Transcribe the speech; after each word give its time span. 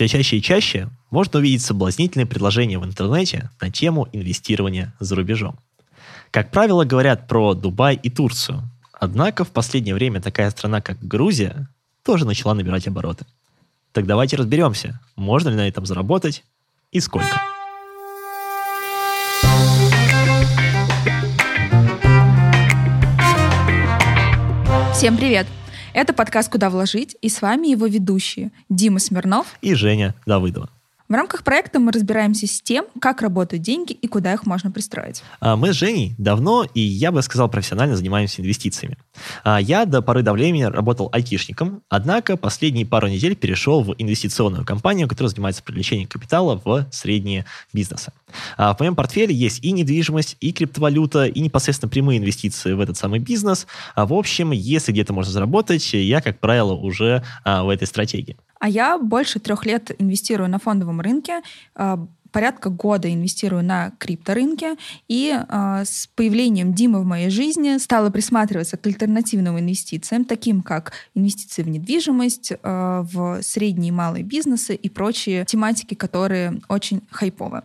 Все 0.00 0.08
чаще 0.08 0.38
и 0.38 0.42
чаще 0.42 0.88
можно 1.10 1.40
увидеть 1.40 1.60
соблазнительные 1.60 2.24
предложения 2.24 2.78
в 2.78 2.86
интернете 2.86 3.50
на 3.60 3.70
тему 3.70 4.08
инвестирования 4.14 4.94
за 4.98 5.14
рубежом. 5.14 5.58
Как 6.30 6.50
правило, 6.50 6.86
говорят 6.86 7.28
про 7.28 7.52
Дубай 7.52 8.00
и 8.02 8.08
Турцию. 8.08 8.62
Однако 8.94 9.44
в 9.44 9.50
последнее 9.50 9.94
время 9.94 10.22
такая 10.22 10.48
страна, 10.52 10.80
как 10.80 11.06
Грузия, 11.06 11.68
тоже 12.02 12.24
начала 12.24 12.54
набирать 12.54 12.88
обороты. 12.88 13.26
Так 13.92 14.06
давайте 14.06 14.36
разберемся, 14.36 14.98
можно 15.16 15.50
ли 15.50 15.56
на 15.56 15.68
этом 15.68 15.84
заработать 15.84 16.44
и 16.92 17.00
сколько. 17.00 17.38
Всем 24.94 25.18
привет! 25.18 25.46
Это 25.92 26.12
подкаст 26.12 26.50
«Куда 26.50 26.70
вложить» 26.70 27.16
и 27.20 27.28
с 27.28 27.42
вами 27.42 27.68
его 27.68 27.86
ведущие 27.86 28.52
Дима 28.68 29.00
Смирнов 29.00 29.46
и 29.60 29.74
Женя 29.74 30.14
Давыдова. 30.26 30.70
В 31.10 31.12
рамках 31.12 31.42
проекта 31.42 31.80
мы 31.80 31.90
разбираемся 31.90 32.46
с 32.46 32.62
тем, 32.62 32.84
как 33.00 33.20
работают 33.20 33.64
деньги 33.64 33.92
и 33.92 34.06
куда 34.06 34.32
их 34.32 34.46
можно 34.46 34.70
пристроить. 34.70 35.24
А, 35.40 35.56
мы 35.56 35.72
с 35.72 35.76
Женей 35.76 36.14
давно 36.18 36.64
и, 36.72 36.80
я 36.80 37.10
бы 37.10 37.20
сказал, 37.22 37.48
профессионально 37.48 37.96
занимаемся 37.96 38.42
инвестициями. 38.42 38.96
А, 39.42 39.60
я 39.60 39.86
до 39.86 40.02
поры 40.02 40.22
до 40.22 40.32
времени 40.32 40.62
работал 40.62 41.08
айтишником, 41.10 41.82
однако 41.88 42.36
последние 42.36 42.86
пару 42.86 43.08
недель 43.08 43.34
перешел 43.34 43.82
в 43.82 43.92
инвестиционную 43.98 44.64
компанию, 44.64 45.08
которая 45.08 45.30
занимается 45.30 45.64
привлечением 45.64 46.06
капитала 46.06 46.62
в 46.64 46.86
средние 46.92 47.44
бизнесы. 47.72 48.12
А, 48.56 48.76
в 48.76 48.78
моем 48.78 48.94
портфеле 48.94 49.34
есть 49.34 49.64
и 49.64 49.72
недвижимость, 49.72 50.36
и 50.38 50.52
криптовалюта, 50.52 51.24
и 51.24 51.40
непосредственно 51.40 51.90
прямые 51.90 52.20
инвестиции 52.20 52.72
в 52.72 52.78
этот 52.78 52.96
самый 52.96 53.18
бизнес. 53.18 53.66
В 53.96 54.14
общем, 54.14 54.52
если 54.52 54.92
где-то 54.92 55.12
можно 55.12 55.32
заработать, 55.32 55.92
я, 55.92 56.20
как 56.20 56.38
правило, 56.38 56.74
уже 56.74 57.24
в 57.44 57.68
этой 57.68 57.88
стратегии. 57.88 58.36
А 58.60 58.68
я 58.68 58.98
больше 58.98 59.40
трех 59.40 59.66
лет 59.66 59.90
инвестирую 59.98 60.48
на 60.48 60.58
фондовом 60.58 61.00
рынке, 61.00 61.42
а, 61.74 62.06
порядка 62.30 62.70
года 62.70 63.12
инвестирую 63.12 63.64
на 63.64 63.92
крипторынке, 63.98 64.76
и 65.08 65.36
э, 65.36 65.82
с 65.84 66.08
появлением 66.14 66.74
Димы 66.74 67.00
в 67.00 67.04
моей 67.04 67.30
жизни 67.30 67.78
стала 67.78 68.10
присматриваться 68.10 68.76
к 68.76 68.86
альтернативным 68.86 69.58
инвестициям, 69.58 70.24
таким 70.24 70.62
как 70.62 70.92
инвестиции 71.14 71.62
в 71.62 71.68
недвижимость, 71.68 72.52
э, 72.52 73.04
в 73.12 73.42
средние 73.42 73.88
и 73.88 73.92
малые 73.92 74.22
бизнесы 74.22 74.74
и 74.74 74.88
прочие 74.88 75.44
тематики, 75.44 75.94
которые 75.94 76.60
очень 76.68 77.02
хайповые. 77.10 77.62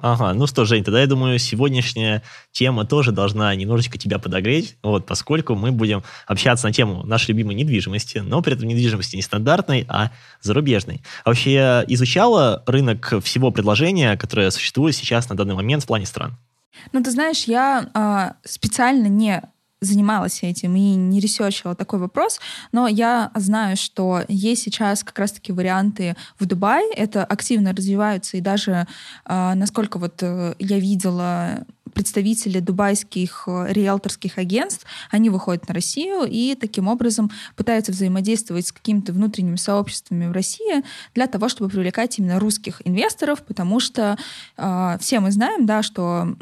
Ага, 0.00 0.32
ну 0.32 0.46
что, 0.46 0.64
Жень, 0.64 0.84
тогда 0.84 1.00
я 1.00 1.08
думаю, 1.08 1.40
сегодняшняя 1.40 2.22
тема 2.52 2.84
тоже 2.84 3.10
должна 3.10 3.52
немножечко 3.56 3.98
тебя 3.98 4.20
подогреть, 4.20 4.76
вот, 4.80 5.06
поскольку 5.06 5.56
мы 5.56 5.72
будем 5.72 6.04
общаться 6.28 6.68
на 6.68 6.72
тему 6.72 7.04
нашей 7.04 7.30
любимой 7.30 7.56
недвижимости, 7.56 8.18
но 8.18 8.40
при 8.40 8.54
этом 8.54 8.68
недвижимости 8.68 9.16
не 9.16 9.22
стандартной, 9.22 9.86
а 9.88 10.12
зарубежной. 10.40 11.02
А 11.24 11.30
вообще 11.30 11.52
я 11.52 11.84
изучала 11.88 12.62
рынок 12.66 13.12
всего 13.24 13.50
предложения, 13.50 14.16
которое 14.16 14.52
существует 14.52 14.94
сейчас 14.94 15.28
на 15.30 15.36
данный 15.36 15.56
момент 15.56 15.82
в 15.82 15.88
плане 15.88 16.06
стран. 16.06 16.36
Ну, 16.92 17.02
ты 17.02 17.10
знаешь, 17.10 17.44
я 17.44 17.90
э, 17.92 18.48
специально 18.48 19.08
не 19.08 19.42
занималась 19.80 20.42
этим 20.42 20.74
и 20.76 20.94
не 20.94 21.20
ресерчила 21.20 21.74
такой 21.74 21.98
вопрос, 21.98 22.40
но 22.72 22.88
я 22.88 23.30
знаю, 23.34 23.76
что 23.76 24.22
есть 24.28 24.62
сейчас 24.62 25.04
как 25.04 25.18
раз-таки 25.18 25.52
варианты 25.52 26.16
в 26.38 26.46
Дубае, 26.46 26.90
это 26.94 27.24
активно 27.24 27.72
развиваются, 27.72 28.36
и 28.36 28.40
даже, 28.40 28.86
э, 29.24 29.54
насколько 29.54 29.98
вот 29.98 30.22
э, 30.22 30.54
я 30.58 30.78
видела 30.78 31.64
представители 31.94 32.60
дубайских 32.60 33.44
э, 33.46 33.72
риэлторских 33.72 34.38
агентств, 34.38 34.86
они 35.10 35.30
выходят 35.30 35.68
на 35.68 35.74
Россию 35.74 36.24
и 36.28 36.54
таким 36.54 36.88
образом 36.88 37.30
пытаются 37.56 37.92
взаимодействовать 37.92 38.66
с 38.66 38.72
какими-то 38.72 39.12
внутренними 39.12 39.56
сообществами 39.56 40.26
в 40.26 40.32
России 40.32 40.82
для 41.14 41.26
того, 41.26 41.48
чтобы 41.48 41.70
привлекать 41.70 42.18
именно 42.18 42.38
русских 42.38 42.82
инвесторов, 42.84 43.42
потому 43.42 43.80
что 43.80 44.16
э, 44.56 44.96
все 45.00 45.20
мы 45.20 45.30
знаем, 45.30 45.66
да, 45.66 45.82
что 45.82 46.36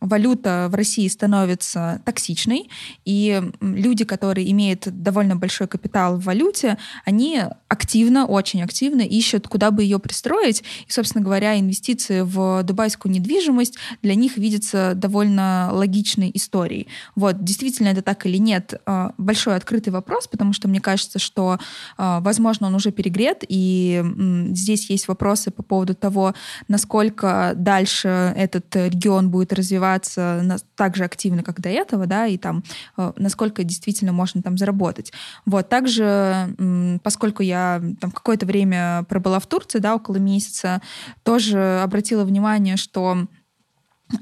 валюта 0.00 0.68
в 0.70 0.74
России 0.74 1.08
становится 1.08 2.00
токсичной, 2.04 2.68
и 3.04 3.42
люди, 3.60 4.04
которые 4.04 4.50
имеют 4.50 4.88
довольно 5.02 5.36
большой 5.36 5.66
капитал 5.66 6.16
в 6.16 6.24
валюте, 6.24 6.78
они 7.04 7.42
активно, 7.68 8.26
очень 8.26 8.62
активно 8.62 9.02
ищут, 9.02 9.48
куда 9.48 9.70
бы 9.70 9.82
ее 9.82 9.98
пристроить. 9.98 10.62
И, 10.86 10.92
собственно 10.92 11.24
говоря, 11.24 11.58
инвестиции 11.58 12.20
в 12.20 12.62
дубайскую 12.62 13.12
недвижимость 13.12 13.76
для 14.02 14.14
них 14.14 14.36
видятся 14.36 14.91
довольно 14.94 15.70
логичной 15.72 16.30
историей. 16.34 16.88
Вот, 17.14 17.42
действительно 17.44 17.88
это 17.88 18.02
так 18.02 18.26
или 18.26 18.36
нет, 18.36 18.80
а, 18.86 19.12
большой 19.18 19.56
открытый 19.56 19.92
вопрос, 19.92 20.26
потому 20.28 20.52
что 20.52 20.68
мне 20.68 20.80
кажется, 20.80 21.18
что, 21.18 21.58
а, 21.96 22.20
возможно, 22.20 22.66
он 22.66 22.74
уже 22.74 22.92
перегрет, 22.92 23.44
и 23.48 24.02
здесь 24.50 24.90
есть 24.90 25.08
вопросы 25.08 25.50
по 25.50 25.62
поводу 25.62 25.94
того, 25.94 26.34
насколько 26.68 27.52
дальше 27.56 28.34
этот 28.36 28.74
регион 28.74 29.30
будет 29.30 29.52
развиваться 29.52 30.60
так 30.76 30.96
же 30.96 31.04
активно, 31.04 31.42
как 31.42 31.60
до 31.60 31.68
этого, 31.68 32.06
да, 32.06 32.26
и 32.26 32.36
там, 32.36 32.62
а, 32.96 33.12
насколько 33.16 33.64
действительно 33.64 34.12
можно 34.12 34.42
там 34.42 34.58
заработать. 34.58 35.12
Вот, 35.46 35.68
также, 35.68 36.54
поскольку 37.02 37.42
я 37.42 37.82
там 38.00 38.10
какое-то 38.10 38.46
время 38.46 39.04
пробыла 39.08 39.38
в 39.38 39.46
Турции, 39.46 39.78
да, 39.78 39.94
около 39.94 40.16
месяца, 40.16 40.80
тоже 41.22 41.80
обратила 41.82 42.24
внимание, 42.24 42.76
что 42.76 43.26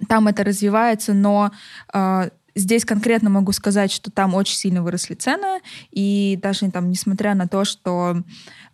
там 0.09 0.29
это 0.29 0.45
развивается, 0.45 1.13
но 1.15 1.51
э, 1.93 2.31
здесь 2.55 2.85
конкретно 2.85 3.31
могу 3.31 3.53
сказать, 3.53 3.93
что 3.93 4.11
там 4.11 4.35
очень 4.35 4.57
сильно 4.57 4.83
выросли 4.83 5.15
цены, 5.15 5.61
и 5.91 6.39
даже 6.43 6.71
там, 6.71 6.91
несмотря 6.91 7.35
на 7.35 7.49
то, 7.49 7.65
что 7.65 8.23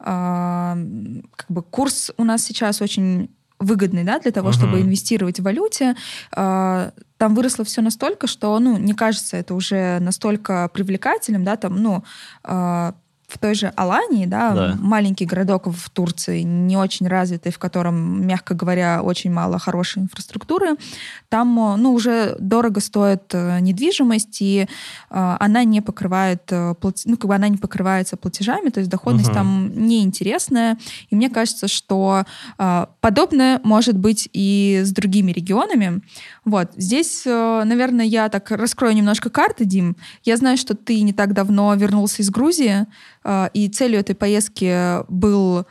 э, 0.00 0.04
как 0.04 1.46
бы 1.48 1.62
курс 1.62 2.12
у 2.16 2.24
нас 2.24 2.42
сейчас 2.42 2.80
очень 2.80 3.30
выгодный, 3.58 4.04
да, 4.04 4.18
для 4.18 4.32
того, 4.32 4.50
uh-huh. 4.50 4.54
чтобы 4.54 4.80
инвестировать 4.80 5.40
в 5.40 5.42
валюте, 5.42 5.96
э, 6.36 6.90
там 7.16 7.34
выросло 7.34 7.64
все 7.64 7.80
настолько, 7.80 8.26
что, 8.26 8.58
ну, 8.58 8.76
не 8.76 8.92
кажется 8.92 9.38
это 9.38 9.54
уже 9.54 9.98
настолько 10.00 10.68
привлекательным, 10.72 11.44
да, 11.44 11.56
там, 11.56 11.76
ну, 11.76 12.04
э, 12.44 12.92
в 13.26 13.38
той 13.38 13.54
же 13.54 13.72
Алании, 13.76 14.24
да, 14.26 14.52
да, 14.52 14.76
маленький 14.78 15.26
городок 15.26 15.66
в 15.66 15.90
Турции, 15.90 16.42
не 16.42 16.76
очень 16.76 17.08
развитый, 17.08 17.50
в 17.50 17.58
котором, 17.58 18.24
мягко 18.26 18.54
говоря, 18.54 19.02
очень 19.02 19.32
мало 19.32 19.58
хорошей 19.58 20.02
инфраструктуры, 20.02 20.76
там, 21.28 21.58
э, 21.58 21.76
ну, 21.76 21.92
уже 21.92 22.36
дорого 22.38 22.80
стоит 22.80 23.22
э, 23.32 23.58
недвижимость, 23.60 24.40
и 24.40 24.62
э, 24.62 25.36
она 25.40 25.64
не 25.64 25.80
покрывает, 25.80 26.42
э, 26.50 26.74
ну, 27.04 27.16
как 27.16 27.26
бы 27.26 27.34
она 27.34 27.48
не 27.48 27.56
покрывается 27.56 28.16
платежами, 28.16 28.68
то 28.68 28.78
есть 28.78 28.90
доходность 28.90 29.30
угу. 29.30 29.34
там 29.34 29.72
неинтересная, 29.74 30.78
и 31.10 31.16
мне 31.16 31.28
кажется, 31.28 31.66
что 31.66 32.24
э, 32.58 32.86
подобное 33.00 33.60
может 33.64 33.98
быть 33.98 34.28
и 34.32 34.82
с 34.84 34.92
другими 34.92 35.32
регионами. 35.32 36.00
Вот, 36.44 36.70
здесь, 36.76 37.22
э, 37.26 37.62
наверное, 37.64 38.04
я 38.04 38.28
так 38.28 38.52
раскрою 38.52 38.94
немножко 38.94 39.30
карты, 39.30 39.64
Дим. 39.64 39.96
Я 40.24 40.36
знаю, 40.36 40.56
что 40.56 40.76
ты 40.76 41.00
не 41.02 41.12
так 41.12 41.32
давно 41.32 41.74
вернулся 41.74 42.22
из 42.22 42.30
Грузии, 42.30 42.86
и 43.52 43.68
целью 43.68 44.00
этой 44.00 44.14
поездки 44.14 45.04
был 45.10 45.66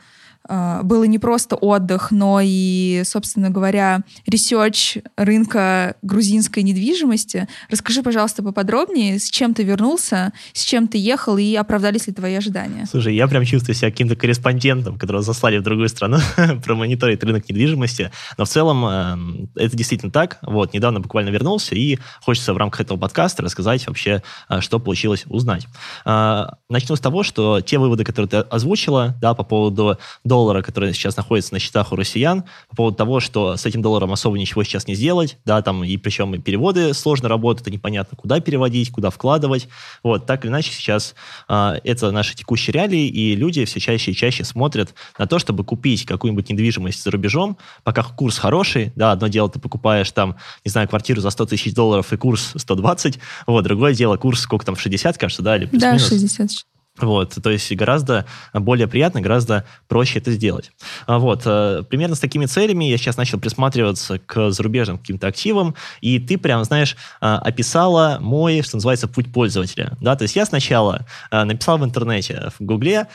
а, 0.48 0.82
было 0.82 1.04
не 1.04 1.18
просто 1.18 1.56
отдых, 1.56 2.10
но 2.10 2.40
и, 2.42 3.02
собственно 3.04 3.50
говоря, 3.50 4.00
research 4.26 4.98
рынка 5.16 5.96
грузинской 6.02 6.62
недвижимости. 6.62 7.48
Расскажи, 7.70 8.02
пожалуйста, 8.02 8.42
поподробнее, 8.42 9.18
с 9.18 9.30
чем 9.30 9.54
ты 9.54 9.64
вернулся, 9.64 10.32
с 10.52 10.62
чем 10.62 10.88
ты 10.88 10.98
ехал 10.98 11.36
и 11.36 11.54
оправдались 11.54 12.06
ли 12.06 12.12
твои 12.12 12.34
ожидания? 12.34 12.86
Слушай, 12.90 13.14
я 13.14 13.26
прям 13.26 13.44
чувствую 13.44 13.74
себя 13.74 13.90
каким-то 13.90 14.16
корреспондентом, 14.16 14.98
которого 14.98 15.22
заслали 15.22 15.58
в 15.58 15.62
другую 15.62 15.88
страну 15.88 16.18
промониторить 16.64 17.22
рынок 17.22 17.48
недвижимости. 17.48 18.10
Но 18.38 18.44
в 18.44 18.48
целом 18.48 18.84
э, 18.86 19.46
это 19.56 19.76
действительно 19.76 20.12
так. 20.12 20.38
Вот, 20.42 20.74
недавно 20.74 21.00
буквально 21.00 21.30
вернулся, 21.30 21.74
и 21.74 21.98
хочется 22.22 22.54
в 22.54 22.56
рамках 22.56 22.82
этого 22.82 22.98
подкаста 22.98 23.42
рассказать 23.42 23.86
вообще, 23.86 24.22
э, 24.48 24.60
что 24.60 24.78
получилось 24.78 25.24
узнать. 25.26 25.66
Э, 26.04 26.46
начну 26.68 26.96
с 26.96 27.00
того, 27.00 27.22
что 27.22 27.60
те 27.60 27.78
выводы, 27.78 28.04
которые 28.04 28.28
ты 28.28 28.36
озвучила, 28.36 29.16
да, 29.20 29.34
по 29.34 29.42
поводу 29.42 29.98
доллара, 30.36 30.60
который 30.60 30.92
сейчас 30.92 31.16
находится 31.16 31.54
на 31.54 31.58
счетах 31.58 31.92
у 31.92 31.96
россиян, 31.96 32.44
по 32.68 32.76
поводу 32.76 32.96
того, 32.98 33.20
что 33.20 33.56
с 33.56 33.64
этим 33.64 33.80
долларом 33.80 34.12
особо 34.12 34.38
ничего 34.38 34.64
сейчас 34.64 34.86
не 34.86 34.94
сделать, 34.94 35.38
да, 35.46 35.62
там, 35.62 35.82
и 35.82 35.96
причем 35.96 36.34
и 36.34 36.38
переводы 36.38 36.92
сложно 36.92 37.26
работают, 37.30 37.66
и 37.68 37.70
непонятно, 37.70 38.18
куда 38.18 38.40
переводить, 38.40 38.90
куда 38.90 39.08
вкладывать. 39.08 39.66
Вот, 40.02 40.26
так 40.26 40.44
или 40.44 40.50
иначе, 40.50 40.72
сейчас 40.72 41.14
а, 41.48 41.76
это 41.84 42.10
наши 42.10 42.36
текущие 42.36 42.74
реалии, 42.74 43.06
и 43.06 43.34
люди 43.34 43.64
все 43.64 43.80
чаще 43.80 44.10
и 44.10 44.14
чаще 44.14 44.44
смотрят 44.44 44.94
на 45.18 45.26
то, 45.26 45.38
чтобы 45.38 45.64
купить 45.64 46.04
какую-нибудь 46.04 46.50
недвижимость 46.50 47.02
за 47.02 47.10
рубежом, 47.10 47.56
пока 47.82 48.02
курс 48.02 48.36
хороший, 48.36 48.92
да, 48.94 49.12
одно 49.12 49.28
дело, 49.28 49.48
ты 49.48 49.58
покупаешь 49.58 50.10
там, 50.10 50.36
не 50.66 50.70
знаю, 50.70 50.86
квартиру 50.86 51.22
за 51.22 51.30
100 51.30 51.46
тысяч 51.46 51.72
долларов 51.72 52.12
и 52.12 52.18
курс 52.18 52.52
120, 52.56 53.18
вот, 53.46 53.64
другое 53.64 53.94
дело, 53.94 54.18
курс 54.18 54.40
сколько 54.40 54.66
там, 54.66 54.76
60, 54.76 55.16
кажется, 55.16 55.42
да, 55.42 55.56
или 55.56 55.64
плюс-минус? 55.64 56.02
Да, 56.02 56.08
60. 56.08 56.75
Вот, 56.98 57.36
то 57.42 57.50
есть 57.50 57.74
гораздо 57.74 58.26
более 58.54 58.86
приятно, 58.86 59.20
гораздо 59.20 59.64
проще 59.88 60.18
это 60.18 60.32
сделать. 60.32 60.72
А 61.06 61.18
вот, 61.18 61.42
э, 61.44 61.82
примерно 61.88 62.16
с 62.16 62.20
такими 62.20 62.46
целями 62.46 62.86
я 62.86 62.96
сейчас 62.96 63.16
начал 63.16 63.38
присматриваться 63.38 64.18
к 64.18 64.50
зарубежным 64.50 64.98
каким-то 64.98 65.26
активам, 65.26 65.74
и 66.00 66.18
ты 66.18 66.38
прям, 66.38 66.64
знаешь, 66.64 66.96
а, 67.20 67.38
описала 67.38 68.18
мой, 68.20 68.62
что 68.62 68.76
называется, 68.76 69.08
путь 69.08 69.32
пользователя. 69.32 69.96
Да, 70.00 70.16
то 70.16 70.22
есть 70.22 70.36
я 70.36 70.46
сначала 70.46 71.06
а, 71.30 71.44
написал 71.44 71.78
в 71.78 71.84
интернете, 71.84 72.50
в 72.58 72.64
Гугле, 72.64 73.06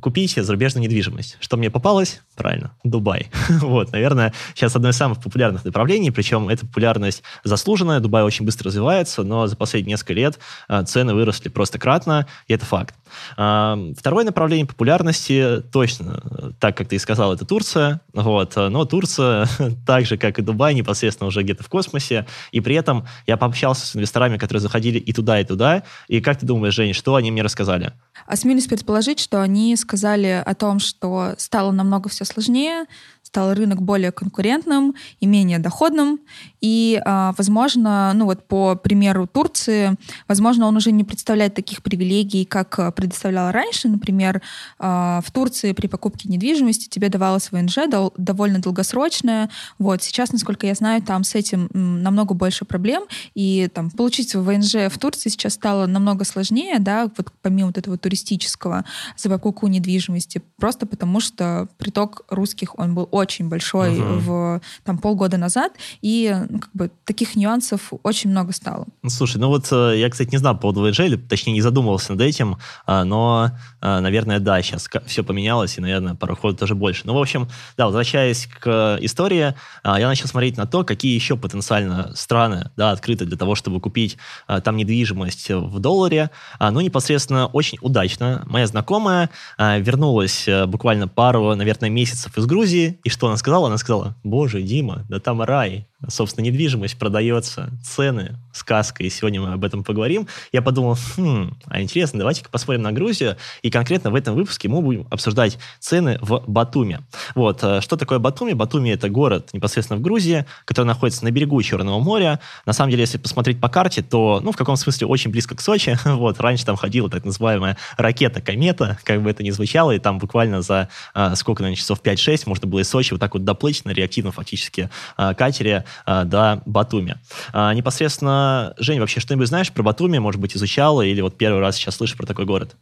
купите 0.00 0.42
зарубежную 0.42 0.84
недвижимость. 0.84 1.36
Что 1.40 1.56
мне 1.56 1.70
попалось? 1.70 2.20
Правильно, 2.36 2.72
Дубай. 2.82 3.30
вот, 3.48 3.92
наверное, 3.92 4.32
сейчас 4.54 4.74
одно 4.74 4.88
из 4.88 4.96
самых 4.96 5.22
популярных 5.22 5.64
направлений, 5.64 6.10
причем 6.10 6.48
эта 6.48 6.66
популярность 6.66 7.22
заслуженная, 7.44 8.00
Дубай 8.00 8.22
очень 8.22 8.44
быстро 8.44 8.68
развивается, 8.68 9.22
но 9.22 9.46
за 9.46 9.56
последние 9.56 9.94
несколько 9.94 10.14
лет 10.14 10.38
цены 10.86 11.14
выросли 11.14 11.48
просто 11.48 11.78
кратно, 11.78 12.26
и 12.48 12.54
это 12.54 12.64
факт. 12.66 12.94
Второе 13.34 14.24
направление 14.24 14.66
популярности, 14.66 15.62
точно, 15.72 16.54
так 16.60 16.76
как 16.76 16.88
ты 16.88 16.96
и 16.96 16.98
сказал, 16.98 17.32
это 17.32 17.44
Турция. 17.44 18.00
Вот. 18.12 18.56
Но 18.56 18.84
Турция, 18.84 19.48
так 19.86 20.06
же, 20.06 20.16
как 20.16 20.38
и 20.38 20.42
Дубай, 20.42 20.74
непосредственно 20.74 21.28
уже 21.28 21.42
где-то 21.42 21.62
в 21.62 21.68
космосе. 21.68 22.26
И 22.52 22.60
при 22.60 22.74
этом 22.74 23.06
я 23.26 23.36
пообщался 23.36 23.86
с 23.86 23.96
инвесторами, 23.96 24.38
которые 24.38 24.60
заходили 24.60 24.98
и 24.98 25.12
туда, 25.12 25.40
и 25.40 25.44
туда. 25.44 25.82
И 26.08 26.20
как 26.20 26.38
ты 26.38 26.46
думаешь, 26.46 26.74
Жень, 26.74 26.94
что 26.94 27.14
они 27.14 27.30
мне 27.30 27.42
рассказали? 27.42 27.92
Осмелюсь 28.26 28.66
предположить, 28.66 29.20
что 29.20 29.42
они 29.42 29.76
сказали 29.76 30.42
о 30.44 30.54
том, 30.54 30.78
что 30.78 31.34
стало 31.38 31.72
намного 31.72 32.08
все 32.08 32.24
сложнее, 32.24 32.86
стал 33.34 33.52
рынок 33.52 33.82
более 33.82 34.12
конкурентным 34.12 34.94
и 35.18 35.26
менее 35.26 35.58
доходным. 35.58 36.20
И, 36.60 37.02
а, 37.04 37.34
возможно, 37.36 38.12
ну 38.14 38.26
вот 38.26 38.46
по 38.46 38.76
примеру 38.76 39.26
Турции, 39.26 39.96
возможно, 40.28 40.68
он 40.68 40.76
уже 40.76 40.92
не 40.92 41.02
представляет 41.02 41.52
таких 41.56 41.82
привилегий, 41.82 42.44
как 42.44 42.94
предоставлял 42.94 43.50
раньше. 43.50 43.88
Например, 43.88 44.40
а, 44.78 45.20
в 45.26 45.32
Турции 45.32 45.72
при 45.72 45.88
покупке 45.88 46.28
недвижимости 46.28 46.88
тебе 46.88 47.08
давалось 47.08 47.50
ВНЖ 47.50 47.78
довольно 48.16 48.60
долгосрочное. 48.60 49.50
Вот 49.80 50.04
сейчас, 50.04 50.30
насколько 50.30 50.68
я 50.68 50.74
знаю, 50.74 51.02
там 51.02 51.24
с 51.24 51.34
этим 51.34 51.68
намного 51.74 52.34
больше 52.34 52.64
проблем. 52.64 53.02
И 53.34 53.68
там 53.74 53.90
получить 53.90 54.36
ВНЖ 54.36 54.74
в 54.90 54.98
Турции 55.00 55.28
сейчас 55.28 55.54
стало 55.54 55.86
намного 55.86 56.24
сложнее, 56.24 56.78
да, 56.78 57.10
вот 57.16 57.32
помимо 57.42 57.66
вот 57.66 57.78
этого 57.78 57.98
туристического 57.98 58.84
за 59.16 59.28
покупку 59.28 59.66
недвижимости, 59.66 60.40
просто 60.56 60.86
потому 60.86 61.18
что 61.18 61.66
приток 61.78 62.22
русских, 62.28 62.78
он 62.78 62.94
был 62.94 63.08
очень 63.10 63.23
очень 63.24 63.48
большой 63.48 63.98
угу. 63.98 64.18
в 64.18 64.60
там 64.84 64.98
полгода 64.98 65.36
назад, 65.36 65.72
и 66.02 66.34
ну, 66.48 66.58
как 66.60 66.70
бы 66.72 66.90
таких 67.04 67.36
нюансов 67.36 67.92
очень 68.02 68.30
много 68.30 68.52
стало. 68.52 68.86
Ну, 69.02 69.10
слушай, 69.10 69.38
ну 69.38 69.48
вот 69.48 69.66
э, 69.72 69.94
я, 69.98 70.08
кстати, 70.10 70.30
не 70.30 70.38
знал 70.38 70.54
по 70.54 70.72
поводу 70.72 70.86
или, 70.86 71.16
точнее, 71.16 71.52
не 71.54 71.62
задумывался 71.62 72.12
над 72.12 72.20
этим, 72.20 72.58
а, 72.86 73.04
но, 73.04 73.50
а, 73.80 74.00
наверное, 74.00 74.38
да, 74.38 74.60
сейчас 74.62 74.88
все 75.06 75.24
поменялось, 75.24 75.78
и, 75.78 75.80
наверное, 75.80 76.14
пароходов 76.14 76.58
тоже 76.60 76.74
больше. 76.74 77.02
Ну, 77.04 77.14
в 77.14 77.18
общем, 77.18 77.48
да, 77.76 77.86
возвращаясь 77.86 78.46
к 78.46 78.98
истории, 79.00 79.54
а, 79.82 79.98
я 79.98 80.06
начал 80.06 80.28
смотреть 80.28 80.56
на 80.56 80.66
то, 80.66 80.84
какие 80.84 81.14
еще 81.14 81.36
потенциально 81.36 82.14
страны, 82.14 82.70
да, 82.76 82.90
открыты 82.90 83.24
для 83.24 83.36
того, 83.36 83.54
чтобы 83.54 83.80
купить 83.80 84.16
там 84.62 84.76
недвижимость 84.76 85.50
в 85.50 85.78
долларе. 85.80 86.30
Ну, 86.60 86.80
непосредственно 86.80 87.46
очень 87.46 87.78
удачно 87.80 88.42
моя 88.46 88.66
знакомая 88.66 89.30
вернулась 89.58 90.48
э, 90.48 90.66
буквально 90.66 91.08
пару, 91.08 91.54
наверное, 91.54 91.90
месяцев 91.90 92.36
из 92.36 92.46
Грузии, 92.46 92.98
и 93.04 93.10
что 93.10 93.26
она 93.26 93.36
сказала? 93.36 93.68
Она 93.68 93.76
сказала, 93.76 94.16
боже, 94.24 94.62
Дима, 94.62 95.04
да 95.08 95.20
там 95.20 95.42
рай, 95.42 95.86
собственно, 96.08 96.44
недвижимость 96.44 96.98
продается, 96.98 97.70
цены, 97.84 98.36
сказка, 98.54 99.02
и 99.02 99.10
сегодня 99.10 99.40
мы 99.40 99.52
об 99.52 99.64
этом 99.64 99.84
поговорим. 99.84 100.26
Я 100.52 100.62
подумал, 100.62 100.96
хм, 101.16 101.56
а 101.66 101.82
интересно, 101.82 102.20
давайте-ка 102.20 102.48
посмотрим 102.48 102.82
на 102.82 102.92
Грузию, 102.92 103.36
и 103.62 103.70
конкретно 103.70 104.10
в 104.10 104.14
этом 104.14 104.34
выпуске 104.34 104.68
мы 104.68 104.80
будем 104.80 105.06
обсуждать 105.10 105.58
цены 105.80 106.18
в 106.20 106.42
Батуме. 106.46 107.00
Вот, 107.34 107.62
э, 107.62 107.80
что 107.80 107.96
такое 107.96 108.18
Батуми? 108.18 108.52
Батуми– 108.52 108.90
это 108.90 109.08
город 109.08 109.50
непосредственно 109.52 109.98
в 109.98 110.02
Грузии, 110.02 110.46
который 110.64 110.86
находится 110.86 111.24
на 111.24 111.30
берегу 111.30 111.60
Черного 111.62 111.98
моря. 111.98 112.40
На 112.66 112.72
самом 112.72 112.90
деле, 112.90 113.02
если 113.02 113.18
посмотреть 113.18 113.60
по 113.60 113.68
карте, 113.68 114.02
то, 114.02 114.40
ну, 114.42 114.52
в 114.52 114.56
каком 114.56 114.76
смысле, 114.76 115.06
очень 115.06 115.30
близко 115.30 115.56
к 115.56 115.60
Сочи. 115.60 115.98
Вот, 116.24 116.40
раньше 116.40 116.64
там 116.64 116.76
ходила 116.76 117.10
так 117.10 117.24
называемая 117.24 117.76
ракета-комета, 117.96 118.98
как 119.04 119.22
бы 119.22 119.30
это 119.30 119.42
ни 119.42 119.50
звучало, 119.50 119.90
и 119.90 119.98
там 119.98 120.18
буквально 120.18 120.62
за 120.62 120.88
а, 121.12 121.34
сколько, 121.34 121.62
наверное, 121.62 121.78
часов 121.78 122.00
5-6 122.02 122.44
можно 122.46 122.68
было 122.68 122.80
из 122.80 122.88
Сочи 122.88 123.12
вот 123.12 123.20
так 123.20 123.34
вот 123.34 123.44
доплыть 123.44 123.84
на 123.84 123.90
реактивном 123.90 124.32
фактически 124.32 124.90
а, 125.16 125.34
катере 125.34 125.84
а, 126.06 126.24
до 126.24 126.62
Батуми. 126.66 127.16
А, 127.52 127.74
непосредственно, 127.74 128.43
Жень, 128.78 129.00
вообще 129.00 129.20
что-нибудь 129.20 129.48
знаешь 129.48 129.72
про 129.72 129.82
Батуми? 129.82 130.18
Может 130.18 130.40
быть, 130.40 130.56
изучала 130.56 131.02
или 131.02 131.20
вот 131.20 131.36
первый 131.36 131.60
раз 131.60 131.76
сейчас 131.76 131.96
слышишь 131.96 132.16
про 132.16 132.26
такой 132.26 132.44
город? 132.44 132.76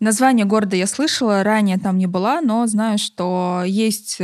Название 0.00 0.44
города 0.44 0.74
я 0.74 0.86
слышала, 0.86 1.44
ранее 1.44 1.78
там 1.78 1.96
не 1.98 2.06
была, 2.06 2.40
но 2.40 2.66
знаю, 2.66 2.98
что 2.98 3.62
есть 3.64 4.20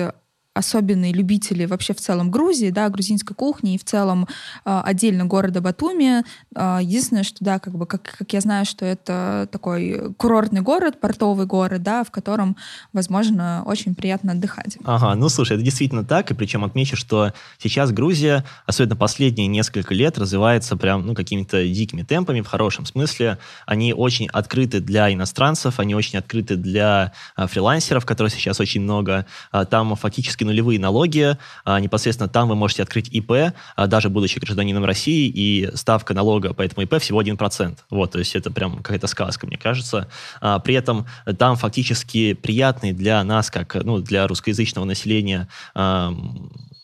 особенные 0.59 1.13
любители 1.13 1.65
вообще 1.65 1.95
в 1.95 1.99
целом 1.99 2.31
Грузии, 2.31 2.71
да, 2.71 2.89
грузинской 2.89 3.35
кухни 3.35 3.75
и 3.75 3.79
в 3.79 3.85
целом 3.85 4.27
э, 4.65 4.81
отдельно 4.85 5.25
города 5.25 5.61
Батуми. 5.61 6.25
Э, 6.55 6.79
единственное, 6.83 7.23
что, 7.23 7.45
да, 7.45 7.59
как 7.59 7.75
бы, 7.75 7.87
как, 7.87 8.03
как 8.19 8.33
я 8.33 8.41
знаю, 8.41 8.65
что 8.65 8.85
это 8.85 9.49
такой 9.51 10.13
курортный 10.17 10.61
город, 10.61 11.01
портовый 11.01 11.47
город, 11.47 11.83
да, 11.83 12.05
в 12.05 12.11
котором, 12.11 12.57
возможно, 12.93 13.63
очень 13.67 13.95
приятно 13.95 14.33
отдыхать. 14.33 14.79
Ага, 14.85 15.15
ну, 15.15 15.29
слушай, 15.29 15.55
это 15.55 15.65
действительно 15.65 16.05
так, 16.05 16.31
и 16.31 16.35
причем 16.35 16.65
отмечу, 16.65 16.97
что 16.97 17.33
сейчас 17.59 17.93
Грузия, 17.93 18.45
особенно 18.67 18.97
последние 18.97 19.47
несколько 19.47 19.95
лет, 19.95 20.19
развивается 20.19 20.77
прям, 20.77 21.07
ну, 21.07 21.15
какими-то 21.15 21.67
дикими 21.67 22.03
темпами, 22.03 22.41
в 22.41 22.47
хорошем 22.47 22.85
смысле. 22.85 23.39
Они 23.67 23.93
очень 23.93 24.29
открыты 24.29 24.81
для 24.81 25.13
иностранцев, 25.13 25.79
они 25.79 25.95
очень 25.95 26.19
открыты 26.19 26.57
для 26.57 27.13
а, 27.37 27.47
фрилансеров, 27.47 28.05
которых 28.05 28.33
сейчас 28.33 28.61
очень 28.61 28.81
много. 28.81 29.27
А, 29.53 29.65
там 29.65 29.95
фактически 29.97 30.45
нулевые 30.49 30.81
налоги. 30.81 31.37
А, 31.65 31.81
непосредственно 31.81 32.29
там 32.29 32.49
вы 32.49 32.57
можете 32.57 32.83
открыть 32.83 33.09
ИП, 33.09 33.55
а, 33.77 33.87
даже 33.87 34.09
будучи 34.09 34.39
гражданином 34.39 34.85
России, 34.85 35.29
и 35.29 35.71
ставка 35.75 36.15
налога 36.15 36.55
по 36.55 36.63
этому 36.63 36.83
ИП 36.83 37.01
всего 37.01 37.23
1%. 37.23 37.79
Вот, 37.91 38.13
то 38.13 38.19
есть 38.19 38.35
это 38.35 38.51
прям 38.51 38.79
какая-то 38.79 39.07
сказка, 39.07 39.47
мне 39.47 39.57
кажется. 39.57 40.09
А, 40.41 40.59
при 40.59 40.75
этом 40.75 41.07
там 41.39 41.57
фактически 41.57 42.35
приятный 42.35 42.93
для 42.93 43.23
нас, 43.25 43.51
как 43.51 43.75
ну, 43.75 43.99
для 43.99 44.27
русскоязычного 44.27 44.85
населения, 44.85 45.49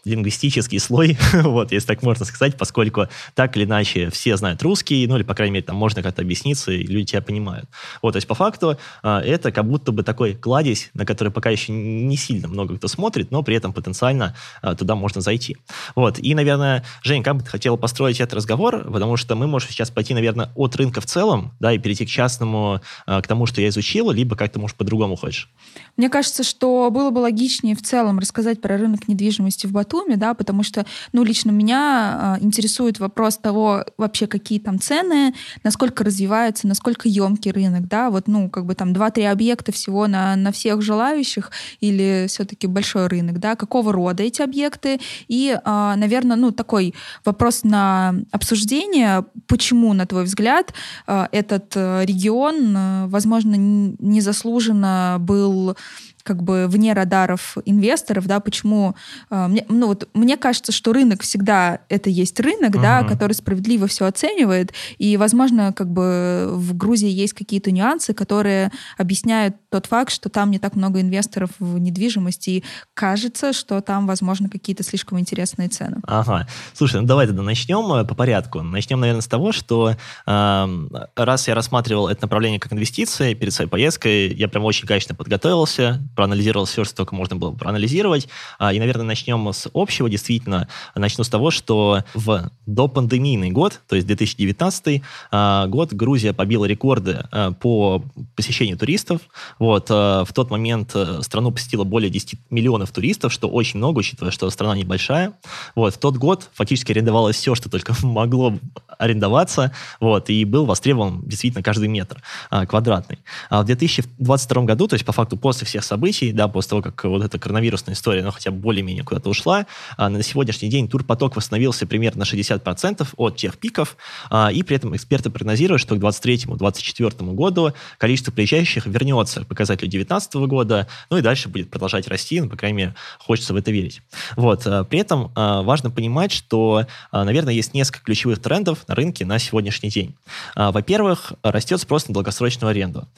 лингвистический 0.04 0.78
слой, 0.78 1.18
вот, 1.32 1.72
если 1.72 1.86
так 1.88 2.02
можно 2.02 2.24
сказать, 2.24 2.56
поскольку 2.56 3.08
так 3.34 3.56
или 3.56 3.64
иначе 3.64 4.10
все 4.10 4.36
знают 4.36 4.62
русский, 4.62 5.06
ну 5.06 5.16
или, 5.16 5.22
по 5.22 5.34
крайней 5.34 5.54
мере, 5.54 5.66
там 5.66 5.76
можно 5.76 6.02
как-то 6.02 6.22
объясниться, 6.22 6.72
и 6.72 6.84
люди 6.84 7.12
тебя 7.12 7.22
понимают. 7.22 7.68
Вот, 8.02 8.12
то 8.12 8.16
есть 8.16 8.26
по 8.26 8.34
факту 8.34 8.78
а, 9.02 9.20
это 9.20 9.52
как 9.52 9.66
будто 9.66 9.92
бы 9.92 10.02
такой 10.02 10.34
кладезь, 10.34 10.90
на 10.94 11.06
который 11.06 11.32
пока 11.32 11.50
еще 11.50 11.72
не 11.72 12.16
сильно 12.16 12.48
много 12.48 12.76
кто 12.76 12.88
смотрит, 12.88 13.30
но 13.30 13.42
при 13.42 13.56
этом 13.56 13.72
потенциально 13.72 14.34
а, 14.62 14.74
туда 14.74 14.94
можно 14.94 15.20
зайти. 15.20 15.56
Вот, 15.94 16.18
и, 16.18 16.34
наверное, 16.34 16.84
Жень, 17.02 17.22
как 17.22 17.36
бы 17.36 17.42
ты 17.42 17.50
хотела 17.50 17.76
построить 17.76 18.20
этот 18.20 18.34
разговор, 18.34 18.90
потому 18.90 19.16
что 19.16 19.34
мы 19.36 19.46
можем 19.46 19.70
сейчас 19.70 19.90
пойти, 19.90 20.14
наверное, 20.14 20.50
от 20.54 20.76
рынка 20.76 21.00
в 21.00 21.06
целом, 21.06 21.52
да, 21.60 21.72
и 21.72 21.78
перейти 21.78 22.06
к 22.06 22.08
частному, 22.08 22.80
а, 23.06 23.22
к 23.22 23.26
тому, 23.26 23.46
что 23.46 23.60
я 23.60 23.68
изучила, 23.68 24.12
либо 24.12 24.36
как 24.36 24.52
ты, 24.52 24.58
может, 24.58 24.76
по-другому 24.76 25.16
хочешь. 25.16 25.50
Мне 25.96 26.08
кажется, 26.08 26.42
что 26.42 26.90
было 26.90 27.10
бы 27.10 27.18
логичнее 27.18 27.76
в 27.76 27.82
целом 27.82 28.18
рассказать 28.18 28.60
про 28.60 28.76
рынок 28.76 29.08
недвижимости 29.08 29.66
в 29.66 29.72
Батуми, 29.94 30.16
да, 30.16 30.34
потому 30.34 30.62
что, 30.62 30.84
ну, 31.12 31.24
лично 31.24 31.50
меня 31.50 32.36
э, 32.40 32.44
интересует 32.44 32.98
вопрос 32.98 33.36
того, 33.38 33.84
вообще 33.96 34.26
какие 34.26 34.58
там 34.58 34.80
цены, 34.80 35.34
насколько 35.62 36.04
развивается, 36.04 36.66
насколько 36.66 37.08
емкий 37.08 37.52
рынок, 37.52 37.86
да, 37.88 38.10
вот, 38.10 38.26
ну, 38.26 38.50
как 38.50 38.66
бы 38.66 38.74
там 38.74 38.92
2-3 38.92 39.30
объекта 39.30 39.72
всего 39.72 40.06
на, 40.06 40.36
на 40.36 40.50
всех 40.52 40.82
желающих 40.82 41.50
или 41.80 42.26
все-таки 42.28 42.66
большой 42.66 43.06
рынок, 43.06 43.38
да, 43.38 43.54
какого 43.56 43.92
рода 43.92 44.22
эти 44.22 44.42
объекты. 44.42 45.00
И, 45.28 45.56
а, 45.64 45.96
наверное, 45.96 46.36
ну, 46.36 46.50
такой 46.50 46.94
вопрос 47.24 47.64
на 47.64 48.14
обсуждение, 48.32 49.24
почему, 49.46 49.92
на 49.92 50.06
твой 50.06 50.24
взгляд, 50.24 50.74
э, 51.06 51.26
этот 51.32 51.72
э, 51.76 52.04
регион, 52.04 52.76
э, 52.76 53.06
возможно, 53.06 53.54
незаслуженно 53.56 55.18
был 55.20 55.76
как 56.24 56.42
бы 56.42 56.66
вне 56.68 56.92
радаров 56.94 57.56
инвесторов, 57.64 58.26
да, 58.26 58.40
почему 58.40 58.96
э, 59.30 59.46
мне, 59.46 59.64
ну 59.68 59.88
вот 59.88 60.08
мне 60.14 60.36
кажется, 60.36 60.72
что 60.72 60.92
рынок 60.92 61.22
всегда 61.22 61.80
это 61.88 62.10
есть 62.10 62.40
рынок, 62.40 62.74
uh-huh. 62.74 62.82
да, 62.82 63.04
который 63.04 63.34
справедливо 63.34 63.86
все 63.86 64.06
оценивает, 64.06 64.72
и, 64.98 65.16
возможно, 65.16 65.72
как 65.72 65.90
бы 65.90 66.48
в 66.50 66.74
Грузии 66.76 67.10
есть 67.10 67.34
какие-то 67.34 67.70
нюансы, 67.70 68.14
которые 68.14 68.72
объясняют 68.96 69.56
тот 69.70 69.86
факт, 69.86 70.10
что 70.10 70.30
там 70.30 70.50
не 70.50 70.58
так 70.58 70.74
много 70.76 71.00
инвесторов 71.00 71.50
в 71.58 71.78
недвижимости, 71.78 72.50
и 72.50 72.64
кажется, 72.94 73.52
что 73.52 73.80
там, 73.82 74.06
возможно, 74.06 74.48
какие-то 74.48 74.82
слишком 74.82 75.20
интересные 75.20 75.68
цены. 75.68 75.98
Ага. 76.06 76.48
Слушай, 76.72 77.02
ну 77.02 77.06
давай 77.06 77.26
тогда 77.26 77.42
начнем 77.42 77.92
э, 77.92 78.04
по 78.04 78.14
порядку. 78.14 78.62
Начнем, 78.62 79.00
наверное, 79.00 79.20
с 79.20 79.28
того, 79.28 79.52
что 79.52 79.94
э, 80.26 80.88
раз 81.16 81.48
я 81.48 81.54
рассматривал 81.54 82.08
это 82.08 82.22
направление 82.22 82.58
как 82.58 82.72
инвестиции 82.72 83.34
перед 83.34 83.52
своей 83.52 83.68
поездкой, 83.68 84.32
я 84.32 84.48
прям 84.48 84.64
очень 84.64 84.88
качественно 84.88 85.16
подготовился, 85.16 86.00
проанализировал 86.14 86.66
все, 86.66 86.84
что 86.84 86.96
только 86.96 87.14
можно 87.14 87.36
было 87.36 87.52
проанализировать. 87.52 88.28
А, 88.58 88.72
и, 88.72 88.78
наверное, 88.78 89.04
начнем 89.04 89.52
с 89.52 89.68
общего. 89.74 90.08
Действительно, 90.08 90.68
начну 90.94 91.24
с 91.24 91.28
того, 91.28 91.50
что 91.50 92.04
в 92.14 92.50
допандемийный 92.66 93.50
год, 93.50 93.80
то 93.88 93.96
есть 93.96 94.06
2019 94.06 95.02
а, 95.30 95.66
год, 95.66 95.92
Грузия 95.92 96.32
побила 96.32 96.64
рекорды 96.64 97.24
а, 97.30 97.52
по 97.52 98.02
посещению 98.36 98.78
туристов. 98.78 99.20
Вот, 99.58 99.90
в 99.90 100.28
тот 100.34 100.50
момент 100.50 100.92
э, 100.94 101.20
страну 101.22 101.50
посетило 101.50 101.84
более 101.84 102.10
10 102.10 102.38
миллионов 102.50 102.90
туристов, 102.90 103.32
что 103.32 103.48
очень 103.48 103.78
много, 103.78 103.98
учитывая, 103.98 104.30
что 104.30 104.48
страна 104.50 104.76
небольшая. 104.76 105.34
Вот, 105.74 105.94
в 105.94 105.98
тот 105.98 106.16
год 106.16 106.48
фактически 106.54 106.92
арендовалось 106.92 107.36
все, 107.36 107.54
что 107.54 107.70
только 107.70 107.94
могло 108.02 108.54
арендоваться, 108.98 109.72
вот, 110.00 110.30
и 110.30 110.44
был 110.44 110.66
востребован 110.66 111.22
действительно 111.26 111.62
каждый 111.62 111.88
метр 111.88 112.22
квадратный. 112.68 113.18
А 113.50 113.62
в 113.62 113.66
2022 113.66 114.62
году, 114.62 114.88
то 114.88 114.94
есть 114.94 115.04
по 115.04 115.12
факту 115.12 115.36
после 115.36 115.66
всех 115.66 115.84
событий, 115.84 116.03
да, 116.32 116.48
после 116.48 116.70
того, 116.70 116.82
как 116.82 117.04
вот 117.04 117.24
эта 117.24 117.38
коронавирусная 117.38 117.94
история, 117.94 118.22
ну, 118.22 118.30
хотя 118.30 118.50
бы 118.50 118.58
более-менее 118.58 119.04
куда-то 119.04 119.30
ушла, 119.30 119.66
а, 119.96 120.08
на 120.08 120.22
сегодняшний 120.22 120.68
день 120.68 120.88
турпоток 120.88 121.36
восстановился 121.36 121.86
примерно 121.86 122.20
на 122.20 122.24
60% 122.24 123.14
от 123.16 123.36
тех 123.36 123.58
пиков, 123.58 123.96
а, 124.30 124.50
и 124.52 124.62
при 124.62 124.76
этом 124.76 124.94
эксперты 124.94 125.30
прогнозируют, 125.30 125.80
что 125.80 125.96
к 125.96 125.98
2023-2024 125.98 127.34
году 127.34 127.72
количество 127.98 128.32
приезжающих 128.32 128.86
вернется 128.86 129.44
к 129.44 129.46
показателю 129.46 129.90
2019 129.90 130.34
года, 130.46 130.88
ну 131.10 131.16
и 131.16 131.22
дальше 131.22 131.48
будет 131.48 131.70
продолжать 131.70 132.08
расти, 132.08 132.40
ну, 132.40 132.48
по 132.48 132.56
крайней 132.56 132.76
мере, 132.76 132.94
хочется 133.18 133.54
в 133.54 133.56
это 133.56 133.70
верить. 133.70 134.02
Вот. 134.36 134.66
А, 134.66 134.84
при 134.84 134.98
этом 134.98 135.32
важно 135.34 135.90
понимать, 135.90 136.32
что, 136.32 136.86
наверное, 137.12 137.54
есть 137.54 137.74
несколько 137.74 138.04
ключевых 138.04 138.40
трендов 138.40 138.86
на 138.88 138.94
рынке 138.94 139.24
на 139.24 139.38
сегодняшний 139.38 139.90
день. 139.90 140.14
Во-первых, 140.54 141.32
растет 141.42 141.80
спрос 141.80 142.08
на 142.08 142.14
долгосрочную 142.14 142.70
аренду, 142.70 143.08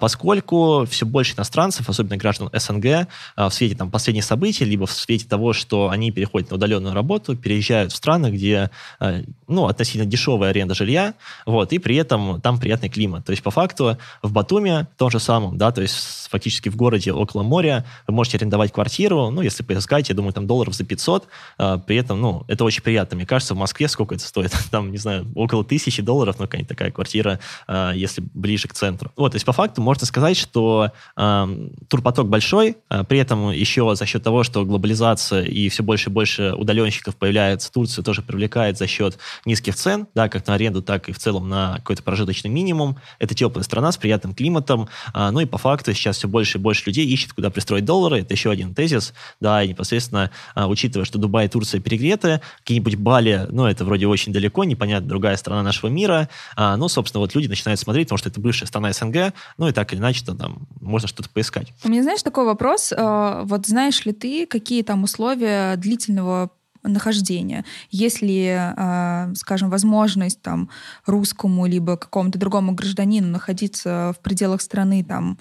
поскольку 0.00 0.86
все 0.88 1.06
больше 1.06 1.34
иностранцев, 1.34 1.88
особенно 1.88 2.16
граждан 2.16 2.35
СНГ, 2.52 3.08
в 3.36 3.50
свете 3.50 3.76
там, 3.76 3.90
последних 3.90 4.24
событий, 4.24 4.64
либо 4.64 4.86
в 4.86 4.92
свете 4.92 5.26
того, 5.26 5.52
что 5.52 5.90
они 5.90 6.10
переходят 6.10 6.50
на 6.50 6.56
удаленную 6.56 6.94
работу, 6.94 7.36
переезжают 7.36 7.92
в 7.92 7.96
страны, 7.96 8.28
где 8.28 8.70
э, 9.00 9.24
ну, 9.46 9.66
относительно 9.66 10.06
дешевая 10.06 10.50
аренда 10.50 10.74
жилья, 10.74 11.14
вот, 11.44 11.72
и 11.72 11.78
при 11.78 11.96
этом 11.96 12.40
там 12.40 12.58
приятный 12.58 12.88
климат. 12.88 13.24
То 13.24 13.30
есть, 13.30 13.42
по 13.42 13.50
факту, 13.50 13.96
в 14.22 14.32
Батуме 14.32 14.88
том 14.96 15.10
же 15.10 15.20
самом, 15.20 15.58
да, 15.58 15.70
то 15.70 15.82
есть, 15.82 16.28
фактически 16.30 16.68
в 16.68 16.76
городе 16.76 17.12
около 17.12 17.42
моря 17.42 17.84
вы 18.06 18.14
можете 18.14 18.38
арендовать 18.38 18.72
квартиру, 18.72 19.30
ну, 19.30 19.42
если 19.42 19.62
поискать, 19.62 20.08
я 20.08 20.14
думаю, 20.14 20.32
там 20.32 20.46
долларов 20.46 20.74
за 20.74 20.84
500, 20.84 21.28
э, 21.58 21.78
при 21.86 21.96
этом, 21.96 22.20
ну, 22.20 22.44
это 22.48 22.64
очень 22.64 22.82
приятно. 22.82 23.16
Мне 23.16 23.26
кажется, 23.26 23.54
в 23.54 23.58
Москве 23.58 23.88
сколько 23.88 24.14
это 24.14 24.24
стоит? 24.24 24.52
Там, 24.70 24.90
не 24.90 24.98
знаю, 24.98 25.26
около 25.34 25.64
тысячи 25.64 26.02
долларов, 26.02 26.36
ну, 26.38 26.44
какая-нибудь 26.44 26.68
такая 26.68 26.90
квартира, 26.90 27.40
если 27.94 28.22
ближе 28.34 28.68
к 28.68 28.74
центру. 28.74 29.12
Вот, 29.16 29.32
то 29.32 29.36
есть, 29.36 29.46
по 29.46 29.52
факту, 29.52 29.80
можно 29.80 30.06
сказать, 30.06 30.36
что 30.36 30.90
э, 31.16 31.68
турпоток 32.26 32.28
большой, 32.28 32.76
э, 32.90 33.04
при 33.04 33.18
этом 33.18 33.50
еще 33.50 33.94
за 33.94 34.06
счет 34.06 34.22
того, 34.22 34.42
что 34.42 34.64
глобализация 34.64 35.42
и 35.42 35.68
все 35.68 35.82
больше 35.82 36.10
и 36.10 36.12
больше 36.12 36.52
удаленщиков 36.52 37.16
появляется, 37.16 37.72
Турция 37.72 38.02
тоже 38.02 38.22
привлекает 38.22 38.78
за 38.78 38.86
счет 38.86 39.18
низких 39.44 39.74
цен, 39.74 40.06
да, 40.14 40.28
как 40.28 40.46
на 40.46 40.54
аренду, 40.54 40.82
так 40.82 41.08
и 41.08 41.12
в 41.12 41.18
целом 41.18 41.48
на 41.48 41.76
какой-то 41.76 42.02
прожиточный 42.02 42.50
минимум. 42.50 42.96
Это 43.18 43.34
теплая 43.34 43.64
страна 43.64 43.92
с 43.92 43.96
приятным 43.96 44.34
климатом, 44.34 44.88
а, 45.14 45.30
ну 45.30 45.40
и 45.40 45.46
по 45.46 45.58
факту 45.58 45.94
сейчас 45.94 46.16
все 46.16 46.28
больше 46.28 46.58
и 46.58 46.60
больше 46.60 46.84
людей 46.86 47.06
ищет, 47.06 47.32
куда 47.32 47.50
пристроить 47.50 47.84
доллары. 47.84 48.20
Это 48.20 48.34
еще 48.34 48.50
один 48.50 48.74
тезис, 48.74 49.12
да, 49.40 49.62
и 49.62 49.68
непосредственно 49.68 50.30
а, 50.54 50.66
учитывая, 50.66 51.04
что 51.04 51.18
Дубай 51.18 51.46
и 51.46 51.48
Турция 51.48 51.80
перегреты, 51.80 52.40
какие-нибудь 52.58 52.96
Бали, 52.96 53.46
ну 53.50 53.66
это 53.66 53.84
вроде 53.84 54.06
очень 54.06 54.32
далеко, 54.32 54.64
непонятно, 54.64 55.08
другая 55.08 55.36
страна 55.36 55.62
нашего 55.62 55.90
мира, 55.90 56.28
а, 56.56 56.76
ну, 56.76 56.88
собственно, 56.88 57.20
вот 57.20 57.34
люди 57.34 57.48
начинают 57.48 57.80
смотреть, 57.80 58.08
потому 58.08 58.18
что 58.18 58.28
это 58.28 58.40
бывшая 58.40 58.66
страна 58.66 58.92
СНГ, 58.92 59.32
ну 59.58 59.68
и 59.68 59.72
так 59.72 59.92
или 59.92 60.00
иначе, 60.00 60.24
там 60.24 60.66
можно 60.80 61.08
что-то 61.08 61.28
поискать. 61.28 61.72
У 61.84 61.88
меня, 61.88 62.02
знаешь, 62.06 62.22
такой 62.22 62.44
вопрос, 62.44 62.92
а, 62.96 63.42
вот 63.44 63.66
знаешь 63.66 64.06
ли 64.06 64.12
ты, 64.12 64.46
какие 64.46 64.82
там 64.82 65.02
условия 65.02 65.76
длительного 65.76 66.50
нахождения. 66.84 67.64
Если, 67.90 68.74
э, 68.76 69.34
скажем, 69.34 69.70
возможность 69.70 70.40
там 70.40 70.68
русскому 71.04 71.66
либо 71.66 71.96
какому-то 71.96 72.38
другому 72.38 72.76
гражданину 72.76 73.26
находиться 73.26 74.14
в 74.16 74.22
пределах 74.22 74.62
страны 74.62 75.02
там 75.02 75.36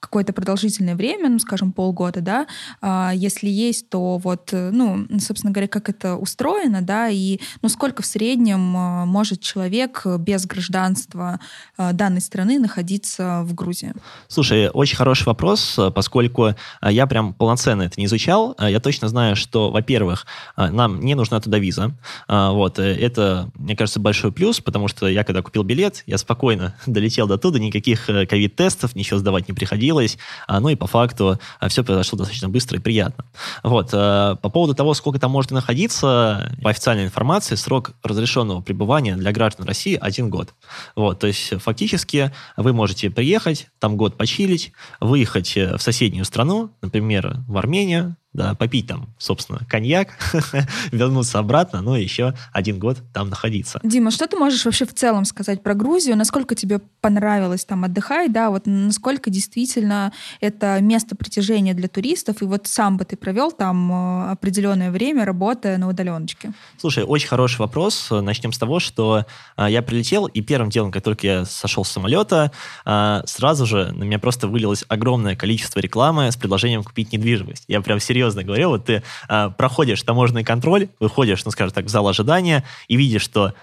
какое-то 0.00 0.32
продолжительное 0.32 0.96
время, 0.96 1.28
ну, 1.28 1.38
скажем, 1.38 1.72
полгода, 1.72 2.20
да, 2.20 2.46
а, 2.80 3.12
если 3.14 3.48
есть, 3.48 3.88
то 3.88 4.18
вот, 4.18 4.50
э, 4.52 4.70
ну, 4.72 5.06
собственно 5.20 5.52
говоря, 5.52 5.68
как 5.68 5.88
это 5.88 6.16
устроено, 6.16 6.82
да, 6.82 7.08
и, 7.08 7.38
ну, 7.62 7.68
сколько 7.68 8.02
в 8.02 8.06
среднем 8.06 8.76
а, 8.76 9.04
может 9.04 9.40
человек 9.40 10.04
без 10.18 10.46
гражданства 10.46 11.38
а, 11.76 11.92
данной 11.92 12.20
страны 12.20 12.58
находиться 12.58 13.42
в 13.44 13.54
Грузии? 13.54 13.92
Слушай, 14.28 14.68
очень 14.70 14.96
хороший 14.96 15.24
вопрос, 15.26 15.78
поскольку 15.94 16.54
я 16.82 17.06
прям 17.06 17.34
полноценно 17.34 17.82
это 17.82 18.00
не 18.00 18.06
изучал, 18.06 18.56
я 18.58 18.80
точно 18.80 19.08
знаю, 19.08 19.36
что, 19.36 19.70
во-первых, 19.70 20.26
нам 20.56 21.00
не 21.00 21.14
нужна 21.14 21.40
туда 21.40 21.58
виза, 21.58 21.92
вот, 22.28 22.78
э, 22.78 22.94
это, 22.94 23.50
мне 23.54 23.76
кажется, 23.76 24.00
большой 24.00 24.32
плюс, 24.32 24.60
потому 24.60 24.88
что 24.88 25.08
я, 25.08 25.24
когда 25.24 25.42
купил 25.42 25.62
билет, 25.62 26.02
я 26.06 26.18
спокойно 26.18 26.74
долетел 26.86 27.26
до 27.26 27.38
туда, 27.38 27.58
никаких 27.58 28.08
э, 28.08 28.26
ковид-тестов, 28.26 28.94
ничего 28.94 29.18
сдавать 29.18 29.48
не 29.48 29.54
приходилось, 29.54 29.89
случилось, 29.90 30.18
а, 30.46 30.60
ну 30.60 30.68
и 30.68 30.76
по 30.76 30.86
факту 30.86 31.38
а, 31.58 31.68
все 31.68 31.82
произошло 31.82 32.18
достаточно 32.18 32.48
быстро 32.48 32.78
и 32.78 32.80
приятно. 32.80 33.24
Вот. 33.62 33.90
Э, 33.92 34.36
по 34.40 34.48
поводу 34.48 34.74
того, 34.74 34.94
сколько 34.94 35.18
там 35.18 35.30
может 35.30 35.50
находиться, 35.50 36.52
по 36.62 36.70
официальной 36.70 37.04
информации, 37.04 37.56
срок 37.56 37.92
разрешенного 38.02 38.60
пребывания 38.60 39.16
для 39.16 39.32
граждан 39.32 39.66
России 39.66 39.98
один 40.00 40.30
год. 40.30 40.54
Вот. 40.94 41.18
То 41.20 41.26
есть 41.26 41.60
фактически 41.60 42.32
вы 42.56 42.72
можете 42.72 43.10
приехать, 43.10 43.68
там 43.78 43.96
год 43.96 44.16
почилить, 44.16 44.72
выехать 45.00 45.56
э, 45.56 45.76
в 45.76 45.82
соседнюю 45.82 46.24
страну, 46.24 46.70
например, 46.82 47.38
в 47.48 47.56
Армению, 47.58 48.16
да, 48.32 48.54
попить 48.54 48.86
там, 48.86 49.08
собственно, 49.18 49.60
коньяк, 49.68 50.10
вернуться 50.92 51.38
обратно, 51.38 51.80
и 51.96 52.02
еще 52.02 52.34
один 52.52 52.78
год 52.78 52.98
там 53.12 53.28
находиться. 53.28 53.80
Дима, 53.82 54.10
что 54.10 54.26
ты 54.28 54.36
можешь 54.36 54.64
вообще 54.64 54.84
в 54.86 54.94
целом 54.94 55.24
сказать 55.24 55.62
про 55.62 55.74
Грузию? 55.74 56.16
Насколько 56.16 56.54
тебе 56.54 56.80
понравилось 57.00 57.64
там 57.64 57.84
отдыхать, 57.84 58.32
да, 58.32 58.50
вот 58.50 58.62
насколько 58.66 59.30
действительно 59.30 60.12
это 60.40 60.80
место 60.80 61.16
притяжения 61.16 61.74
для 61.74 61.88
туристов, 61.88 62.42
и 62.42 62.44
вот 62.44 62.66
сам 62.66 62.96
бы 62.96 63.04
ты 63.04 63.16
провел 63.16 63.50
там 63.50 63.92
э, 63.92 64.30
определенное 64.30 64.92
время, 64.92 65.24
работая 65.24 65.76
на 65.78 65.88
удаленочке? 65.88 66.52
Слушай, 66.78 67.04
очень 67.04 67.28
хороший 67.28 67.58
вопрос. 67.58 68.08
Начнем 68.10 68.52
с 68.52 68.58
того, 68.58 68.78
что 68.78 69.26
а, 69.56 69.68
я 69.68 69.82
прилетел, 69.82 70.26
и 70.26 70.40
первым 70.40 70.70
делом, 70.70 70.92
как 70.92 71.02
только 71.02 71.26
я 71.26 71.44
сошел 71.44 71.84
с 71.84 71.90
самолета, 71.90 72.52
а, 72.84 73.22
сразу 73.26 73.66
же 73.66 73.92
на 73.92 74.04
меня 74.04 74.18
просто 74.20 74.46
вылилось 74.46 74.84
огромное 74.88 75.34
количество 75.34 75.80
рекламы 75.80 76.30
с 76.30 76.36
предложением 76.36 76.84
купить 76.84 77.12
недвижимость. 77.12 77.64
Я 77.66 77.80
прям 77.80 77.98
серьезно 77.98 78.19
серьезно 78.20 78.44
говорю, 78.44 78.68
вот 78.68 78.84
ты 78.84 79.02
а, 79.28 79.48
проходишь 79.48 80.02
таможенный 80.02 80.44
контроль, 80.44 80.88
выходишь, 81.00 81.42
ну, 81.46 81.50
скажем 81.50 81.72
так, 81.72 81.86
в 81.86 81.88
зал 81.88 82.06
ожидания 82.06 82.64
и 82.86 82.96
видишь, 82.96 83.22
что 83.22 83.54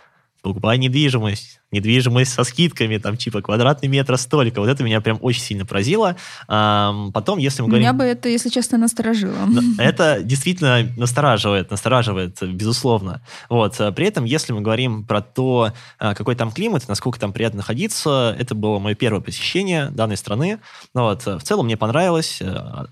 покупай 0.41 0.79
недвижимость, 0.79 1.61
недвижимость 1.71 2.33
со 2.33 2.43
скидками, 2.43 2.97
там, 2.97 3.17
типа, 3.17 3.41
квадратный 3.41 3.89
метр 3.89 4.17
столько. 4.17 4.59
Вот 4.59 4.69
это 4.69 4.83
меня 4.83 5.01
прям 5.01 5.17
очень 5.21 5.41
сильно 5.41 5.65
поразило. 5.65 6.15
А, 6.47 7.09
потом, 7.13 7.39
если 7.39 7.61
мы 7.61 7.67
говорим... 7.67 7.83
Меня 7.83 7.93
бы 7.93 8.03
это, 8.03 8.29
если 8.29 8.49
честно, 8.49 8.77
насторожило. 8.77 9.35
Это 9.77 10.21
действительно 10.23 10.87
настораживает, 10.95 11.71
настораживает, 11.71 12.41
безусловно. 12.41 13.21
Вот. 13.49 13.77
При 13.95 14.07
этом, 14.07 14.25
если 14.25 14.53
мы 14.53 14.61
говорим 14.61 15.03
про 15.03 15.21
то, 15.21 15.73
а, 15.99 16.13
какой 16.15 16.35
там 16.35 16.51
климат, 16.51 16.87
насколько 16.87 17.19
там 17.19 17.33
приятно 17.33 17.57
находиться, 17.57 18.35
это 18.39 18.55
было 18.55 18.79
мое 18.79 18.95
первое 18.95 19.21
посещение 19.21 19.89
данной 19.89 20.17
страны. 20.17 20.59
Вот. 20.93 21.25
В 21.25 21.41
целом 21.41 21.65
мне 21.65 21.77
понравилось, 21.77 22.41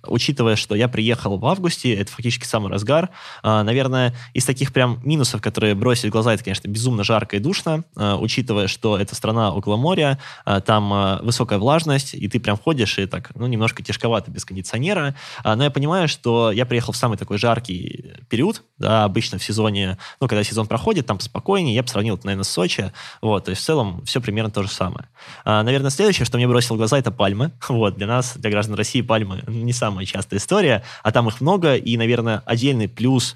учитывая, 0.05 0.55
что 0.55 0.75
я 0.75 0.87
приехал 0.87 1.37
в 1.37 1.45
августе, 1.45 1.93
это 1.93 2.11
фактически 2.11 2.45
самый 2.45 2.71
разгар. 2.71 3.09
А, 3.43 3.63
наверное, 3.63 4.13
из 4.33 4.45
таких 4.45 4.73
прям 4.73 4.99
минусов, 5.03 5.41
которые 5.41 5.75
бросили 5.75 6.09
в 6.09 6.11
глаза, 6.11 6.33
это, 6.33 6.43
конечно, 6.43 6.67
безумно 6.67 7.03
жарко 7.03 7.37
и 7.37 7.39
душно, 7.39 7.83
а, 7.95 8.15
что 8.67 8.97
это 8.97 9.15
страна 9.15 9.53
около 9.53 9.75
моря, 9.75 10.19
а, 10.45 10.61
там 10.61 10.91
а, 10.93 11.19
высокая 11.21 11.59
влажность, 11.59 12.13
и 12.13 12.27
ты 12.27 12.39
прям 12.39 12.57
ходишь, 12.57 12.97
и 12.97 13.05
так, 13.05 13.31
ну, 13.35 13.47
немножко 13.47 13.83
тяжковато 13.83 14.31
без 14.31 14.45
кондиционера. 14.45 15.15
А, 15.43 15.55
но 15.55 15.63
я 15.63 15.71
понимаю, 15.71 16.07
что 16.07 16.51
я 16.51 16.65
приехал 16.65 16.93
в 16.93 16.97
самый 16.97 17.17
такой 17.17 17.37
жаркий 17.37 18.13
период, 18.29 18.63
да, 18.77 19.03
обычно 19.03 19.37
в 19.37 19.43
сезоне, 19.43 19.97
ну, 20.19 20.27
когда 20.27 20.43
сезон 20.43 20.67
проходит, 20.67 21.05
там 21.05 21.17
поспокойнее, 21.17 21.75
я 21.75 21.83
бы 21.83 21.87
сравнил 21.87 22.19
наверное, 22.23 22.43
с 22.43 22.49
Сочи, 22.49 22.91
вот, 23.21 23.45
то 23.45 23.51
есть 23.51 23.61
в 23.61 23.65
целом 23.65 24.03
все 24.05 24.21
примерно 24.21 24.49
то 24.49 24.63
же 24.63 24.69
самое. 24.69 25.07
Наверное, 25.43 25.89
следующее, 25.89 26.25
что 26.25 26.37
мне 26.37 26.47
бросило 26.47 26.75
в 26.75 26.77
глаза, 26.77 26.97
это 26.97 27.11
пальмы, 27.11 27.51
вот, 27.69 27.95
для 27.95 28.07
нас, 28.07 28.37
для 28.37 28.49
граждан 28.49 28.75
России 28.75 29.01
пальмы 29.01 29.43
не 29.47 29.73
самая 29.73 30.05
частая 30.05 30.39
история, 30.39 30.83
а 31.03 31.11
там 31.11 31.27
их 31.27 31.41
много, 31.41 31.75
и, 31.75 31.97
наверное, 31.97 32.41
отдельный 32.45 32.87
плюс 32.87 33.35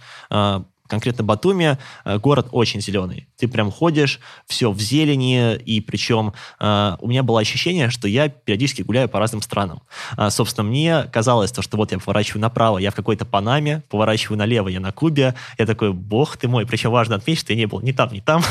конкретно 0.90 1.24
Батуми 1.24 1.78
э, 2.04 2.18
город 2.18 2.50
очень 2.52 2.82
зеленый. 2.82 3.28
Ты 3.38 3.48
прям 3.48 3.72
ходишь, 3.72 4.20
все 4.48 4.72
в 4.72 4.80
зелени, 4.80 5.56
и 5.56 5.80
причем 5.80 6.34
э, 6.60 6.96
у 7.00 7.08
меня 7.08 7.24
было 7.24 7.40
ощущение, 7.40 7.90
что 7.90 8.08
я 8.08 8.28
периодически 8.28 8.82
гуляю 8.82 9.08
по 9.08 9.20
разным 9.20 9.42
странам. 9.42 9.82
А, 10.18 10.30
собственно, 10.30 10.68
мне 10.68 11.04
казалось, 11.04 11.52
то, 11.52 11.62
что 11.62 11.78
вот 11.78 11.92
я 11.92 12.00
поворачиваю 12.00 12.42
направо, 12.42 12.80
я 12.80 12.92
в 12.92 12.96
какой-то 12.96 13.26
Панаме, 13.26 13.84
поворачиваю 13.90 14.38
налево, 14.38 14.68
я 14.68 14.80
на 14.80 14.92
Кубе. 14.92 15.36
Я 15.58 15.66
такой, 15.66 15.94
бог 15.94 16.38
ты 16.38 16.48
мой. 16.48 16.66
Причем 16.66 16.92
важно 16.92 17.16
отметить, 17.16 17.42
что 17.42 17.54
я 17.54 17.58
не 17.58 17.66
был 17.68 17.82
ни 17.82 17.92
там, 17.92 18.12
ни 18.12 18.20
там. 18.20 18.42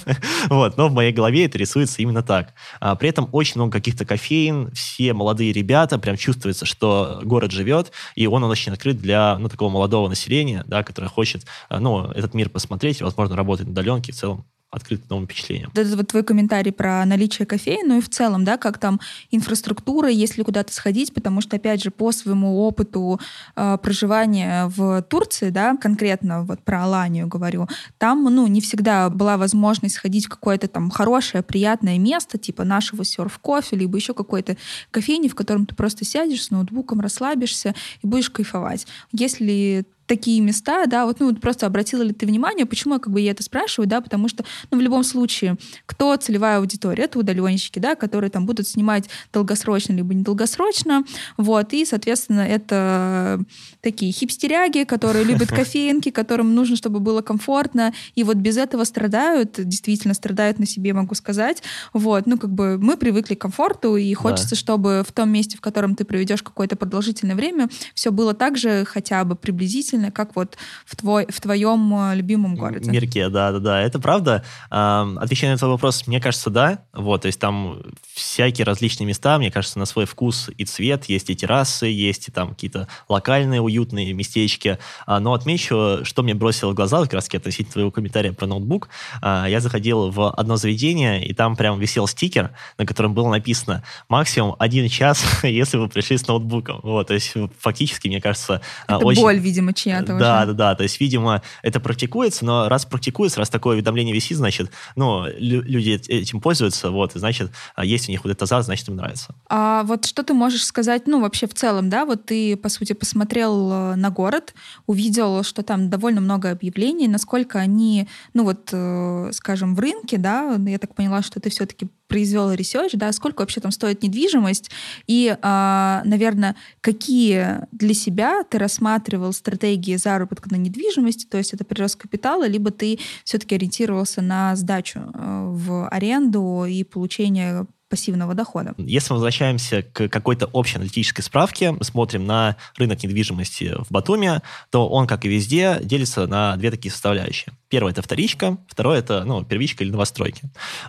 вот, 0.48 0.76
но 0.76 0.88
в 0.88 0.92
моей 0.92 1.12
голове 1.12 1.46
это 1.46 1.56
рисуется 1.58 2.02
именно 2.02 2.22
так. 2.22 2.54
А, 2.80 2.96
при 2.96 3.08
этом 3.08 3.28
очень 3.32 3.54
много 3.56 3.72
каких-то 3.72 4.04
кофеин, 4.04 4.70
все 4.72 5.12
молодые 5.12 5.52
ребята, 5.52 5.98
прям 5.98 6.16
чувствуется, 6.16 6.66
что 6.66 7.20
город 7.22 7.52
живет, 7.52 7.92
и 8.14 8.26
он, 8.26 8.42
он 8.42 8.50
очень 8.50 8.72
открыт 8.72 8.98
для 8.98 9.38
ну, 9.38 9.48
такого 9.48 9.70
молодого 9.70 10.08
населения, 10.08 10.64
да, 10.66 10.82
которое 10.82 11.08
хочет 11.08 11.46
а, 11.68 11.80
ну, 11.84 12.10
этот 12.10 12.34
мир 12.34 12.48
посмотреть, 12.48 13.02
возможно, 13.02 13.36
работать 13.36 13.66
на 13.66 13.72
удаленке 13.72 14.12
в 14.12 14.16
целом 14.16 14.46
открыт 14.74 15.08
новым 15.08 15.26
впечатлениям. 15.26 15.70
Это 15.74 15.96
вот 15.96 16.08
твой 16.08 16.24
комментарий 16.24 16.72
про 16.72 17.04
наличие 17.04 17.46
кофея, 17.46 17.84
ну 17.84 17.98
и 17.98 18.00
в 18.00 18.08
целом, 18.08 18.44
да, 18.44 18.56
как 18.56 18.78
там 18.78 19.00
инфраструктура, 19.30 20.08
если 20.08 20.42
куда-то 20.42 20.72
сходить, 20.72 21.14
потому 21.14 21.40
что, 21.40 21.56
опять 21.56 21.82
же, 21.82 21.90
по 21.90 22.10
своему 22.10 22.60
опыту 22.66 23.20
э, 23.54 23.78
проживания 23.80 24.66
в 24.66 25.02
Турции, 25.02 25.50
да, 25.50 25.76
конкретно 25.76 26.42
вот 26.42 26.60
про 26.60 26.84
Аланию 26.84 27.28
говорю, 27.28 27.68
там, 27.98 28.24
ну, 28.24 28.46
не 28.48 28.60
всегда 28.60 29.10
была 29.10 29.36
возможность 29.36 29.94
сходить 29.94 30.26
в 30.26 30.30
какое-то 30.30 30.66
там 30.66 30.90
хорошее, 30.90 31.44
приятное 31.44 31.98
место, 31.98 32.36
типа 32.36 32.64
нашего 32.64 33.04
серф-кофе, 33.04 33.76
либо 33.76 33.96
еще 33.96 34.12
какой-то 34.12 34.56
кофейни, 34.90 35.28
в 35.28 35.36
котором 35.36 35.66
ты 35.66 35.76
просто 35.76 36.04
сядешь 36.04 36.44
с 36.44 36.50
ноутбуком, 36.50 37.00
расслабишься 37.00 37.74
и 38.02 38.06
будешь 38.06 38.30
кайфовать. 38.30 38.88
Если 39.12 39.86
такие 40.06 40.40
места, 40.40 40.86
да, 40.86 41.06
вот, 41.06 41.20
ну, 41.20 41.30
вот 41.30 41.40
просто 41.40 41.66
обратила 41.66 42.02
ли 42.02 42.12
ты 42.12 42.26
внимание, 42.26 42.66
почему 42.66 42.94
я 42.94 43.00
как 43.00 43.12
бы 43.12 43.20
я 43.20 43.30
это 43.30 43.42
спрашиваю, 43.42 43.88
да, 43.88 44.00
потому 44.00 44.28
что, 44.28 44.44
ну, 44.70 44.78
в 44.78 44.80
любом 44.80 45.04
случае, 45.04 45.56
кто 45.86 46.14
целевая 46.16 46.58
аудитория? 46.58 47.04
Это 47.04 47.18
удаленщики, 47.18 47.78
да, 47.78 47.94
которые 47.94 48.30
там 48.30 48.46
будут 48.46 48.68
снимать 48.68 49.08
долгосрочно 49.32 49.92
либо 49.92 50.14
недолгосрочно, 50.14 51.04
вот, 51.36 51.72
и, 51.72 51.84
соответственно, 51.84 52.40
это 52.40 53.40
такие 53.80 54.12
хипстеряги, 54.12 54.84
которые 54.84 55.24
любят 55.24 55.48
кофеинки, 55.50 56.10
которым 56.10 56.54
нужно, 56.54 56.76
чтобы 56.76 57.00
было 57.00 57.22
комфортно, 57.22 57.92
и 58.14 58.24
вот 58.24 58.36
без 58.36 58.56
этого 58.56 58.84
страдают, 58.84 59.54
действительно 59.56 60.14
страдают 60.14 60.58
на 60.58 60.66
себе, 60.66 60.92
могу 60.92 61.14
сказать, 61.14 61.62
вот, 61.92 62.26
ну, 62.26 62.38
как 62.38 62.50
бы 62.50 62.78
мы 62.78 62.96
привыкли 62.96 63.34
к 63.34 63.40
комфорту, 63.40 63.96
и 63.96 64.12
хочется, 64.14 64.50
да. 64.50 64.56
чтобы 64.56 65.04
в 65.06 65.12
том 65.12 65.30
месте, 65.30 65.56
в 65.56 65.60
котором 65.60 65.94
ты 65.94 66.04
проведешь 66.04 66.42
какое-то 66.42 66.76
продолжительное 66.76 67.36
время, 67.36 67.68
все 67.94 68.10
было 68.10 68.34
так 68.34 68.56
же 68.56 68.84
хотя 68.84 69.24
бы 69.24 69.36
приблизительно 69.36 69.93
удивительно, 69.94 70.10
как 70.10 70.36
вот 70.36 70.56
в, 70.84 70.96
твой, 70.96 71.26
в 71.28 71.40
твоем 71.40 71.94
э, 71.94 72.16
любимом 72.16 72.56
городе. 72.56 72.90
Мирке, 72.90 73.28
да-да-да, 73.28 73.80
это 73.80 73.98
правда. 73.98 74.44
Отвечая 74.70 75.52
на 75.52 75.58
твой 75.58 75.70
вопрос, 75.72 76.06
мне 76.06 76.20
кажется, 76.20 76.50
да. 76.50 76.80
Вот, 76.92 77.22
то 77.22 77.26
есть 77.26 77.40
там 77.40 77.82
всякие 78.12 78.64
различные 78.64 79.06
места, 79.06 79.38
мне 79.38 79.50
кажется, 79.50 79.78
на 79.78 79.86
свой 79.86 80.06
вкус 80.06 80.50
и 80.56 80.64
цвет. 80.64 81.04
Есть 81.06 81.30
и 81.30 81.36
террасы, 81.36 81.86
есть 81.86 82.28
и 82.28 82.32
там 82.32 82.50
какие-то 82.50 82.88
локальные 83.08 83.60
уютные 83.60 84.12
местечки. 84.12 84.78
А, 85.06 85.20
но 85.20 85.32
отмечу, 85.34 86.04
что 86.04 86.22
мне 86.22 86.34
бросило 86.34 86.70
в 86.70 86.74
глаза, 86.74 87.02
как 87.02 87.14
раз 87.14 87.28
относительно 87.32 87.72
твоего 87.72 87.90
комментария 87.90 88.32
про 88.32 88.46
ноутбук. 88.46 88.88
А, 89.20 89.46
я 89.46 89.60
заходил 89.60 90.10
в 90.10 90.30
одно 90.30 90.56
заведение, 90.56 91.26
и 91.26 91.34
там 91.34 91.56
прям 91.56 91.78
висел 91.78 92.06
стикер, 92.06 92.50
на 92.78 92.86
котором 92.86 93.14
было 93.14 93.30
написано 93.30 93.82
максимум 94.08 94.56
один 94.58 94.88
час, 94.88 95.24
если 95.42 95.76
вы 95.76 95.88
пришли 95.88 96.16
с 96.16 96.26
ноутбуком. 96.26 96.80
Вот, 96.82 97.08
то 97.08 97.14
есть 97.14 97.34
фактически, 97.58 98.08
мне 98.08 98.20
кажется, 98.20 98.60
это 98.86 98.98
очень... 98.98 99.22
боль, 99.22 99.38
видимо, 99.38 99.72
чья-то 99.84 100.18
Да, 100.18 100.42
уже. 100.42 100.46
да, 100.46 100.52
да. 100.52 100.74
То 100.74 100.82
есть, 100.82 101.00
видимо, 101.00 101.42
это 101.62 101.80
практикуется, 101.80 102.44
но 102.44 102.68
раз 102.68 102.86
практикуется, 102.86 103.38
раз 103.40 103.50
такое 103.50 103.74
уведомление 103.74 104.14
висит, 104.14 104.36
значит, 104.36 104.70
ну, 104.96 105.26
люди 105.38 106.00
этим 106.08 106.40
пользуются, 106.40 106.90
вот, 106.90 107.14
и 107.16 107.18
значит, 107.18 107.50
а 107.74 107.84
есть 107.84 108.08
у 108.08 108.12
них 108.12 108.24
вот 108.24 108.30
этот 108.30 108.42
азарт, 108.42 108.64
значит, 108.64 108.88
им 108.88 108.96
нравится. 108.96 109.34
А 109.48 109.82
вот 109.84 110.06
что 110.06 110.22
ты 110.22 110.34
можешь 110.34 110.64
сказать, 110.64 111.06
ну, 111.06 111.20
вообще 111.20 111.46
в 111.46 111.54
целом, 111.54 111.90
да, 111.90 112.04
вот 112.04 112.26
ты, 112.26 112.56
по 112.56 112.68
сути, 112.68 112.92
посмотрел 112.92 113.70
э, 113.72 113.94
на 113.96 114.10
город, 114.10 114.54
увидел, 114.86 115.42
что 115.42 115.62
там 115.62 115.90
довольно 115.90 116.20
много 116.20 116.50
объявлений, 116.50 117.08
насколько 117.08 117.58
они, 117.58 118.08
ну, 118.32 118.44
вот, 118.44 118.70
э, 118.72 119.30
скажем, 119.32 119.74
в 119.74 119.80
рынке, 119.80 120.18
да, 120.18 120.56
я 120.66 120.78
так 120.78 120.94
поняла, 120.94 121.22
что 121.22 121.40
ты 121.40 121.50
все-таки 121.50 121.88
произвел 122.14 122.52
research, 122.52 122.92
да, 122.92 123.10
сколько 123.10 123.40
вообще 123.40 123.60
там 123.60 123.72
стоит 123.72 124.04
недвижимость, 124.04 124.70
и, 125.08 125.36
э, 125.36 126.00
наверное, 126.04 126.54
какие 126.80 127.66
для 127.72 127.92
себя 127.92 128.44
ты 128.48 128.58
рассматривал 128.58 129.32
стратегии 129.32 129.96
заработка 129.96 130.48
на 130.52 130.54
недвижимости, 130.54 131.26
то 131.26 131.38
есть 131.38 131.54
это 131.54 131.64
прирост 131.64 131.96
капитала, 131.96 132.46
либо 132.46 132.70
ты 132.70 133.00
все-таки 133.24 133.56
ориентировался 133.56 134.22
на 134.22 134.54
сдачу 134.54 135.00
э, 135.12 135.48
в 135.50 135.88
аренду 135.88 136.64
и 136.66 136.84
получение 136.84 137.66
пассивного 137.88 138.34
дохода. 138.34 138.74
Если 138.78 139.12
мы 139.12 139.16
возвращаемся 139.16 139.82
к 139.82 140.08
какой-то 140.08 140.46
общей 140.46 140.76
аналитической 140.76 141.22
справке, 141.22 141.76
смотрим 141.80 142.26
на 142.26 142.56
рынок 142.76 143.02
недвижимости 143.02 143.74
в 143.78 143.90
Батуми, 143.90 144.40
то 144.70 144.88
он, 144.88 145.06
как 145.06 145.24
и 145.24 145.28
везде, 145.28 145.78
делится 145.82 146.26
на 146.26 146.56
две 146.56 146.70
такие 146.70 146.90
составляющие. 146.90 147.52
Первое– 147.74 147.90
это 147.92 148.02
вторичка, 148.02 148.56
второе– 148.68 148.98
это 149.00 149.24
ну, 149.24 149.44
первичка 149.44 149.82
или 149.82 149.90
новостройки. 149.90 150.42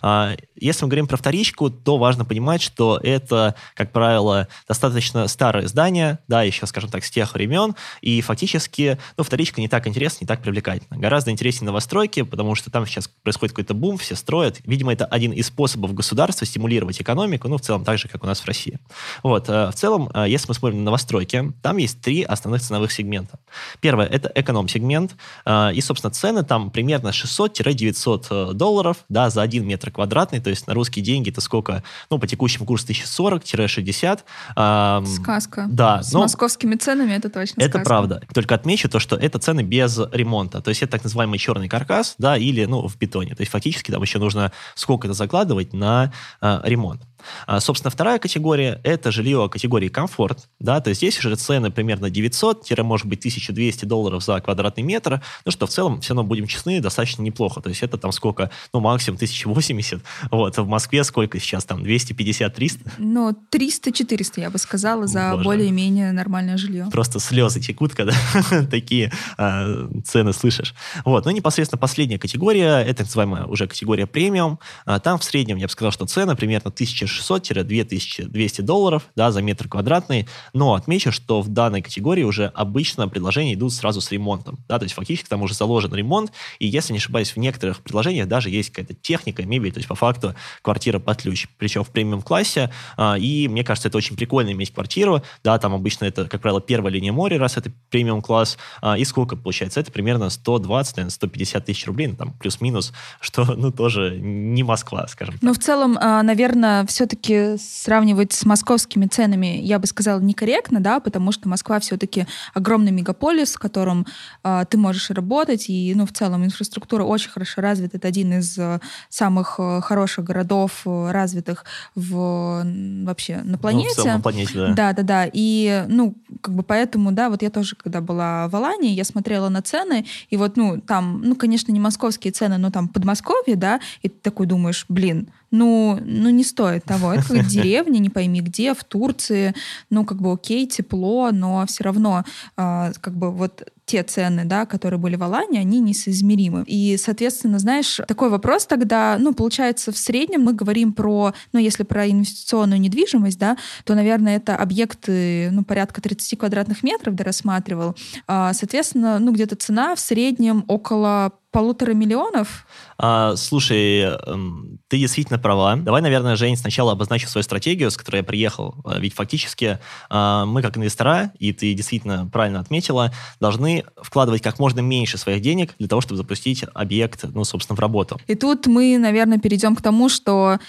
А, 0.04 0.36
если 0.56 0.86
мы 0.86 0.89
говорим 0.89 1.08
про 1.08 1.18
вторичку, 1.18 1.72
то 1.72 1.98
важно 1.98 2.25
понимать, 2.25 2.62
что 2.62 3.00
это, 3.01 3.56
как 3.74 3.92
правило, 3.92 4.48
достаточно 4.68 5.27
старое 5.27 5.65
здание, 5.65 6.20
да, 6.27 6.44
еще, 6.44 6.68
скажем 6.68 6.92
так, 6.92 7.04
с 7.04 7.10
тех 7.10 7.34
времен, 7.34 7.74
и 8.01 8.22
фактически 8.22 9.00
ну, 9.18 9.24
вторичка 9.24 9.62
не 9.62 9.68
так 9.68 9.88
интересна, 9.88 10.25
не 10.25 10.27
так 10.27 10.44
привлекательна. 10.44 11.00
Гораздо 11.00 11.32
интереснее 11.32 11.65
новостройки, 11.65 12.21
потому 12.21 12.54
что 12.54 12.69
там 12.69 12.86
сейчас 12.86 13.08
происходит 13.08 13.56
какой-то 13.56 13.74
бум, 13.74 13.98
все 13.98 14.13
строят. 14.13 14.60
Видимо, 14.63 14.93
это 14.93 15.06
один 15.06 15.32
из 15.32 15.48
способов 15.48 15.95
государства 15.95 16.45
стимулировать 16.45 17.02
экономику, 17.02 17.48
ну, 17.48 17.58
в 17.58 17.62
целом 17.62 17.84
так 17.84 17.98
же, 17.98 18.08
как 18.10 18.24
у 18.24 18.28
нас 18.28 18.41
в 18.41 18.45
России. 18.45 18.78
Вот, 19.24 19.50
э, 19.50 19.71
в 19.71 19.74
целом, 19.74 20.12
э, 20.13 20.26
если 20.28 20.50
мы 20.50 20.54
смотрим 20.54 20.78
на 20.82 20.86
новостройки, 20.86 21.52
там 21.63 21.78
есть 21.78 22.00
три 22.02 22.21
основных 22.21 22.62
ценовых 22.62 22.91
сегмента. 22.91 23.39
Первое– 23.80 24.06
это 24.12 24.32
эконом-сегмент, 24.36 25.15
э, 25.48 25.74
и, 25.74 25.82
собственно, 25.82 26.12
цены 26.12 26.43
там 26.43 26.74
примерно 26.75 27.11
600-900 27.11 28.25
э, 28.29 28.53
долларов 28.53 28.97
да, 29.07 29.29
за 29.29 29.41
один 29.41 29.65
метр 29.65 29.91
квадратный, 29.91 30.41
то 30.41 30.49
есть 30.49 30.67
на 30.67 30.73
русские 30.73 31.05
деньги 31.05 31.29
это 31.29 31.39
сколько? 31.39 31.83
Ну, 32.09 32.19
по 32.19 32.27
текущему 32.27 32.65
курсу 32.65 32.85
1040-60. 32.88 34.19
Эм, 34.57 35.05
сказка. 35.05 35.67
Да. 35.69 36.03
С 36.03 36.11
но 36.11 36.19
московскими 36.19 36.75
ценами 36.75 37.13
это 37.13 37.29
точно 37.29 37.61
Это 37.61 37.77
сказка. 37.77 37.85
правда. 37.85 38.21
Только 38.33 38.55
отмечу 38.55 38.89
то, 38.89 38.99
что 38.99 39.15
это 39.15 39.39
цены 39.39 39.61
без 39.61 39.97
ремонта. 40.11 40.61
То 40.61 40.67
есть 40.67 40.83
это 40.83 40.91
так 40.91 41.05
называемый 41.05 41.39
черный 41.39 41.69
каркас, 41.69 42.15
да, 42.17 42.35
или, 42.35 42.65
ну, 42.65 42.85
в 42.85 42.97
бетоне. 42.97 43.35
То 43.35 43.41
есть 43.41 43.53
фактически 43.53 43.91
там 43.91 44.01
еще 44.01 44.19
нужно 44.19 44.51
сколько-то 44.75 45.13
закладывать 45.13 45.71
на 45.71 46.11
э, 46.41 46.59
ремонт. 46.65 47.01
А, 47.47 47.59
собственно, 47.59 47.91
вторая 47.91 48.19
категория– 48.19 48.79
это 48.83 49.11
жилье 49.11 49.49
категории 49.49 49.89
комфорт. 49.89 50.47
Да, 50.59 50.79
то 50.81 50.89
есть 50.89 50.99
здесь 50.99 51.17
уже 51.19 51.35
цены 51.35 51.71
примерно 51.71 52.09
900, 52.09 52.77
может 52.79 53.07
быть, 53.07 53.19
1200 53.19 53.85
долларов 53.85 54.23
за 54.23 54.39
квадратный 54.41 54.83
метр, 54.83 55.21
ну 55.45 55.51
что 55.51 55.67
в 55.67 55.69
целом, 55.69 56.01
все 56.01 56.13
равно, 56.13 56.23
будем 56.23 56.47
честны, 56.47 56.79
достаточно 56.81 57.21
неплохо. 57.21 57.61
То 57.61 57.69
есть 57.69 57.83
это 57.83 57.97
там 57.97 58.11
сколько? 58.11 58.51
Ну, 58.73 58.79
максимум 58.79 59.15
1080. 59.15 60.01
Вот, 60.31 60.57
в 60.57 60.67
Москве 60.67 61.03
сколько 61.03 61.39
сейчас 61.39 61.65
там? 61.65 61.83
250-300? 61.83 62.91
Ну, 62.97 63.31
300-400, 63.51 64.41
я 64.41 64.49
бы 64.49 64.57
сказала, 64.57 65.07
за 65.07 65.38
более-менее 65.38 66.11
нормальное 66.11 66.57
жилье. 66.57 66.88
Просто 66.91 67.19
слезы 67.19 67.59
текут, 67.59 67.93
когда 67.93 68.13
такие 68.71 69.11
э, 69.38 69.88
цены 70.03 70.33
слышишь. 70.33 70.73
Вот, 71.05 71.25
ну, 71.25 71.31
непосредственно 71.31 71.79
последняя 71.79 72.19
категория, 72.19 72.81
это 72.81 72.97
так 72.97 73.07
называемая 73.07 73.45
уже 73.45 73.67
категория 73.67 74.07
премиум. 74.07 74.59
А, 74.85 74.99
там 74.99 75.19
в 75.19 75.23
среднем, 75.23 75.57
я 75.57 75.67
бы 75.67 75.71
сказал, 75.71 75.91
что 75.91 76.05
цены 76.05 76.35
примерно 76.35 76.69
1600 76.69 77.14
2600-2200 77.19 78.62
долларов 78.62 79.08
да, 79.15 79.32
за 79.32 79.41
метр 79.41 79.67
квадратный. 79.67 80.28
Но 80.54 80.73
отмечу, 80.73 81.12
что 81.12 81.41
в 81.41 81.49
данной 81.49 81.82
категории 81.82 82.23
уже 82.23 82.51
обычно 82.54 83.08
предложения 83.08 83.54
идут 83.54 83.73
сразу 83.73 84.01
с 84.01 84.12
ремонтом. 84.12 84.60
Да, 84.67 84.80
то 84.80 84.84
есть 84.84 84.95
фактически 84.95 85.28
там 85.28 85.41
уже 85.41 85.54
заложен 85.54 85.93
ремонт, 85.93 86.32
и 86.60 86.67
если 86.67 86.93
не 86.93 86.99
ошибаюсь, 86.99 87.32
в 87.32 87.38
некоторых 87.38 87.82
предложениях 87.82 88.28
даже 88.28 88.49
есть 88.49 88.69
какая-то 88.69 88.93
техника, 88.93 89.43
мебель, 89.45 89.71
то 89.71 89.80
есть 89.80 89.88
по 89.88 89.95
факту 89.95 90.36
квартира 90.62 90.99
под 90.99 91.21
ключ, 91.21 91.47
причем 91.58 91.84
в 91.84 91.89
премиум-классе. 91.89 92.71
А, 92.97 93.17
и 93.17 93.47
мне 93.47 93.63
кажется, 93.63 93.88
это 93.88 93.97
очень 93.97 94.15
прикольно 94.15 94.51
иметь 94.51 94.73
квартиру. 94.73 95.21
Да, 95.43 95.58
там 95.58 95.73
обычно 95.73 96.06
это, 96.06 96.25
как 96.25 96.41
правило, 96.41 96.62
первая 96.62 96.91
линия 96.91 97.12
моря, 97.12 97.38
раз 97.39 97.58
это 97.58 97.71
премиум-класс. 97.89 98.58
А, 98.82 98.97
и 98.97 99.06
сколько 99.06 99.36
получается? 99.36 99.80
Это 99.80 99.91
примерно 99.91 100.30
120, 100.30 100.97
наверное, 100.97 101.12
150 101.12 101.65
тысяч 101.65 101.86
рублей, 101.88 102.08
ну, 102.08 102.15
там 102.15 102.34
плюс-минус, 102.34 102.93
что, 103.19 103.45
ну, 103.56 103.71
тоже 103.71 104.17
не 104.19 104.63
Москва, 104.63 105.08
скажем 105.08 105.36
так. 105.36 105.43
Ну, 105.43 105.54
в 105.54 105.60
целом, 105.60 105.97
а, 105.99 106.23
наверное, 106.23 106.86
все 106.86 107.05
все-таки 107.06 107.58
сравнивать 107.60 108.34
с 108.34 108.46
московскими 108.46 109.06
ценами, 109.06 109.60
я 109.62 109.78
бы 109.78 109.86
сказала, 109.86 110.20
некорректно, 110.20 110.80
да, 110.80 111.00
потому 111.00 111.32
что 111.32 111.48
Москва 111.48 111.80
все-таки 111.80 112.26
огромный 112.56 112.91
мегаполис, 112.91 113.54
в 113.54 113.60
котором 113.60 114.08
э, 114.44 114.65
ты 114.68 114.80
можешь 114.80 115.12
работать, 115.12 115.70
и, 115.70 115.94
ну, 115.96 116.08
в 116.08 116.13
целом 116.13 116.44
инфраструктура 116.46 117.04
очень 117.04 117.30
хорошо 117.30 117.62
развита. 117.62 117.98
Это 117.98 118.08
один 118.08 118.39
из 118.39 118.58
э, 118.58 118.80
самых 119.10 119.56
э, 119.60 119.82
хороших 119.82 120.26
городов, 120.26 120.82
э, 120.86 121.12
развитых 121.12 121.65
в, 121.94 122.65
вообще 123.06 123.41
на 123.44 123.60
планете. 123.60 123.89
Ну, 123.89 123.94
в 123.94 123.96
целом 123.98 124.15
на 124.15 124.22
планете, 124.22 124.54
да. 124.56 124.74
Да, 124.74 124.94
да, 124.94 125.04
да. 125.04 125.30
И, 125.32 125.86
ну, 125.88 126.15
как 126.41 126.56
бы 126.56 126.63
поэтому, 126.63 127.12
да, 127.12 127.30
вот 127.30 127.44
я 127.44 127.52
тоже, 127.52 127.76
когда 127.76 128.02
была 128.02 128.48
в 128.48 128.56
Алании, 128.56 128.94
я 128.94 129.04
смотрела 129.04 129.50
на 129.50 129.62
цены, 129.62 130.08
и 130.32 130.38
вот, 130.38 130.58
ну, 130.58 130.82
там, 130.82 131.22
ну, 131.24 131.36
конечно, 131.36 131.72
не 131.72 131.80
московские 131.80 132.34
цены, 132.34 132.58
но 132.58 132.72
там 132.72 132.88
Подмосковье, 132.88 133.56
да, 133.56 133.80
и 134.02 134.10
ты 134.10 134.15
такой 134.24 134.48
думаешь, 134.48 134.86
блин, 134.89 135.30
ну, 135.56 136.00
ну 136.04 136.30
не 136.30 136.44
стоит 136.44 136.86
того. 136.95 137.13
Это 137.13 137.27
как 137.27 137.47
деревня, 137.47 137.99
не 137.99 138.10
пойми 138.10 138.41
где, 138.41 138.73
в 138.73 138.84
Турции, 138.84 139.53
ну, 139.89 140.05
как 140.05 140.21
бы 140.21 140.31
окей, 140.31 140.67
тепло, 140.67 141.29
но 141.31 141.65
все 141.67 141.84
равно 141.84 142.23
э, 142.58 142.91
как 142.99 143.15
бы 143.15 143.31
вот 143.31 143.63
те 143.86 144.03
цены, 144.03 144.45
да, 144.45 144.65
которые 144.65 144.99
были 144.99 145.15
в 145.15 145.23
Алане, 145.23 145.60
они 145.60 145.79
несоизмеримы. 145.79 146.63
И, 146.65 146.97
соответственно, 146.97 147.60
знаешь, 147.60 148.01
такой 148.08 148.29
вопрос 148.29 148.65
тогда, 148.65 149.17
ну, 149.19 149.34
получается, 149.34 149.91
в 149.91 149.97
среднем 149.97 150.41
мы 150.41 150.53
говорим 150.53 150.91
про, 150.91 151.34
ну, 151.53 151.60
если 151.60 151.84
про 151.84 152.10
инвестиционную 152.10 152.81
недвижимость, 152.81 153.38
да, 153.38 153.58
то, 153.84 153.93
наверное, 153.93 154.38
это 154.38 154.55
объекты, 154.55 155.49
ну, 155.51 155.63
порядка 155.63 156.01
30 156.01 156.39
квадратных 156.39 156.81
метров, 156.84 157.15
да, 157.15 157.23
рассматривал. 157.23 157.95
А, 158.27 158.53
соответственно, 158.53 159.19
ну, 159.19 159.31
где-то 159.31 159.55
цена 159.55 159.95
в 159.95 159.99
среднем 159.99 160.65
около 160.67 161.34
полутора 161.56 161.94
миллионов? 161.94 162.68
А, 162.98 163.38
слушай, 163.38 164.02
эм, 164.02 164.80
ты 164.89 164.98
действительно 164.98 165.39
права. 165.39 165.78
Давай, 165.78 166.02
наверное, 166.02 166.36
Жень, 166.36 166.58
сначала 166.58 166.91
обозначу 166.91 167.30
свою 167.30 167.44
стратегию, 167.44 167.89
с 167.89 167.96
которой 167.96 168.18
я 168.18 168.24
приехал. 168.24 168.76
А, 168.84 169.00
ведь 169.00 169.13
фактически 169.13 169.80
а, 170.10 170.46
мы, 170.46 170.62
как 170.62 170.76
инвестора, 170.76 171.32
и 171.39 171.54
ты 171.54 171.74
действительно 171.74 172.28
правильно 172.28 172.60
отметила, 172.60 173.13
должны 173.39 173.86
вкладывать 174.02 174.41
как 174.41 174.60
можно 174.60 174.82
меньше 174.82 175.18
своих 175.18 175.41
денег 175.41 175.72
для 175.80 175.88
того, 175.88 176.02
чтобы 176.02 176.18
запустить 176.18 176.65
объект, 176.74 177.24
ну, 177.24 177.46
собственно, 177.46 177.78
в 177.78 177.80
работу. 177.80 178.20
И 178.28 178.36
тут 178.36 178.68
мы, 178.68 178.98
наверное, 178.98 179.38
перейдем 179.38 179.78
к 179.78 179.82
тому, 179.82 180.10
что 180.10 180.60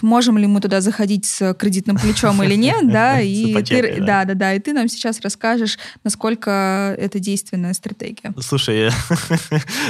можем 0.00 0.38
ли 0.38 0.46
мы 0.46 0.60
туда 0.60 0.80
заходить 0.80 1.26
с 1.26 1.54
кредитным 1.54 1.98
плечом 1.98 2.42
или 2.42 2.54
нет, 2.54 2.88
да, 2.92 3.20
и 3.20 3.62
ты, 3.62 4.00
да, 4.00 4.24
да, 4.24 4.34
да, 4.34 4.54
и 4.54 4.58
ты 4.58 4.72
нам 4.72 4.88
сейчас 4.88 5.20
расскажешь, 5.20 5.78
насколько 6.04 6.94
это 6.98 7.18
действенная 7.18 7.74
стратегия. 7.74 8.32
Слушай, 8.40 8.90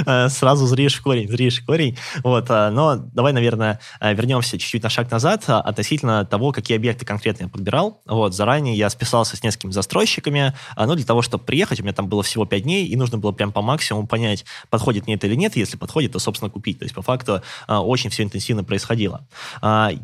сразу 0.31 0.67
зришь 0.67 0.97
в 0.97 1.03
корень, 1.03 1.29
зришь 1.29 1.61
в 1.61 1.67
корень, 1.67 1.97
вот, 2.25 2.47
а, 2.49 2.71
но 2.71 2.97
давай, 2.97 3.33
наверное, 3.33 3.81
а, 4.01 4.13
вернемся 4.13 4.59
чуть-чуть 4.59 4.83
на 4.83 4.89
шаг 4.89 5.11
назад 5.11 5.45
а, 5.47 5.61
относительно 5.61 6.25
того, 6.25 6.53
какие 6.53 6.77
объекты 6.77 7.05
конкретно 7.05 7.45
я 7.45 7.49
подбирал, 7.49 8.01
вот, 8.07 8.35
заранее 8.35 8.75
я 8.75 8.91
списался 8.91 9.37
с 9.37 9.43
несколькими 9.43 9.73
застройщиками, 9.73 10.55
ну, 10.77 10.95
для 10.95 11.05
того, 11.05 11.23
чтобы 11.23 11.45
приехать, 11.45 11.81
у 11.81 11.83
меня 11.83 11.93
там 11.93 12.09
было 12.09 12.23
всего 12.23 12.45
5 12.45 12.63
дней, 12.63 12.87
и 12.87 12.97
нужно 12.97 13.19
было 13.19 13.33
прям 13.33 13.53
по 13.53 13.63
максимуму 13.63 14.07
понять, 14.07 14.45
подходит 14.71 15.07
мне 15.07 15.15
это 15.17 15.27
или 15.27 15.35
нет, 15.35 15.57
если 15.57 15.77
подходит, 15.77 16.13
то, 16.13 16.19
собственно, 16.19 16.51
купить, 16.51 16.79
то 16.79 16.85
есть, 16.85 16.95
по 16.95 17.03
факту, 17.03 17.43
очень 17.69 18.11
все 18.11 18.23
интенсивно 18.23 18.65
происходило 18.65 19.27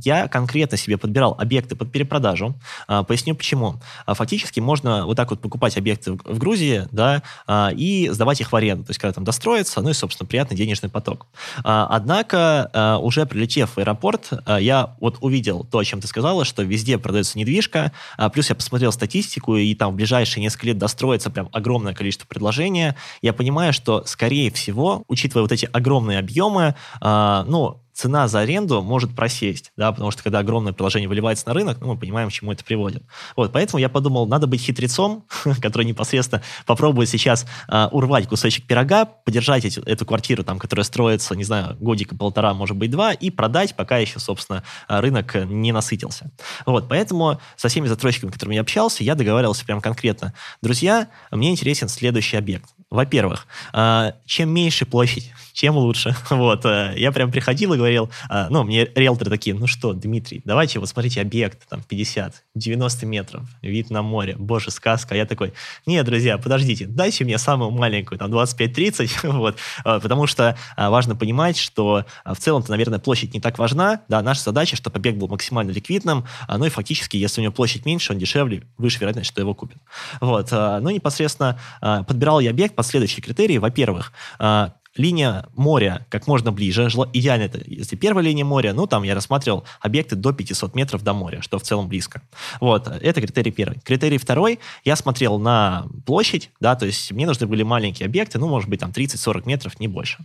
я 0.05 0.29
конкретно 0.29 0.77
себе 0.77 0.97
подбирал 0.97 1.37
объекты 1.39 1.77
под 1.77 1.93
перепродажу. 1.93 2.55
А, 2.87 3.03
поясню 3.03 3.35
почему. 3.35 3.81
А, 4.07 4.15
фактически 4.15 4.61
можно 4.61 5.07
вот 5.07 5.17
так 5.17 5.31
вот 5.31 5.41
покупать 5.41 5.77
объекты 5.77 6.13
в 6.13 6.39
Грузии, 6.39 6.87
да, 6.93 7.23
а, 7.47 7.71
и 7.75 8.09
сдавать 8.11 8.41
их 8.41 8.53
в 8.53 8.57
аренду, 8.57 8.85
то 8.85 8.91
есть 8.91 9.01
когда 9.01 9.13
там 9.13 9.25
достроится, 9.25 9.81
ну 9.81 9.91
и, 9.91 9.93
собственно, 9.93 10.27
приятный 10.27 10.57
денежный 10.57 10.89
поток. 10.89 11.27
Однако, 11.63 12.99
уже 13.03 13.27
прилетев 13.27 13.71
в 13.71 13.79
аэропорт, 13.79 14.33
я 14.47 14.97
вот 15.01 15.19
увидел 15.21 15.65
то, 15.65 15.79
о 15.79 15.85
чем 15.85 16.01
ты 16.01 16.07
сказала, 16.07 16.45
что 16.45 16.63
везде 16.63 16.99
продается 16.99 17.39
недвижка, 17.39 17.93
плюс 18.33 18.49
я 18.49 18.55
посмотрел 18.55 18.93
статистику, 18.93 19.57
и 19.57 19.75
там 19.75 19.93
в 19.93 19.97
ближайшие 19.97 20.43
несколько 20.43 20.67
лет 20.67 20.79
достроится 20.79 21.31
прям 21.31 21.49
огромное 21.53 21.95
количество 21.95 22.27
предложения. 22.27 22.97
Я 23.23 23.33
понимаю, 23.33 23.73
что, 23.73 24.05
скорее 24.07 24.51
всего, 24.51 25.03
учитывая 25.09 25.43
вот 25.43 25.53
эти 25.53 25.69
огромные 25.73 26.19
объемы, 26.19 26.75
ну, 27.01 27.81
цена 27.99 28.29
за 28.29 28.41
аренду 28.41 28.81
может 28.81 29.15
просесть, 29.15 29.73
да, 29.77 29.91
потому 29.91 30.13
что 30.13 30.23
когда 30.23 30.39
огромное 30.39 30.73
приложение 30.73 31.09
выливается 31.09 31.49
на 31.49 31.55
рынок, 31.55 31.79
ну, 31.81 31.89
мы 31.89 31.99
понимаем, 31.99 32.29
к 32.29 32.33
чему 32.33 32.53
это 32.53 32.65
приводит. 32.65 33.03
Вот, 33.35 33.53
поэтому 33.53 33.81
я 33.81 33.89
подумал, 33.89 34.29
надо 34.29 34.47
быть 34.47 34.61
хитрецом, 34.61 35.25
который 35.61 35.85
непосредственно 35.85 36.41
попробует 36.65 37.09
сейчас 37.09 37.45
uh, 37.69 37.89
урвать 37.91 38.29
кусочек 38.29 38.69
пирога, 38.69 39.05
подержать 39.05 39.65
эти, 39.65 39.81
эту 39.81 40.07
квартиру, 40.07 40.45
там, 40.45 40.61
которая 40.61 40.85
строится, 40.85 41.35
не 41.35 41.43
знаю, 41.43 41.77
годика 41.81 42.15
полтора, 42.15 42.55
может 42.55 42.77
быть, 42.77 42.93
два, 42.93 43.13
и 43.13 43.31
продать, 43.31 43.75
пока 43.75 43.99
еще, 43.99 44.21
собственно, 44.21 44.63
рынок 44.87 45.35
не 45.35 45.73
насытился. 45.73 46.31
Вот, 46.67 46.89
поэтому 46.89 47.41
со 47.57 47.69
всеми 47.69 47.89
застройщиками, 47.89 48.31
с 48.31 48.35
которыми 48.35 48.55
я 48.55 48.61
общался, 48.61 49.03
я 49.03 49.17
договаривался 49.17 49.65
прям 49.65 49.81
конкретно. 49.81 50.35
Друзья, 50.63 51.09
мне 51.33 51.51
интересен 51.51 51.89
следующий 51.89 52.37
объект. 52.37 52.71
Во-первых, 52.91 53.47
а, 53.73 54.15
чем 54.25 54.51
меньше 54.51 54.87
площадь, 54.87 55.33
чем 55.59 55.77
лучше. 55.77 56.15
Вот, 56.31 56.65
э, 56.65 56.95
я 56.97 57.11
прям 57.11 57.33
приходил 57.33 57.73
и 57.73 57.77
говорил, 57.77 58.11
а, 58.29 58.47
ну, 58.49 58.63
мне 58.63 58.89
риэлторы 58.95 59.29
такие, 59.29 59.57
ну 59.57 59.67
что, 59.67 59.93
Дмитрий, 59.93 60.41
давайте, 60.45 60.79
вот 60.79 60.89
смотрите, 60.89 61.21
объект, 61.21 61.69
там, 61.69 61.83
50, 61.83 62.45
90 62.55 63.07
метров, 63.07 63.43
вид 63.61 63.91
на 63.91 64.03
море, 64.03 64.37
боже, 64.39 64.71
сказка. 64.71 65.17
Я 65.17 65.27
такой, 65.27 65.53
нет, 65.85 66.07
друзья, 66.07 66.39
подождите, 66.39 66.87
дайте 66.87 67.25
мне 67.25 67.39
самую 67.39 67.73
маленькую, 67.73 68.19
там, 68.19 68.33
25-30, 68.33 69.33
вот, 69.33 69.57
а, 69.85 69.99
потому 69.99 70.29
что 70.29 70.57
важно 70.77 71.17
понимать, 71.17 71.59
что 71.59 72.05
в 72.25 72.37
целом-то, 72.37 72.71
наверное, 72.71 73.01
площадь 73.01 73.35
не 73.35 73.41
так 73.41 73.59
важна, 73.59 74.03
да, 74.09 74.23
наша 74.23 74.43
задача, 74.43 74.77
чтобы 74.77 74.99
объект 74.99 75.19
был 75.19 75.27
максимально 75.27 75.73
ликвидным, 75.73 76.25
ну 76.49 76.65
и 76.67 76.69
фактически, 76.69 77.17
если 77.17 77.41
у 77.41 77.43
него 77.43 77.53
площадь 77.53 77.85
меньше, 77.85 78.13
он 78.13 78.19
дешевле, 78.19 78.63
выше 78.77 79.01
вероятность, 79.01 79.31
что 79.31 79.41
его 79.41 79.55
купят. 79.55 79.79
Вот, 80.21 80.53
ну, 80.53 80.91
непосредственно 80.91 81.59
подбирал 81.81 82.39
я 82.39 82.51
объект, 82.51 82.77
последующие 82.77 83.23
критерии. 83.23 83.59
Во-первых, 83.59 84.13
а, 84.39 84.75
линия 84.99 85.47
моря 85.55 86.07
как 86.11 86.27
можно 86.27 86.53
ближе. 86.53 86.89
Идеально 87.13 87.45
это, 87.45 87.61
если 87.65 87.97
первая 87.97 88.25
линия 88.25 88.45
моря, 88.45 88.75
ну, 88.75 88.87
там 88.87 89.05
я 89.05 89.15
рассматривал 89.15 89.65
объекты 89.81 90.17
до 90.17 90.33
500 90.33 90.75
метров 90.75 91.03
до 91.03 91.15
моря, 91.15 91.41
что 91.41 91.59
в 91.59 91.63
целом 91.63 91.89
близко. 91.89 92.21
Вот, 92.61 92.89
это 92.89 93.21
критерий 93.21 93.53
первый. 93.53 93.81
Критерий 93.81 94.19
второй, 94.19 94.59
я 94.85 94.97
смотрел 94.97 95.39
на 95.39 95.87
площадь, 96.05 96.51
да, 96.61 96.75
то 96.75 96.85
есть 96.85 97.13
мне 97.13 97.27
нужны 97.27 97.47
были 97.47 97.63
маленькие 97.63 98.07
объекты, 98.07 98.39
ну, 98.39 98.49
может 98.49 98.69
быть, 98.69 98.81
там 98.81 98.91
30-40 98.91 99.43
метров, 99.47 99.79
не 99.81 99.89
больше. 99.89 100.19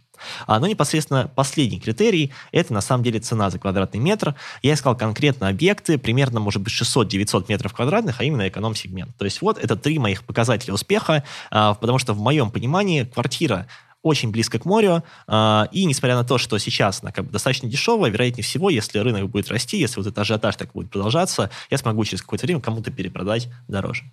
А, 0.48 0.60
но 0.60 0.68
непосредственно 0.68 1.32
последний 1.34 1.80
критерий, 1.80 2.32
это 2.52 2.74
на 2.74 2.82
самом 2.82 3.04
деле 3.04 3.20
цена 3.20 3.50
за 3.50 3.60
квадратный 3.60 4.00
метр. 4.00 4.36
Я 4.64 4.74
искал 4.74 4.98
конкретно 4.98 5.48
объекты, 5.48 5.98
примерно, 5.98 6.40
может 6.40 6.62
быть, 6.62 6.74
600-900 6.74 7.46
метров 7.48 7.74
квадратных, 7.74 8.20
а 8.20 8.24
именно 8.24 8.48
эконом-сегмент. 8.48 9.16
То 9.18 9.26
есть 9.26 9.42
вот 9.42 9.58
это 9.58 9.76
три 9.76 10.00
моих 10.00 10.24
показателя 10.24 10.74
успеха, 10.74 11.24
а, 11.52 11.76
потому 11.76 12.00
что 12.00 12.14
в 12.14 12.20
моем 12.20 12.50
понимании 12.50 13.04
квартира 13.04 13.68
очень 14.04 14.30
близко 14.32 14.60
к 14.60 14.66
морю, 14.66 15.04
э, 15.28 15.64
и 15.72 15.86
несмотря 15.86 16.16
на 16.16 16.24
то, 16.24 16.38
что 16.38 16.60
сейчас 16.60 17.02
она 17.02 17.12
как 17.12 17.26
бы 17.26 17.32
достаточно 17.32 17.68
дешевая, 17.68 18.12
вероятнее 18.12 18.44
всего, 18.44 18.70
если 18.70 19.00
рынок 19.00 19.30
будет 19.30 19.50
расти, 19.50 19.78
если 19.78 19.98
вот 19.98 20.06
этот 20.06 20.20
ажиотаж 20.20 20.56
так 20.58 20.72
будет 20.74 20.92
продолжаться, 20.92 21.50
я 21.72 21.78
смогу 21.78 22.06
через 22.06 22.22
какое-то 22.22 22.46
время 22.46 22.62
кому-то 22.62 22.92
перепродать 22.92 23.50
дороже. 23.68 24.04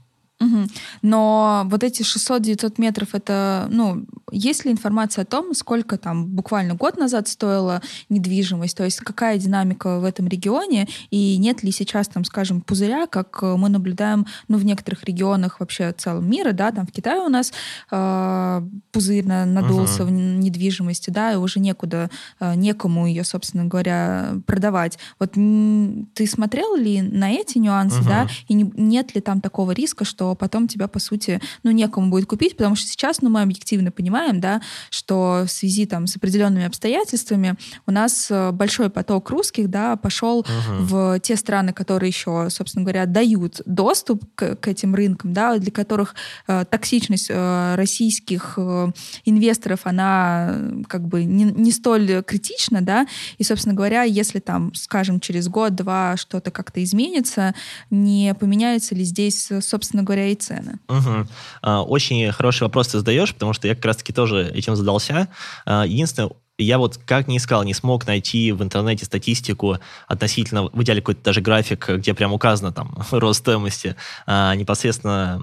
Угу. 0.40 0.68
Но 1.02 1.62
вот 1.66 1.84
эти 1.84 2.02
600-900 2.02 2.74
метров, 2.78 3.14
это, 3.14 3.68
ну, 3.70 4.06
есть 4.32 4.64
ли 4.64 4.72
информация 4.72 5.22
о 5.22 5.26
том, 5.26 5.54
сколько 5.54 5.98
там 5.98 6.26
буквально 6.26 6.74
год 6.74 6.96
назад 6.96 7.28
стоила 7.28 7.82
недвижимость, 8.08 8.76
то 8.76 8.84
есть 8.84 9.00
какая 9.00 9.38
динамика 9.38 9.98
в 9.98 10.04
этом 10.04 10.28
регионе, 10.28 10.88
и 11.10 11.36
нет 11.36 11.62
ли 11.62 11.70
сейчас 11.70 12.08
там, 12.08 12.24
скажем, 12.24 12.62
пузыря, 12.62 13.06
как 13.06 13.42
мы 13.42 13.68
наблюдаем, 13.68 14.26
ну, 14.48 14.56
в 14.56 14.64
некоторых 14.64 15.04
регионах 15.04 15.60
вообще 15.60 15.92
целого 15.92 16.22
мира, 16.22 16.52
да, 16.52 16.72
там 16.72 16.86
в 16.86 16.92
Китае 16.92 17.20
у 17.20 17.28
нас 17.28 17.52
э, 17.90 18.62
пузырь 18.92 19.26
надулся 19.26 20.04
угу. 20.04 20.10
в 20.10 20.12
недвижимости, 20.12 21.10
да, 21.10 21.32
и 21.32 21.36
уже 21.36 21.60
некуда, 21.60 22.08
э, 22.38 22.54
некому 22.54 23.06
ее, 23.06 23.24
собственно 23.24 23.66
говоря, 23.66 24.36
продавать. 24.46 24.98
Вот 25.18 25.32
ты 25.32 26.26
смотрел 26.26 26.76
ли 26.76 27.02
на 27.02 27.30
эти 27.30 27.58
нюансы, 27.58 28.00
угу. 28.00 28.08
да, 28.08 28.28
и 28.48 28.54
не, 28.54 28.72
нет 28.74 29.14
ли 29.14 29.20
там 29.20 29.42
такого 29.42 29.72
риска, 29.72 30.04
что 30.04 30.29
потом 30.34 30.68
тебя, 30.68 30.88
по 30.88 30.98
сути, 30.98 31.40
ну, 31.62 31.70
некому 31.70 32.10
будет 32.10 32.26
купить, 32.26 32.56
потому 32.56 32.76
что 32.76 32.88
сейчас, 32.88 33.22
ну, 33.22 33.30
мы 33.30 33.42
объективно 33.42 33.90
понимаем, 33.90 34.40
да, 34.40 34.60
что 34.90 35.44
в 35.46 35.50
связи 35.50 35.86
там 35.86 36.06
с 36.06 36.16
определенными 36.16 36.66
обстоятельствами 36.66 37.56
у 37.86 37.92
нас 37.92 38.28
э, 38.30 38.50
большой 38.52 38.90
поток 38.90 39.30
русских, 39.30 39.70
да, 39.70 39.96
пошел 39.96 40.42
uh-huh. 40.42 40.78
в 40.80 41.20
те 41.20 41.36
страны, 41.36 41.72
которые 41.72 42.08
еще, 42.08 42.48
собственно 42.50 42.84
говоря, 42.84 43.06
дают 43.06 43.60
доступ 43.66 44.24
к, 44.34 44.56
к 44.56 44.68
этим 44.68 44.94
рынкам, 44.94 45.32
да, 45.32 45.58
для 45.58 45.72
которых 45.72 46.14
э, 46.46 46.64
токсичность 46.70 47.26
э, 47.28 47.74
российских 47.76 48.54
э, 48.56 48.88
инвесторов, 49.24 49.80
она 49.84 50.50
э, 50.50 50.82
как 50.88 51.06
бы 51.06 51.24
не, 51.24 51.44
не 51.44 51.72
столь 51.72 52.22
критична, 52.22 52.80
да, 52.82 53.06
и, 53.38 53.44
собственно 53.44 53.74
говоря, 53.74 54.02
если 54.02 54.38
там, 54.38 54.74
скажем, 54.74 55.20
через 55.20 55.48
год-два 55.48 56.16
что-то 56.16 56.50
как-то 56.50 56.82
изменится, 56.82 57.54
не 57.90 58.34
поменяется 58.34 58.94
ли 58.94 59.04
здесь, 59.04 59.48
собственно 59.60 60.02
говоря, 60.02 60.19
говоря, 60.20 60.32
и 60.32 60.34
цены. 60.34 60.78
Угу. 60.88 61.72
Очень 61.88 62.30
хороший 62.32 62.64
вопрос 62.64 62.88
ты 62.88 62.98
задаешь, 62.98 63.32
потому 63.32 63.52
что 63.52 63.68
я 63.68 63.74
как 63.74 63.84
раз-таки 63.84 64.12
тоже 64.12 64.50
этим 64.54 64.76
задался. 64.76 65.28
А, 65.64 65.84
единственное, 65.86 66.30
я 66.58 66.78
вот 66.78 66.98
как 67.06 67.26
ни 67.26 67.38
искал, 67.38 67.62
не 67.64 67.74
смог 67.74 68.06
найти 68.06 68.52
в 68.52 68.62
интернете 68.62 69.04
статистику 69.04 69.78
относительно, 70.06 70.64
в 70.64 70.82
идеале 70.82 71.00
какой-то 71.00 71.22
даже 71.24 71.40
график, 71.40 71.88
где 71.88 72.14
прям 72.14 72.32
указано 72.32 72.72
там 72.72 72.96
рост 73.10 73.40
стоимости 73.40 73.96
а, 74.26 74.54
непосредственно 74.54 75.40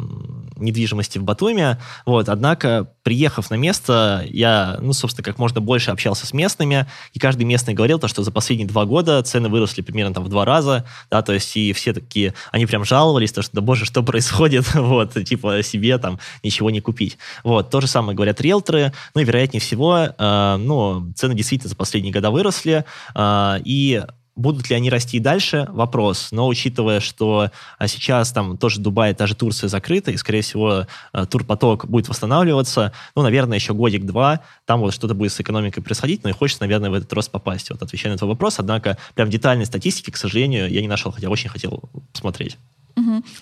недвижимости 0.58 1.18
в 1.18 1.24
Батуме. 1.24 1.80
Вот, 2.06 2.30
однако, 2.30 2.90
приехав 3.04 3.50
на 3.50 3.56
место, 3.56 4.24
я, 4.30 4.78
ну, 4.82 4.94
собственно, 4.94 5.24
как 5.24 5.38
можно 5.38 5.62
больше 5.62 5.92
общался 5.92 6.26
с 6.26 6.34
местными, 6.34 6.86
и 7.14 7.20
каждый 7.20 7.44
местный 7.44 7.74
говорил 7.74 8.00
то, 8.00 8.08
что 8.08 8.24
за 8.24 8.32
последние 8.32 8.68
два 8.68 8.86
года 8.86 9.22
цены 9.24 9.50
выросли 9.50 9.82
примерно 9.82 10.14
там 10.14 10.24
в 10.24 10.30
два 10.30 10.46
раза, 10.46 10.86
да, 11.10 11.22
то 11.22 11.34
есть 11.34 11.56
и 11.56 11.74
все 11.74 11.94
такие, 11.94 12.34
они 12.52 12.66
прям 12.66 12.84
жаловались, 12.84 13.32
то, 13.32 13.42
что, 13.42 13.56
да 13.56 13.62
боже, 13.62 13.86
что 13.86 14.04
происходит, 14.04 14.66
вот, 14.74 15.14
типа 15.24 15.62
себе 15.64 15.98
там 15.98 16.20
ничего 16.44 16.70
не 16.70 16.82
купить. 16.82 17.18
Вот, 17.44 17.70
то 17.70 17.82
же 17.82 17.88
самое 17.88 18.16
говорят 18.16 18.42
риэлторы, 18.42 18.94
ну 19.16 19.22
и 19.22 19.26
вероятнее 19.26 19.62
всего, 19.62 19.98
э, 20.18 20.56
ну, 20.58 21.12
цены 21.16 21.36
действительно 21.36 21.70
за 21.70 21.76
последние 21.76 22.14
года 22.14 22.32
выросли, 22.32 22.86
э, 23.16 23.60
и 23.64 24.04
Будут 24.38 24.70
ли 24.70 24.76
они 24.76 24.92
расти 24.92 25.20
дальше? 25.20 25.68
Вопрос. 25.72 26.30
Но 26.32 26.48
учитывая, 26.48 27.00
что 27.00 27.50
а, 27.80 27.88
сейчас 27.88 28.32
там 28.32 28.56
тоже 28.56 28.80
Дубай, 28.80 29.16
та 29.16 29.26
же 29.26 29.36
Турция 29.36 29.68
закрыта, 29.68 30.12
и, 30.12 30.18
скорее 30.18 30.42
всего, 30.42 30.86
а, 31.12 31.26
турпоток 31.26 31.88
будет 31.88 32.08
восстанавливаться, 32.08 32.94
ну, 33.16 33.24
наверное, 33.24 33.58
еще 33.58 33.74
годик-два, 33.74 34.42
там 34.66 34.80
вот 34.82 34.94
что-то 34.94 35.16
будет 35.16 35.34
с 35.34 35.42
экономикой 35.42 35.82
происходить, 35.82 36.24
но 36.24 36.30
и 36.30 36.34
хочется, 36.34 36.62
наверное, 36.62 36.92
в 36.92 36.94
этот 36.94 37.12
рост 37.14 37.32
попасть. 37.32 37.72
Вот 37.72 37.82
отвечая 37.82 38.14
на 38.14 38.18
твой 38.20 38.30
вопрос, 38.30 38.60
однако 38.60 39.00
прям 39.16 39.32
детальной 39.32 39.66
статистики, 39.66 40.12
к 40.12 40.18
сожалению, 40.18 40.72
я 40.72 40.82
не 40.82 40.88
нашел, 40.88 41.12
хотя 41.12 41.30
очень 41.30 41.50
хотел 41.50 41.90
посмотреть. 42.14 42.58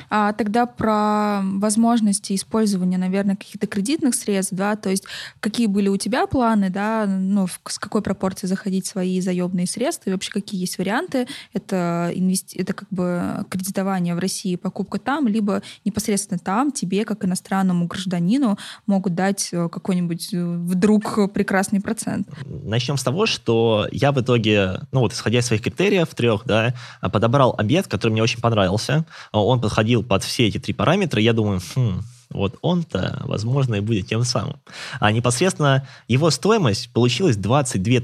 А 0.10 0.34
тогда 0.34 0.66
про 0.66 1.42
возможности 1.44 2.34
использования, 2.34 2.98
наверное, 2.98 3.36
каких-то 3.36 3.68
кредитных 3.68 4.16
средств, 4.16 4.54
да, 4.54 4.76
то 4.76 4.90
есть 4.90 5.06
какие 5.40 5.68
были 5.68 5.88
у 5.88 5.98
тебя 5.98 6.28
планы, 6.28 6.70
да, 6.70 7.06
ну, 7.08 7.48
с 7.48 7.80
какой 7.80 8.02
пропорцией 8.02 8.50
заходить 8.50 8.86
свои 8.86 9.22
заемные 9.22 9.68
средства, 9.68 10.10
и 10.10 10.14
вообще 10.14 10.32
какие 10.32 10.60
есть 10.60 10.78
варианты, 10.78 11.28
это, 11.54 12.12
инвести... 12.14 12.58
это 12.58 12.74
как 12.74 12.88
бы 12.90 13.46
кредитование 13.50 14.16
в 14.16 14.20
России, 14.20 14.56
покупка 14.56 15.00
там, 15.00 15.28
либо 15.28 15.62
непосредственно 15.84 16.40
там 16.40 16.72
тебе, 16.72 17.06
как 17.06 17.26
иностранному 17.26 17.88
гражданину, 17.88 18.58
могут 18.86 19.16
дать 19.16 19.50
э, 19.52 19.70
какой-нибудь 19.70 20.34
э, 20.34 20.44
вдруг 20.44 21.32
прекрасный 21.34 21.82
процент. 21.82 22.28
Начнем 22.46 22.98
с 22.98 23.04
того, 23.04 23.26
что 23.26 23.88
я 23.92 24.12
в 24.12 24.22
итоге, 24.22 24.82
ну 24.92 25.02
вот 25.02 25.14
исходя 25.14 25.40
из 25.40 25.46
своих 25.46 25.62
критериев 25.62 26.14
трех, 26.14 26.44
да, 26.46 26.74
подобрал 27.02 27.56
объект, 27.58 27.90
который 27.90 28.12
мне 28.12 28.24
очень 28.24 28.42
понравился 28.42 29.06
он 29.32 29.62
подходил 29.65 30.04
под 30.04 30.23
все 30.23 30.47
эти 30.47 30.60
три 30.60 30.75
параметра, 30.75 31.19
я 31.19 31.34
думаю, 31.34 31.60
хм, 31.75 32.04
вот 32.30 32.60
он-то, 32.62 33.23
возможно, 33.25 33.75
и 33.75 33.80
будет 33.80 34.06
тем 34.06 34.23
самым. 34.23 34.58
А 34.99 35.12
непосредственно 35.12 35.88
его 36.08 36.30
стоимость 36.30 36.91
получилась 36.93 37.36
22 37.36 38.01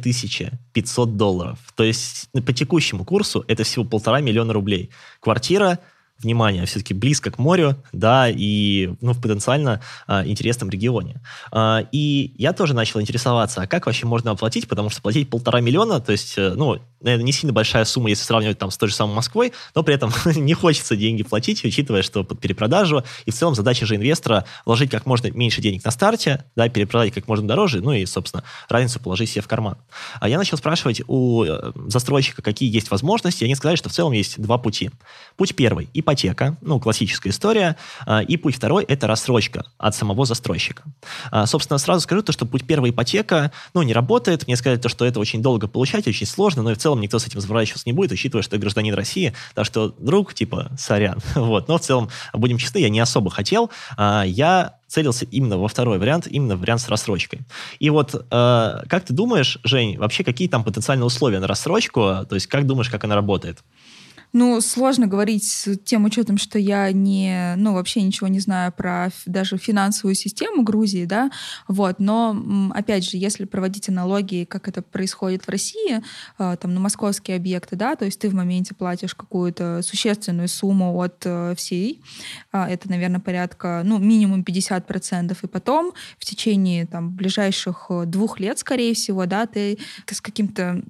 500 0.73 1.17
долларов. 1.17 1.59
То 1.75 1.83
есть 1.83 2.29
по 2.33 2.51
текущему 2.51 3.05
курсу 3.05 3.45
это 3.47 3.63
всего 3.63 3.85
полтора 3.85 4.21
миллиона 4.21 4.53
рублей. 4.53 4.89
Квартира 5.19 5.77
внимание, 6.23 6.65
все-таки 6.65 6.93
близко 6.93 7.31
к 7.31 7.37
морю, 7.37 7.75
да, 7.91 8.29
и 8.29 8.93
ну, 9.01 9.13
в 9.13 9.21
потенциально 9.21 9.81
а, 10.07 10.25
интересном 10.25 10.69
регионе. 10.69 11.21
А, 11.51 11.85
и 11.91 12.33
я 12.37 12.53
тоже 12.53 12.73
начал 12.73 13.01
интересоваться, 13.01 13.61
а 13.61 13.67
как 13.67 13.85
вообще 13.85 14.05
можно 14.05 14.31
оплатить, 14.31 14.67
потому 14.67 14.89
что 14.89 15.01
платить 15.01 15.29
полтора 15.29 15.61
миллиона, 15.61 15.99
то 15.99 16.11
есть, 16.11 16.37
э, 16.37 16.53
ну, 16.55 16.77
наверное, 17.01 17.25
не 17.25 17.31
сильно 17.31 17.53
большая 17.53 17.85
сумма, 17.85 18.09
если 18.09 18.23
сравнивать 18.23 18.57
там 18.57 18.71
с 18.71 18.77
той 18.77 18.89
же 18.89 18.95
самой 18.95 19.15
Москвой, 19.15 19.53
но 19.75 19.83
при 19.83 19.95
этом 19.95 20.11
не 20.35 20.53
хочется 20.53 20.95
деньги 20.95 21.23
платить, 21.23 21.63
учитывая, 21.63 22.01
что 22.01 22.23
под 22.23 22.39
перепродажу, 22.39 23.03
и 23.25 23.31
в 23.31 23.33
целом 23.33 23.55
задача 23.55 23.85
же 23.85 23.95
инвестора 23.95 24.45
вложить 24.65 24.89
как 24.89 25.05
можно 25.05 25.31
меньше 25.31 25.61
денег 25.61 25.83
на 25.83 25.91
старте, 25.91 26.45
да, 26.55 26.69
перепродать 26.69 27.13
как 27.13 27.27
можно 27.27 27.47
дороже, 27.47 27.81
ну 27.81 27.91
и, 27.91 28.05
собственно, 28.05 28.43
разницу 28.69 28.99
положить 28.99 29.29
себе 29.29 29.41
в 29.41 29.47
карман. 29.47 29.77
А 30.19 30.29
я 30.29 30.37
начал 30.37 30.57
спрашивать 30.57 31.01
у 31.07 31.43
э, 31.43 31.71
застройщика, 31.87 32.41
какие 32.41 32.73
есть 32.73 32.91
возможности, 32.91 33.43
и 33.43 33.45
они 33.45 33.55
сказали, 33.55 33.75
что 33.75 33.89
в 33.89 33.93
целом 33.93 34.13
есть 34.13 34.39
два 34.41 34.57
пути. 34.57 34.91
Путь 35.37 35.55
первый– 35.55 35.89
ипотека, 35.93 36.10
ну, 36.61 36.79
классическая 36.79 37.29
история, 37.29 37.77
а, 38.05 38.21
и 38.21 38.37
путь 38.37 38.55
второй– 38.55 38.83
это 38.87 39.07
рассрочка 39.07 39.65
от 39.77 39.95
самого 39.95 40.25
застройщика. 40.25 40.83
А, 41.31 41.45
собственно, 41.45 41.77
сразу 41.77 42.01
скажу 42.01 42.21
то, 42.21 42.31
что 42.31 42.45
путь 42.45 42.65
первый– 42.65 42.91
ипотека, 42.91 43.51
ну, 43.73 43.81
не 43.81 43.93
работает. 43.93 44.47
Мне 44.47 44.55
сказали 44.55 44.79
то, 44.79 44.89
что 44.89 45.05
это 45.05 45.19
очень 45.19 45.41
долго 45.41 45.67
получать, 45.67 46.07
очень 46.07 46.27
сложно, 46.27 46.63
но 46.63 46.71
и 46.71 46.75
в 46.75 46.77
целом 46.77 47.01
никто 47.01 47.19
с 47.19 47.27
этим 47.27 47.39
заморачиваться 47.41 47.87
не 47.87 47.93
будет, 47.93 48.11
учитывая, 48.11 48.43
что 48.43 48.55
я 48.55 48.59
гражданин 48.59 48.93
России, 48.93 49.33
так 49.53 49.65
что 49.65 49.95
друг, 49.97 50.33
типа, 50.33 50.71
сорян. 50.77 51.19
вот. 51.35 51.67
Но 51.67 51.77
в 51.77 51.81
целом, 51.81 52.09
будем 52.33 52.57
честны, 52.57 52.79
я 52.79 52.89
не 52.89 52.99
особо 52.99 53.29
хотел. 53.29 53.71
А, 53.97 54.23
я 54.23 54.75
целился 54.87 55.25
именно 55.25 55.57
во 55.57 55.69
второй 55.69 55.99
вариант, 55.99 56.27
именно 56.27 56.57
вариант 56.57 56.81
с 56.81 56.89
рассрочкой. 56.89 57.39
И 57.79 57.89
вот 57.89 58.11
как 58.29 59.05
ты 59.05 59.13
думаешь, 59.13 59.57
Жень, 59.63 59.97
вообще 59.97 60.25
какие 60.25 60.49
там 60.49 60.65
потенциальные 60.65 61.05
условия 61.05 61.39
на 61.39 61.47
рассрочку? 61.47 62.25
То 62.27 62.35
есть 62.35 62.47
как 62.47 62.67
думаешь, 62.67 62.89
как 62.89 63.05
она 63.05 63.15
работает? 63.15 63.63
Ну, 64.33 64.61
сложно 64.61 65.07
говорить 65.07 65.43
с 65.43 65.77
тем 65.77 66.05
учетом, 66.05 66.37
что 66.37 66.57
я 66.57 66.91
не, 66.91 67.55
ну, 67.57 67.73
вообще 67.73 68.01
ничего 68.01 68.27
не 68.27 68.39
знаю 68.39 68.71
про 68.71 69.09
даже 69.25 69.57
финансовую 69.57 70.15
систему 70.15 70.63
Грузии, 70.63 71.05
да, 71.05 71.31
вот, 71.67 71.99
но, 71.99 72.71
опять 72.73 73.03
же, 73.09 73.17
если 73.17 73.45
проводить 73.45 73.89
аналогии, 73.89 74.45
как 74.45 74.67
это 74.69 74.81
происходит 74.81 75.43
в 75.45 75.49
России, 75.49 76.01
э, 76.39 76.57
там, 76.59 76.73
на 76.73 76.79
московские 76.79 77.35
объекты, 77.37 77.75
да, 77.75 77.95
то 77.95 78.05
есть 78.05 78.19
ты 78.19 78.29
в 78.29 78.33
моменте 78.33 78.73
платишь 78.73 79.15
какую-то 79.15 79.81
существенную 79.83 80.47
сумму 80.47 80.97
от 81.01 81.21
э, 81.25 81.53
всей, 81.57 82.01
а, 82.53 82.69
это, 82.69 82.89
наверное, 82.89 83.19
порядка, 83.19 83.81
ну, 83.83 83.97
минимум 83.97 84.43
50%, 84.43 85.37
и 85.41 85.47
потом 85.47 85.91
в 86.17 86.25
течение, 86.25 86.85
там, 86.85 87.11
ближайших 87.11 87.87
э, 87.89 88.05
двух 88.05 88.39
лет, 88.39 88.59
скорее 88.59 88.93
всего, 88.93 89.25
да, 89.25 89.45
ты 89.45 89.77
с 90.05 90.21
каким-то 90.21 90.83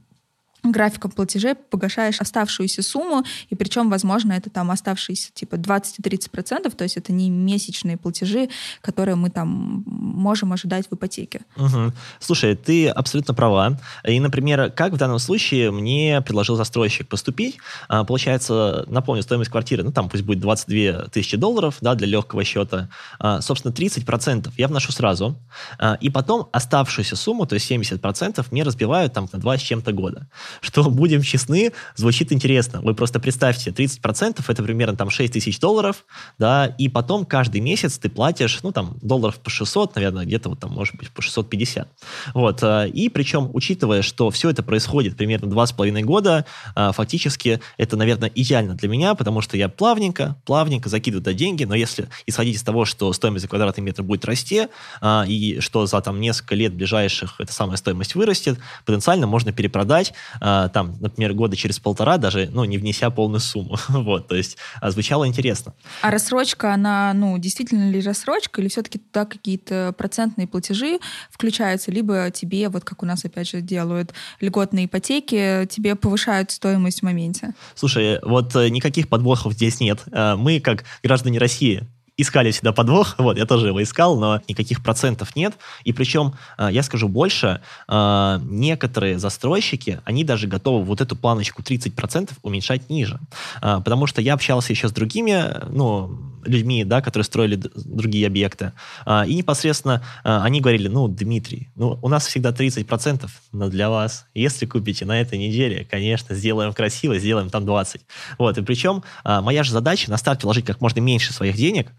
графиком 0.64 1.12
платежей 1.12 1.56
погашаешь 1.56 2.20
оставшуюся 2.20 2.82
сумму, 2.84 3.24
и 3.50 3.56
причем, 3.56 3.90
возможно, 3.90 4.34
это 4.34 4.50
там 4.50 4.72
оставшиеся 4.72 5.32
типа 5.34 5.56
20-30%, 5.56 6.76
то 6.76 6.84
есть 6.84 6.98
это 6.98 7.12
не 7.12 7.30
месячные 7.30 7.98
платежи, 7.98 8.50
которые 8.82 9.16
мы 9.16 9.30
там 9.30 9.84
можем 9.88 10.54
ожидать 10.54 10.88
в 10.90 10.94
ипотеке. 10.94 11.42
Угу. 11.58 11.94
Слушай, 12.20 12.56
ты 12.56 12.90
абсолютно 12.90 13.34
права. 13.34 13.80
И, 14.04 14.20
например, 14.20 14.72
как 14.72 14.94
в 14.94 14.98
данном 14.98 15.20
случае 15.20 15.72
мне 15.72 16.22
предложил 16.22 16.56
застройщик 16.56 17.08
поступить? 17.08 17.58
А, 17.88 18.04
получается, 18.04 18.86
напомню, 18.88 19.24
стоимость 19.24 19.50
квартиры, 19.50 19.84
ну 19.84 19.92
там 19.92 20.10
пусть 20.10 20.24
будет 20.24 20.40
22 20.40 21.10
тысячи 21.10 21.38
долларов, 21.38 21.78
да, 21.82 21.96
для 21.96 22.08
легкого 22.08 22.44
счета. 22.44 22.90
А, 23.20 23.42
собственно, 23.42 23.74
30% 23.74 24.52
я 24.58 24.68
вношу 24.68 24.92
сразу, 24.92 25.38
а, 25.80 25.98
и 26.00 26.10
потом 26.10 26.50
оставшуюся 26.52 27.16
сумму, 27.16 27.46
то 27.46 27.56
есть 27.56 27.70
70%, 27.70 28.46
мне 28.52 28.64
разбивают 28.64 29.14
там 29.14 29.28
на 29.32 29.40
2 29.40 29.58
с 29.58 29.62
чем-то 29.62 29.92
года 29.92 30.28
что, 30.60 30.84
будем 30.90 31.22
честны, 31.22 31.72
звучит 31.96 32.32
интересно. 32.32 32.82
Вы 32.82 32.94
просто 32.94 33.20
представьте, 33.20 33.72
30% 33.72 34.44
это 34.48 34.64
примерно 34.64 34.98
там 34.98 35.10
6 35.10 35.34
тысяч 35.34 35.60
долларов, 35.60 36.06
да, 36.38 36.66
и 36.78 36.90
потом 36.90 37.26
каждый 37.26 37.62
месяц 37.62 37.98
ты 37.98 38.10
платишь, 38.10 38.60
ну, 38.64 38.72
там, 38.72 38.98
долларов 39.02 39.40
по 39.40 39.50
600, 39.50 39.96
наверное, 39.96 40.26
где-то 40.26 40.50
вот 40.50 40.60
там, 40.60 40.72
может 40.72 40.96
быть, 40.96 41.10
по 41.12 41.22
650. 41.22 41.88
Вот, 42.34 42.64
э, 42.64 42.90
и 42.90 43.10
причем, 43.10 43.50
учитывая, 43.54 44.02
что 44.02 44.30
все 44.30 44.50
это 44.50 44.64
происходит 44.64 45.18
примерно 45.18 45.48
2,5 45.48 46.02
года, 46.04 46.46
э, 46.76 46.92
фактически 46.94 47.62
это, 47.78 47.98
наверное, 47.98 48.32
идеально 48.34 48.76
для 48.76 48.90
меня, 48.90 49.16
потому 49.16 49.42
что 49.42 49.58
я 49.58 49.70
плавненько, 49.70 50.36
плавненько 50.46 50.90
закидываю 50.90 51.24
туда 51.24 51.34
деньги, 51.34 51.64
но 51.64 51.76
если 51.76 52.10
исходить 52.26 52.56
из 52.56 52.64
того, 52.64 52.86
что 52.86 53.12
стоимость 53.14 53.44
за 53.44 53.48
квадратный 53.48 53.84
метр 53.84 54.04
будет 54.04 54.26
расти, 54.26 54.68
э, 55.02 55.24
и 55.28 55.60
что 55.60 55.86
за 55.86 56.02
там 56.02 56.20
несколько 56.20 56.56
лет 56.56 56.74
ближайших 56.74 57.36
эта 57.40 57.54
самая 57.54 57.78
стоимость 57.78 58.16
вырастет, 58.16 58.60
потенциально 58.86 59.28
можно 59.28 59.52
перепродать, 59.52 60.14
там, 60.42 60.96
например, 61.00 61.34
года 61.34 61.56
через 61.56 61.80
полтора, 61.80 62.18
даже, 62.18 62.50
ну, 62.52 62.64
не 62.66 62.78
внеся 62.78 63.10
полную 63.12 63.40
сумму. 63.40 63.78
вот, 63.90 64.28
то 64.28 64.36
есть 64.36 64.58
а, 64.82 64.90
звучало 64.92 65.28
интересно. 65.28 65.74
А 66.02 66.10
рассрочка, 66.10 66.74
она, 66.74 67.14
ну, 67.14 67.38
действительно 67.38 67.90
ли 67.92 68.02
рассрочка, 68.02 68.62
или 68.62 68.68
все-таки 68.68 69.00
туда 69.00 69.26
какие-то 69.26 69.94
процентные 69.98 70.48
платежи 70.48 71.00
включаются, 71.30 71.92
либо 71.92 72.32
тебе, 72.32 72.70
вот 72.70 72.84
как 72.84 73.04
у 73.04 73.06
нас, 73.06 73.24
опять 73.24 73.50
же, 73.50 73.62
делают 73.62 74.14
льготные 74.40 74.86
ипотеки, 74.86 75.68
тебе 75.70 75.96
повышают 75.96 76.52
стоимость 76.52 77.02
в 77.02 77.04
моменте? 77.04 77.54
Слушай, 77.76 78.20
вот 78.24 78.56
э, 78.56 78.70
никаких 78.70 79.10
подвохов 79.10 79.54
здесь 79.54 79.80
нет. 79.80 80.04
Э, 80.12 80.36
мы, 80.36 80.60
как 80.60 80.86
граждане 81.04 81.38
России, 81.38 81.88
искали 82.22 82.52
всегда 82.52 82.72
подвох, 82.72 83.16
вот, 83.18 83.38
я 83.38 83.46
тоже 83.46 83.68
его 83.68 83.82
искал, 83.82 84.20
но 84.20 84.42
никаких 84.48 84.84
процентов 84.84 85.36
нет, 85.36 85.54
и 85.84 85.94
причем, 85.94 86.34
э, 86.58 86.70
я 86.72 86.84
скажу 86.84 87.08
больше, 87.08 87.62
э, 87.88 88.40
некоторые 88.44 89.20
застройщики, 89.20 90.02
они 90.06 90.24
даже 90.24 90.48
готовы 90.48 90.84
вот 90.84 91.02
эту 91.02 91.16
планочку 91.16 91.62
30% 91.62 92.32
уменьшать 92.42 92.90
ниже, 92.90 93.20
э, 93.62 93.82
потому 93.84 94.08
что 94.08 94.22
я 94.22 94.34
общался 94.34 94.74
еще 94.74 94.88
с 94.88 94.92
другими, 94.92 95.46
ну, 95.70 96.31
людьми, 96.46 96.84
да, 96.84 97.02
которые 97.02 97.26
строили 97.26 97.56
другие 97.56 98.28
объекты. 98.28 98.74
А, 99.06 99.26
и 99.26 99.36
непосредственно 99.36 100.04
а, 100.24 100.44
они 100.44 100.62
говорили, 100.62 100.88
ну, 100.88 101.08
Дмитрий, 101.08 101.70
ну, 101.76 102.00
у 102.02 102.10
нас 102.10 102.28
всегда 102.28 102.52
30%, 102.52 103.30
но 103.52 103.70
для 103.70 103.90
вас, 103.90 104.26
если 104.34 104.66
купите 104.66 105.06
на 105.06 105.20
этой 105.20 105.38
неделе, 105.38 105.86
конечно, 105.90 106.36
сделаем 106.36 106.74
красиво, 106.74 107.18
сделаем 107.18 107.50
там 107.50 107.66
20. 107.66 108.02
Вот, 108.38 108.58
и 108.58 108.62
причем 108.62 109.04
а, 109.24 109.42
моя 109.42 109.64
же 109.64 109.72
задача 109.72 110.10
на 110.10 110.18
старте 110.18 110.44
вложить 110.44 110.66
как 110.66 110.82
можно 110.82 111.00
меньше 111.00 111.34
своих 111.34 111.56
денег, 111.56 111.92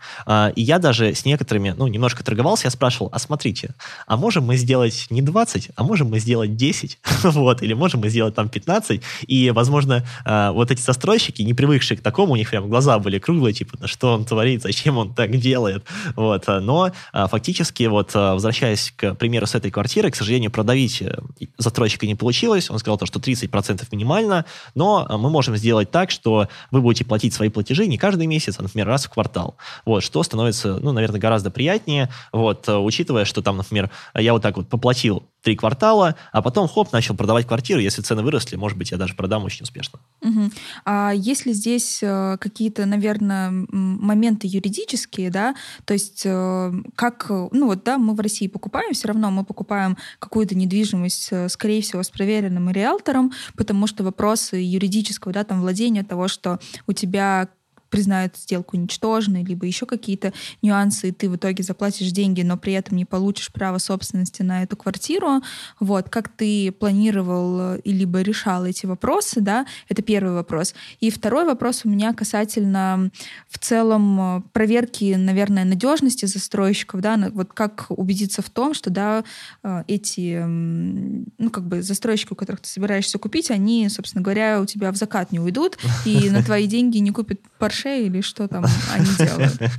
и 0.54 0.62
я 0.62 0.78
даже 0.78 1.14
с 1.14 1.24
некоторыми, 1.24 1.74
ну, 1.76 1.86
немножко 1.86 2.24
торговался, 2.24 2.66
я 2.66 2.70
спрашивал, 2.70 3.08
а 3.12 3.18
смотрите, 3.18 3.74
а 4.06 4.16
можем 4.16 4.44
мы 4.44 4.56
сделать 4.56 5.06
не 5.10 5.22
20, 5.22 5.70
а 5.74 5.84
можем 5.84 6.08
мы 6.08 6.18
сделать 6.18 6.56
10, 6.56 6.98
вот, 7.24 7.62
или 7.62 7.72
можем 7.74 8.00
мы 8.00 8.08
сделать 8.08 8.34
там 8.34 8.48
15, 8.48 9.02
и, 9.26 9.50
возможно, 9.50 10.04
вот 10.24 10.70
эти 10.70 10.80
застройщики, 10.80 11.42
не 11.42 11.54
привыкшие 11.54 11.98
к 11.98 12.02
такому, 12.02 12.32
у 12.32 12.36
них 12.36 12.50
прям 12.50 12.68
глаза 12.68 12.98
были 12.98 13.18
круглые, 13.18 13.52
типа, 13.52 13.76
на 13.78 13.86
что 13.86 14.14
он 14.14 14.24
творит, 14.32 14.62
зачем 14.62 14.96
он 15.02 15.14
так 15.14 15.36
делает, 15.36 15.84
вот, 16.16 16.46
но 16.46 16.90
фактически, 17.12 17.84
вот, 17.84 18.14
возвращаясь 18.14 18.92
к 18.96 19.14
примеру 19.14 19.46
с 19.46 19.54
этой 19.54 19.70
квартиры, 19.70 20.10
к 20.10 20.16
сожалению, 20.16 20.50
продавить 20.50 21.02
э, 21.02 21.18
застройщика 21.58 22.06
не 22.06 22.14
получилось, 22.14 22.70
он 22.70 22.78
сказал 22.78 22.96
то, 22.96 23.04
что 23.04 23.20
30% 23.20 23.86
минимально, 23.92 24.46
но 24.74 25.06
мы 25.10 25.28
можем 25.28 25.56
сделать 25.56 25.90
так, 25.90 26.10
что 26.10 26.48
вы 26.70 26.80
будете 26.80 27.04
платить 27.04 27.34
свои 27.34 27.50
платежи 27.50 27.86
не 27.86 27.98
каждый 27.98 28.26
месяц, 28.26 28.56
а, 28.58 28.62
например, 28.62 28.86
раз 28.86 29.04
в 29.04 29.10
квартал, 29.10 29.56
вот, 29.84 30.02
что 30.02 30.22
становится, 30.22 30.78
ну, 30.78 30.92
наверное, 30.92 31.20
гораздо 31.20 31.50
приятнее, 31.50 32.08
вот, 32.32 32.68
учитывая, 32.68 33.26
что 33.26 33.42
там, 33.42 33.58
например, 33.58 33.90
я 34.14 34.32
вот 34.32 34.42
так 34.42 34.56
вот 34.56 34.68
поплатил 34.68 35.24
три 35.42 35.56
квартала, 35.56 36.16
а 36.30 36.40
потом, 36.40 36.68
хоп, 36.68 36.92
начал 36.92 37.14
продавать 37.14 37.46
квартиру. 37.46 37.80
Если 37.80 38.00
цены 38.02 38.22
выросли, 38.22 38.56
может 38.56 38.78
быть, 38.78 38.92
я 38.92 38.96
даже 38.96 39.14
продам 39.14 39.44
очень 39.44 39.64
успешно. 39.64 39.98
Угу. 40.22 40.50
А 40.84 41.12
есть 41.14 41.46
ли 41.46 41.52
здесь 41.52 41.98
э, 42.02 42.36
какие-то, 42.38 42.86
наверное, 42.86 43.50
моменты 43.50 44.46
юридические, 44.46 45.30
да? 45.30 45.54
То 45.84 45.94
есть 45.94 46.22
э, 46.24 46.72
как, 46.94 47.28
ну 47.28 47.66
вот, 47.66 47.84
да, 47.84 47.98
мы 47.98 48.14
в 48.14 48.20
России 48.20 48.46
покупаем, 48.46 48.94
все 48.94 49.08
равно 49.08 49.30
мы 49.30 49.44
покупаем 49.44 49.96
какую-то 50.18 50.54
недвижимость, 50.54 51.28
э, 51.32 51.48
скорее 51.48 51.82
всего, 51.82 52.02
с 52.02 52.10
проверенным 52.10 52.70
риэлтором, 52.70 53.32
потому 53.56 53.86
что 53.86 54.04
вопросы 54.04 54.56
юридического, 54.56 55.32
да, 55.32 55.44
там, 55.44 55.60
владения 55.60 56.04
того, 56.04 56.28
что 56.28 56.60
у 56.86 56.92
тебя 56.92 57.48
признают 57.92 58.36
сделку 58.36 58.76
ничтожной, 58.78 59.44
либо 59.44 59.66
еще 59.66 59.84
какие-то 59.84 60.32
нюансы, 60.62 61.10
и 61.10 61.12
ты 61.12 61.28
в 61.28 61.36
итоге 61.36 61.62
заплатишь 61.62 62.10
деньги, 62.10 62.40
но 62.40 62.56
при 62.56 62.72
этом 62.72 62.96
не 62.96 63.04
получишь 63.04 63.52
право 63.52 63.76
собственности 63.76 64.40
на 64.40 64.62
эту 64.62 64.76
квартиру. 64.78 65.42
Вот, 65.78 66.08
как 66.08 66.30
ты 66.30 66.72
планировал 66.72 67.74
и 67.76 67.92
либо 67.92 68.22
решал 68.22 68.64
эти 68.64 68.86
вопросы, 68.86 69.42
да, 69.42 69.66
это 69.90 70.00
первый 70.00 70.32
вопрос. 70.32 70.74
И 71.00 71.10
второй 71.10 71.44
вопрос 71.44 71.82
у 71.84 71.90
меня 71.90 72.14
касательно 72.14 73.10
в 73.48 73.58
целом 73.58 74.42
проверки, 74.54 75.14
наверное, 75.14 75.66
надежности 75.66 76.24
застройщиков, 76.24 77.02
да, 77.02 77.30
вот 77.32 77.52
как 77.52 77.86
убедиться 77.90 78.40
в 78.40 78.48
том, 78.48 78.72
что, 78.72 78.88
да, 78.88 79.22
э, 79.62 79.84
эти, 79.86 80.42
ну, 80.42 81.50
как 81.50 81.68
бы 81.68 81.82
застройщики, 81.82 82.32
у 82.32 82.36
которых 82.36 82.62
ты 82.62 82.70
собираешься 82.70 83.18
купить, 83.18 83.50
они, 83.50 83.86
собственно 83.90 84.22
говоря, 84.22 84.62
у 84.62 84.64
тебя 84.64 84.90
в 84.92 84.96
закат 84.96 85.30
не 85.30 85.40
уйдут, 85.40 85.76
и 86.06 86.30
на 86.30 86.42
твои 86.42 86.66
деньги 86.72 86.96
не 86.96 87.10
купят 87.10 87.38
Porsche 87.60 87.81
шеи 87.82 88.06
или 88.06 88.20
что 88.20 88.48
там 88.48 88.64
они 88.92 89.06
делают? 89.18 89.60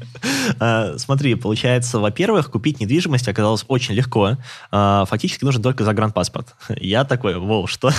А, 0.60 0.98
смотри, 0.98 1.36
получается, 1.36 2.00
во-первых, 2.00 2.52
купить 2.52 2.82
недвижимость 2.82 3.28
оказалось 3.30 3.64
очень 3.70 3.96
легко. 3.96 4.38
А, 4.72 5.06
фактически 5.06 5.46
нужен 5.46 5.62
только 5.62 5.86
загранпаспорт. 5.86 6.54
Я 6.78 7.06
такой, 7.06 7.38
воу, 7.38 7.66
что? 7.68 7.92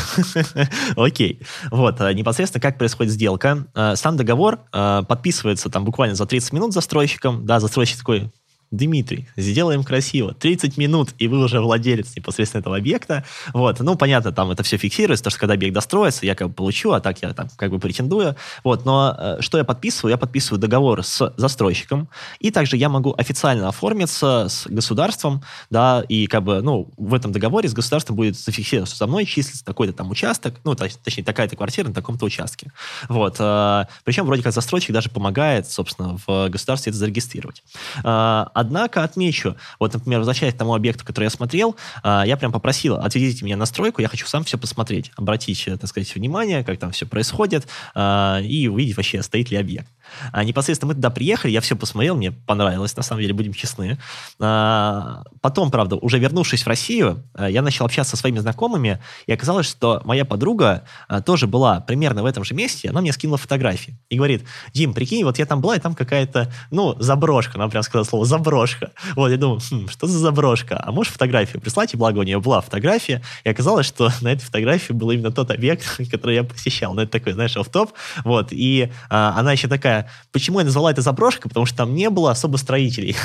Окей. 0.96 1.40
Вот, 1.70 2.00
а, 2.00 2.12
непосредственно 2.12 2.60
как 2.60 2.76
происходит 2.76 3.12
сделка. 3.12 3.66
Сам 3.94 4.16
договор 4.16 4.60
подписывается 4.72 5.70
там 5.70 5.84
буквально 5.84 6.14
за 6.14 6.26
30 6.26 6.52
минут 6.52 6.72
застройщиком. 6.74 7.46
Да, 7.46 7.60
застройщик 7.60 7.98
такой, 7.98 8.30
Дмитрий, 8.70 9.28
сделаем 9.36 9.84
красиво. 9.84 10.34
30 10.34 10.76
минут, 10.76 11.10
и 11.18 11.28
вы 11.28 11.44
уже 11.44 11.60
владелец 11.60 12.16
непосредственно 12.16 12.60
этого 12.60 12.76
объекта. 12.76 13.24
Вот. 13.52 13.80
Ну, 13.80 13.96
понятно, 13.96 14.32
там 14.32 14.50
это 14.50 14.62
все 14.62 14.76
фиксируется, 14.76 15.24
то, 15.24 15.30
что 15.30 15.38
когда 15.38 15.54
объект 15.54 15.74
достроится, 15.74 16.26
я 16.26 16.34
как 16.34 16.48
бы 16.48 16.54
получу, 16.54 16.92
а 16.92 17.00
так 17.00 17.22
я 17.22 17.32
там 17.32 17.48
как 17.56 17.70
бы 17.70 17.78
претендую. 17.78 18.36
Вот. 18.64 18.84
Но 18.84 19.16
э, 19.18 19.36
что 19.40 19.58
я 19.58 19.64
подписываю? 19.64 20.12
Я 20.12 20.18
подписываю 20.18 20.60
договор 20.60 21.04
с 21.04 21.32
застройщиком, 21.36 22.08
и 22.40 22.50
также 22.50 22.76
я 22.76 22.88
могу 22.88 23.14
официально 23.16 23.68
оформиться 23.68 24.46
с 24.48 24.66
государством, 24.66 25.42
да, 25.70 26.04
и 26.08 26.26
как 26.26 26.42
бы, 26.42 26.62
ну, 26.62 26.90
в 26.96 27.14
этом 27.14 27.32
договоре 27.32 27.68
с 27.68 27.72
государством 27.72 28.16
будет 28.16 28.38
зафиксировано, 28.38 28.86
что 28.86 28.96
за 28.96 29.06
мной 29.06 29.24
числится 29.24 29.64
такой-то 29.64 29.92
там 29.92 30.10
участок, 30.10 30.60
ну, 30.64 30.74
точнее, 30.74 31.24
такая-то 31.24 31.56
квартира 31.56 31.88
на 31.88 31.94
таком-то 31.94 32.24
участке. 32.24 32.72
Вот. 33.08 33.36
Э, 33.38 33.84
причем 34.04 34.26
вроде 34.26 34.42
как 34.42 34.52
застройщик 34.52 34.92
даже 34.92 35.10
помогает, 35.10 35.70
собственно, 35.70 36.18
в 36.26 36.48
государстве 36.48 36.90
это 36.90 36.98
зарегистрировать. 36.98 37.62
Э, 38.02 38.46
Однако 38.64 39.04
отмечу, 39.04 39.56
вот, 39.78 39.92
например, 39.92 40.20
возвращаясь 40.20 40.54
к 40.54 40.58
тому 40.58 40.74
объекту, 40.74 41.04
который 41.04 41.24
я 41.24 41.30
смотрел, 41.30 41.76
а, 42.02 42.24
я 42.26 42.36
прям 42.36 42.50
попросил, 42.50 42.96
отведите 42.96 43.44
меня 43.44 43.56
на 43.56 43.66
стройку, 43.66 44.00
я 44.00 44.08
хочу 44.08 44.26
сам 44.26 44.44
все 44.44 44.56
посмотреть, 44.56 45.10
обратить, 45.16 45.64
так 45.64 45.86
сказать, 45.86 46.14
внимание, 46.14 46.64
как 46.64 46.78
там 46.78 46.90
все 46.92 47.06
происходит, 47.06 47.66
а, 47.94 48.40
и 48.42 48.68
увидеть 48.68 48.96
вообще, 48.96 49.22
стоит 49.22 49.50
ли 49.50 49.56
объект. 49.56 49.88
А 50.32 50.44
непосредственно 50.44 50.88
мы 50.88 50.94
туда 50.94 51.10
приехали, 51.10 51.52
я 51.52 51.60
все 51.60 51.76
посмотрел, 51.76 52.16
мне 52.16 52.32
понравилось, 52.32 52.96
на 52.96 53.02
самом 53.02 53.22
деле, 53.22 53.34
будем 53.34 53.52
честны. 53.52 53.98
А, 54.40 55.22
потом, 55.40 55.70
правда, 55.70 55.96
уже 55.96 56.18
вернувшись 56.18 56.62
в 56.62 56.66
Россию, 56.66 57.24
я 57.38 57.62
начал 57.62 57.84
общаться 57.84 58.16
со 58.16 58.20
своими 58.20 58.38
знакомыми, 58.38 59.00
и 59.26 59.32
оказалось, 59.32 59.66
что 59.66 60.02
моя 60.04 60.24
подруга 60.24 60.84
тоже 61.24 61.46
была 61.46 61.80
примерно 61.80 62.22
в 62.22 62.26
этом 62.26 62.44
же 62.44 62.54
месте, 62.54 62.88
она 62.90 63.00
мне 63.00 63.12
скинула 63.12 63.38
фотографии 63.38 63.98
и 64.08 64.16
говорит, 64.16 64.44
Дим, 64.72 64.94
прикинь, 64.94 65.24
вот 65.24 65.38
я 65.38 65.46
там 65.46 65.60
была, 65.60 65.76
и 65.76 65.80
там 65.80 65.94
какая-то, 65.94 66.52
ну, 66.70 66.94
заброшка, 66.98 67.52
она 67.56 67.68
прям 67.68 67.82
сказала 67.82 68.04
слово 68.04 68.24
заброшка. 68.24 68.92
Вот, 69.14 69.28
я 69.28 69.36
думаю, 69.36 69.60
хм, 69.70 69.88
что 69.88 70.06
за 70.06 70.18
заброшка? 70.18 70.80
А 70.82 70.92
можешь 70.92 71.12
фотографию 71.12 71.60
прислать? 71.60 71.94
И 71.94 71.96
благо 71.96 72.18
у 72.18 72.22
нее 72.22 72.40
была 72.40 72.60
фотография. 72.60 73.22
И 73.44 73.48
оказалось, 73.48 73.86
что 73.86 74.10
на 74.20 74.28
этой 74.28 74.42
фотографии 74.42 74.92
был 74.92 75.10
именно 75.10 75.30
тот 75.30 75.50
объект, 75.50 76.00
который 76.10 76.36
я 76.36 76.44
посещал. 76.44 76.94
Ну, 76.94 77.02
это 77.02 77.12
такой, 77.12 77.32
знаешь, 77.32 77.56
оф-топ. 77.56 77.92
Вот, 78.24 78.48
и 78.50 78.90
а, 79.10 79.34
она 79.36 79.52
еще 79.52 79.68
такая, 79.68 80.03
почему 80.32 80.58
я 80.58 80.64
назвала 80.64 80.90
это 80.90 81.02
заброшкой? 81.02 81.48
Потому 81.48 81.66
что 81.66 81.76
там 81.76 81.94
не 81.94 82.10
было 82.10 82.30
особо 82.30 82.56
строителей. 82.56 83.16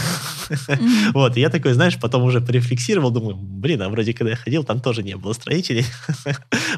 Вот, 1.14 1.38
и 1.38 1.42
я 1.42 1.50
такой, 1.50 1.74
знаешь, 1.74 2.00
потом 2.00 2.24
уже 2.24 2.42
порефлексировал, 2.42 3.12
думаю, 3.12 3.36
блин, 3.36 3.82
а 3.82 3.90
вроде 3.90 4.14
когда 4.14 4.32
я 4.32 4.36
ходил, 4.36 4.64
там 4.64 4.80
тоже 4.82 5.04
не 5.04 5.16
было 5.16 5.34
строителей. 5.34 5.86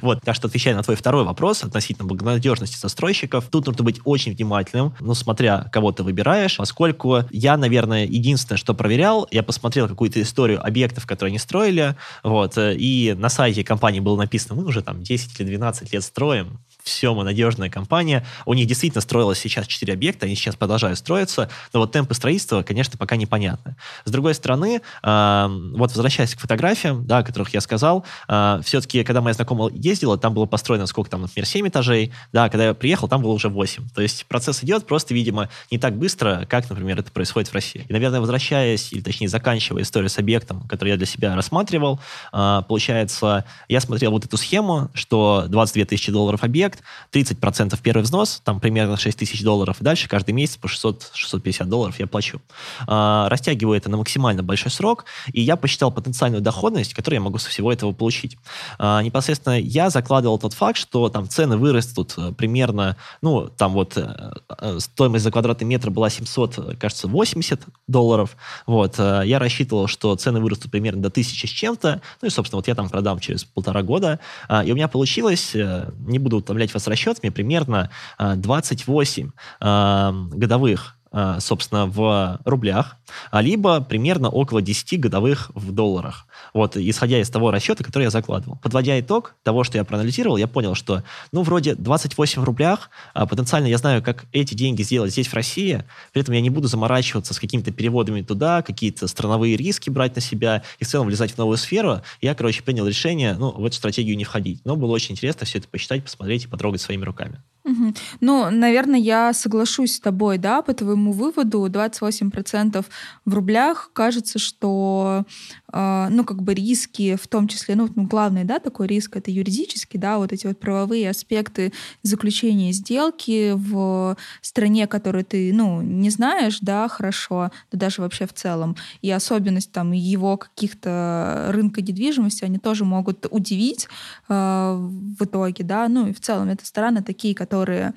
Вот, 0.01 0.21
так 0.23 0.35
что 0.35 0.47
отвечая 0.47 0.75
на 0.75 0.83
твой 0.83 0.95
второй 0.95 1.23
вопрос 1.23 1.63
относительно 1.63 2.07
благонадежности 2.07 2.77
застройщиков, 2.77 3.45
тут 3.49 3.67
нужно 3.67 3.83
быть 3.83 3.99
очень 4.03 4.33
внимательным, 4.33 4.93
ну, 4.99 5.13
смотря 5.13 5.69
кого 5.71 5.91
ты 5.91 6.03
выбираешь, 6.03 6.57
поскольку 6.57 7.23
я, 7.31 7.57
наверное, 7.57 8.05
единственное, 8.05 8.57
что 8.57 8.73
проверял, 8.73 9.27
я 9.31 9.43
посмотрел 9.43 9.87
какую-то 9.87 10.21
историю 10.21 10.65
объектов, 10.65 11.05
которые 11.05 11.31
они 11.31 11.39
строили, 11.39 11.95
вот, 12.23 12.57
э, 12.57 12.75
и 12.75 13.13
на 13.13 13.29
сайте 13.29 13.63
компании 13.63 13.99
было 13.99 14.17
написано, 14.17 14.55
мы 14.55 14.65
уже 14.65 14.81
там 14.81 15.03
10 15.03 15.39
или 15.39 15.47
12 15.47 15.93
лет 15.93 16.03
строим, 16.03 16.59
все, 16.83 17.13
мы 17.13 17.23
надежная 17.23 17.69
компания. 17.69 18.25
У 18.45 18.53
них 18.53 18.67
действительно 18.67 19.01
строилось 19.01 19.39
сейчас 19.39 19.67
4 19.67 19.93
объекта, 19.93 20.25
они 20.25 20.35
сейчас 20.35 20.55
продолжают 20.55 20.99
строиться, 20.99 21.49
но 21.73 21.79
вот 21.81 21.91
темпы 21.91 22.13
строительства, 22.13 22.63
конечно, 22.63 22.97
пока 22.97 23.15
непонятны. 23.15 23.75
С 24.05 24.11
другой 24.11 24.33
стороны, 24.35 24.81
э, 25.03 25.47
вот 25.75 25.91
возвращаясь 25.91 26.35
к 26.35 26.39
фотографиям, 26.39 27.05
да, 27.05 27.19
о 27.19 27.23
которых 27.23 27.53
я 27.53 27.61
сказал, 27.61 28.05
э, 28.27 28.61
все-таки, 28.63 29.03
когда 29.03 29.21
моя 29.21 29.33
знакомая 29.33 29.71
ездила, 29.73 30.17
там 30.17 30.33
было 30.33 30.45
построено 30.45 30.85
сколько 30.85 31.09
там, 31.09 31.21
например, 31.21 31.45
7 31.45 31.67
этажей, 31.67 32.11
да, 32.33 32.49
когда 32.49 32.67
я 32.67 32.73
приехал, 32.73 33.07
там 33.07 33.21
было 33.21 33.31
уже 33.31 33.49
8. 33.49 33.89
То 33.93 34.01
есть 34.01 34.25
процесс 34.27 34.63
идет 34.63 34.85
просто, 34.85 35.13
видимо, 35.13 35.49
не 35.69 35.77
так 35.77 35.97
быстро, 35.97 36.45
как, 36.49 36.69
например, 36.69 36.99
это 36.99 37.11
происходит 37.11 37.49
в 37.49 37.53
России. 37.53 37.85
И, 37.87 37.93
наверное, 37.93 38.19
возвращаясь, 38.19 38.91
или 38.91 39.01
точнее 39.01 39.27
заканчивая 39.27 39.83
историю 39.83 40.09
с 40.09 40.17
объектом, 40.17 40.67
который 40.67 40.89
я 40.89 40.97
для 40.97 41.05
себя 41.05 41.35
рассматривал, 41.35 41.99
э, 42.33 42.61
получается, 42.67 43.45
я 43.67 43.79
смотрел 43.81 44.11
вот 44.11 44.25
эту 44.25 44.37
схему, 44.37 44.89
что 44.93 45.45
22 45.47 45.85
тысячи 45.85 46.11
долларов 46.11 46.43
объект, 46.43 46.70
проект, 46.71 46.83
30% 47.13 47.77
первый 47.81 48.03
взнос, 48.03 48.41
там 48.43 48.59
примерно 48.59 48.97
6 48.97 49.17
тысяч 49.17 49.43
долларов, 49.43 49.81
и 49.81 49.83
дальше 49.83 50.07
каждый 50.07 50.31
месяц 50.31 50.57
по 50.57 50.67
600-650 50.67 51.65
долларов 51.65 51.99
я 51.99 52.07
плачу. 52.07 52.41
А, 52.87 53.29
растягиваю 53.29 53.77
это 53.77 53.89
на 53.89 53.97
максимально 53.97 54.43
большой 54.43 54.71
срок, 54.71 55.05
и 55.33 55.41
я 55.41 55.55
посчитал 55.55 55.91
потенциальную 55.91 56.41
доходность, 56.41 56.93
которую 56.93 57.17
я 57.17 57.21
могу 57.21 57.37
со 57.37 57.49
всего 57.49 57.71
этого 57.71 57.91
получить. 57.91 58.37
А, 58.77 59.01
непосредственно 59.01 59.59
я 59.59 59.89
закладывал 59.89 60.39
тот 60.39 60.53
факт, 60.53 60.77
что 60.77 61.09
там 61.09 61.27
цены 61.27 61.57
вырастут 61.57 62.13
э, 62.17 62.31
примерно, 62.31 62.97
ну, 63.21 63.47
там 63.47 63.73
вот 63.73 63.97
э, 63.97 64.33
э, 64.59 64.79
стоимость 64.79 65.23
за 65.23 65.31
квадратный 65.31 65.67
метр 65.67 65.89
была 65.89 66.09
700, 66.09 66.77
кажется, 66.79 67.07
80 67.07 67.61
долларов, 67.87 68.37
вот, 68.65 68.97
я 68.97 69.39
рассчитывал, 69.39 69.87
что 69.87 70.15
цены 70.15 70.39
вырастут 70.39 70.71
примерно 70.71 71.01
до 71.01 71.07
1000 71.09 71.47
с 71.47 71.49
чем-то, 71.49 72.01
ну 72.21 72.27
и, 72.27 72.31
собственно, 72.31 72.57
вот 72.57 72.67
я 72.67 72.75
там 72.75 72.89
продам 72.89 73.19
через 73.19 73.43
полтора 73.43 73.81
года, 73.81 74.19
а, 74.47 74.63
и 74.63 74.71
у 74.71 74.75
меня 74.75 74.87
получилось, 74.87 75.53
не 75.53 76.19
буду 76.19 76.37
утомлять 76.37 76.60
вас 76.73 76.87
расчетами, 76.87 77.29
примерно 77.29 77.89
28 78.19 79.31
годовых. 79.59 80.95
э, 80.97 81.00
собственно, 81.39 81.87
в 81.87 82.39
рублях, 82.45 82.97
а 83.31 83.41
либо 83.41 83.81
примерно 83.81 84.29
около 84.29 84.61
10 84.61 84.99
годовых 84.99 85.51
в 85.53 85.71
долларах. 85.71 86.25
Вот, 86.53 86.77
исходя 86.77 87.19
из 87.19 87.29
того 87.29 87.51
расчета, 87.51 87.83
который 87.83 88.03
я 88.03 88.09
закладывал. 88.09 88.57
Подводя 88.63 88.99
итог 88.99 89.35
того, 89.43 89.63
что 89.63 89.77
я 89.77 89.83
проанализировал, 89.83 90.37
я 90.37 90.47
понял, 90.47 90.75
что, 90.75 91.03
ну, 91.31 91.43
вроде 91.43 91.75
28 91.75 92.41
в 92.41 92.45
рублях, 92.45 92.89
а 93.13 93.25
потенциально 93.25 93.67
я 93.67 93.77
знаю, 93.77 94.01
как 94.01 94.25
эти 94.31 94.53
деньги 94.53 94.83
сделать 94.83 95.11
здесь, 95.11 95.27
в 95.27 95.33
России, 95.33 95.83
при 96.13 96.21
этом 96.21 96.33
я 96.33 96.41
не 96.41 96.49
буду 96.49 96.67
заморачиваться 96.67 97.33
с 97.33 97.39
какими-то 97.39 97.71
переводами 97.71 98.21
туда, 98.21 98.61
какие-то 98.61 99.07
страновые 99.07 99.57
риски 99.57 99.89
брать 99.89 100.15
на 100.15 100.21
себя 100.21 100.63
и 100.79 100.85
в 100.85 100.87
целом 100.87 101.07
влезать 101.07 101.33
в 101.33 101.37
новую 101.37 101.57
сферу. 101.57 102.01
Я, 102.21 102.35
короче, 102.35 102.63
принял 102.63 102.87
решение, 102.87 103.35
ну, 103.37 103.51
в 103.51 103.65
эту 103.65 103.75
стратегию 103.75 104.17
не 104.17 104.23
входить. 104.23 104.61
Но 104.65 104.75
было 104.75 104.91
очень 104.91 105.13
интересно 105.13 105.45
все 105.45 105.59
это 105.59 105.67
посчитать, 105.67 106.03
посмотреть 106.03 106.45
и 106.45 106.47
потрогать 106.47 106.81
своими 106.81 107.03
руками. 107.03 107.41
Угу. 107.63 107.93
Ну, 108.21 108.49
наверное, 108.49 108.99
я 108.99 109.33
соглашусь 109.33 109.95
с 109.95 109.99
тобой, 109.99 110.37
да, 110.37 110.61
по 110.61 110.73
твоему 110.73 111.11
выводу, 111.11 111.67
28% 111.67 112.85
в 113.25 113.33
рублях, 113.33 113.91
кажется, 113.93 114.39
что 114.39 115.25
ну, 115.73 116.23
как 116.25 116.41
бы 116.41 116.53
риски, 116.53 117.15
в 117.15 117.27
том 117.27 117.47
числе, 117.47 117.75
ну, 117.75 117.89
ну, 117.95 118.03
главный, 118.03 118.43
да, 118.43 118.59
такой 118.59 118.87
риск, 118.87 119.15
это 119.17 119.31
юридический, 119.31 119.99
да, 119.99 120.17
вот 120.17 120.33
эти 120.33 120.47
вот 120.47 120.59
правовые 120.59 121.09
аспекты 121.09 121.71
заключения 122.03 122.71
сделки 122.71 123.53
в 123.55 124.17
стране, 124.41 124.87
которую 124.87 125.25
ты, 125.25 125.53
ну, 125.53 125.81
не 125.81 126.09
знаешь, 126.09 126.59
да, 126.61 126.87
хорошо, 126.87 127.51
да 127.71 127.77
даже 127.77 128.01
вообще 128.01 128.25
в 128.27 128.33
целом, 128.33 128.75
и 129.01 129.11
особенность 129.11 129.71
там 129.71 129.91
его 129.91 130.37
каких-то 130.37 131.47
рынка 131.49 131.81
недвижимости, 131.81 132.43
они 132.43 132.59
тоже 132.59 132.85
могут 132.85 133.25
удивить 133.29 133.87
э, 134.29 134.33
в 134.33 135.23
итоге, 135.23 135.63
да, 135.63 135.87
ну, 135.87 136.07
и 136.07 136.13
в 136.13 136.19
целом 136.19 136.49
это 136.49 136.65
страны 136.65 137.01
такие, 137.01 137.35
которые 137.35 137.93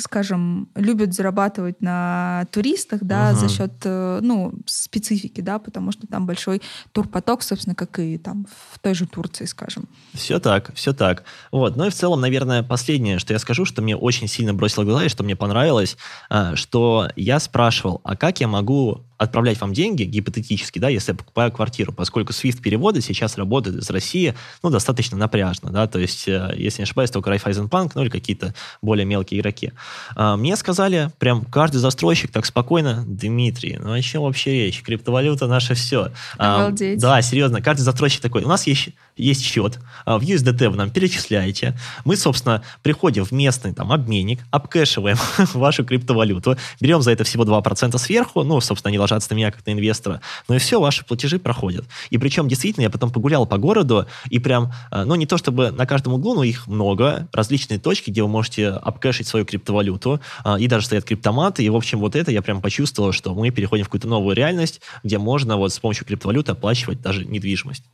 скажем, 0.00 0.68
любят 0.74 1.14
зарабатывать 1.14 1.80
на 1.80 2.46
туристах, 2.50 3.00
да, 3.02 3.30
угу. 3.30 3.40
за 3.40 3.48
счет, 3.48 3.72
э, 3.84 4.20
ну, 4.22 4.54
специфики, 4.66 5.40
да, 5.40 5.58
потому 5.58 5.92
что 5.92 6.06
там 6.06 6.26
большой 6.26 6.62
турпоток, 6.92 7.42
собственно, 7.42 7.74
как 7.74 7.98
и 7.98 8.18
там 8.18 8.46
в 8.72 8.78
той 8.78 8.94
же 8.94 9.06
Турции, 9.06 9.44
скажем. 9.44 9.88
Все 10.14 10.38
так, 10.38 10.74
все 10.74 10.92
так. 10.92 11.24
Вот, 11.52 11.76
ну 11.76 11.86
и 11.86 11.90
в 11.90 11.94
целом, 11.94 12.20
наверное, 12.20 12.62
последнее, 12.62 13.18
что 13.18 13.32
я 13.32 13.38
скажу, 13.38 13.64
что 13.64 13.82
мне 13.82 13.96
очень 13.96 14.28
сильно 14.28 14.54
бросило 14.54 14.84
глаза 14.84 15.04
и 15.04 15.08
что 15.08 15.24
мне 15.24 15.36
понравилось, 15.36 15.96
а, 16.30 16.56
что 16.56 17.08
я 17.16 17.40
спрашивал, 17.40 18.00
а 18.04 18.16
как 18.16 18.40
я 18.40 18.48
могу 18.48 19.04
отправлять 19.18 19.60
вам 19.60 19.72
деньги, 19.72 20.04
гипотетически, 20.04 20.78
да, 20.78 20.88
если 20.88 21.12
я 21.12 21.16
покупаю 21.16 21.50
квартиру, 21.50 21.92
поскольку 21.92 22.32
SWIFT-переводы 22.32 23.00
сейчас 23.00 23.36
работают 23.36 23.76
из 23.76 23.90
России, 23.90 24.34
ну, 24.62 24.70
достаточно 24.70 25.16
напряжно, 25.16 25.70
да, 25.70 25.86
то 25.88 25.98
есть, 25.98 26.28
э, 26.28 26.54
если 26.56 26.82
не 26.82 26.84
ошибаюсь, 26.84 27.10
только 27.10 27.30
Райфайзенбанк, 27.30 27.96
ну, 27.96 28.02
или 28.02 28.08
какие-то 28.08 28.54
более 28.80 29.04
мелкие 29.04 29.40
игроки. 29.40 29.72
А, 30.14 30.36
мне 30.36 30.56
сказали, 30.56 31.10
прям 31.18 31.44
каждый 31.44 31.78
застройщик 31.78 32.30
так 32.30 32.46
спокойно, 32.46 33.04
Дмитрий, 33.06 33.78
ну, 33.82 33.92
о 33.92 34.00
чем 34.00 34.22
вообще 34.22 34.52
речь? 34.52 34.82
Криптовалюта 34.82 35.48
наше 35.48 35.74
все. 35.74 36.12
А, 36.38 36.66
Обалдеть. 36.66 37.00
Да, 37.00 37.20
серьезно, 37.20 37.60
каждый 37.60 37.82
застройщик 37.82 38.20
такой, 38.20 38.44
у 38.44 38.48
нас 38.48 38.68
есть, 38.68 38.90
есть 39.16 39.42
счет, 39.42 39.80
а, 40.04 40.18
в 40.18 40.22
USDT 40.22 40.68
вы 40.68 40.76
нам 40.76 40.90
перечисляете, 40.90 41.76
мы, 42.04 42.16
собственно, 42.16 42.62
приходим 42.82 43.24
в 43.24 43.32
местный 43.32 43.74
там 43.74 43.90
обменник, 43.90 44.40
обкэшиваем 44.52 45.16
вашу 45.54 45.84
криптовалюту, 45.84 46.56
берем 46.80 47.02
за 47.02 47.10
это 47.10 47.24
всего 47.24 47.44
2% 47.44 47.98
сверху, 47.98 48.44
ну, 48.44 48.60
собственно, 48.60 48.90
они 48.90 48.98
ложатся 49.08 49.32
на 49.32 49.36
меня 49.36 49.50
как 49.50 49.64
на 49.66 49.72
инвестора. 49.72 50.20
Ну 50.48 50.54
и 50.54 50.58
все, 50.58 50.80
ваши 50.80 51.04
платежи 51.04 51.38
проходят. 51.38 51.84
И 52.10 52.18
причем, 52.18 52.48
действительно, 52.48 52.82
я 52.82 52.90
потом 52.90 53.10
погулял 53.10 53.46
по 53.46 53.58
городу, 53.58 54.06
и 54.30 54.38
прям, 54.38 54.72
э, 54.90 55.04
ну 55.04 55.14
не 55.14 55.26
то 55.26 55.38
чтобы 55.38 55.70
на 55.70 55.86
каждом 55.86 56.14
углу, 56.14 56.34
но 56.34 56.44
их 56.44 56.66
много, 56.66 57.28
различные 57.32 57.78
точки, 57.78 58.10
где 58.10 58.22
вы 58.22 58.28
можете 58.28 58.68
обкэшить 58.68 59.26
свою 59.26 59.44
криптовалюту, 59.46 60.20
э, 60.44 60.56
и 60.60 60.68
даже 60.68 60.86
стоят 60.86 61.04
криптоматы, 61.04 61.64
и, 61.64 61.68
в 61.68 61.76
общем, 61.76 61.98
вот 62.00 62.16
это 62.16 62.30
я 62.30 62.42
прям 62.42 62.60
почувствовал, 62.60 63.12
что 63.12 63.34
мы 63.34 63.50
переходим 63.50 63.84
в 63.84 63.88
какую-то 63.88 64.08
новую 64.08 64.36
реальность, 64.36 64.80
где 65.02 65.18
можно 65.18 65.56
вот 65.56 65.72
с 65.72 65.78
помощью 65.78 66.06
криптовалюты 66.06 66.52
оплачивать 66.52 67.00
даже 67.00 67.24
недвижимость. 67.24 67.84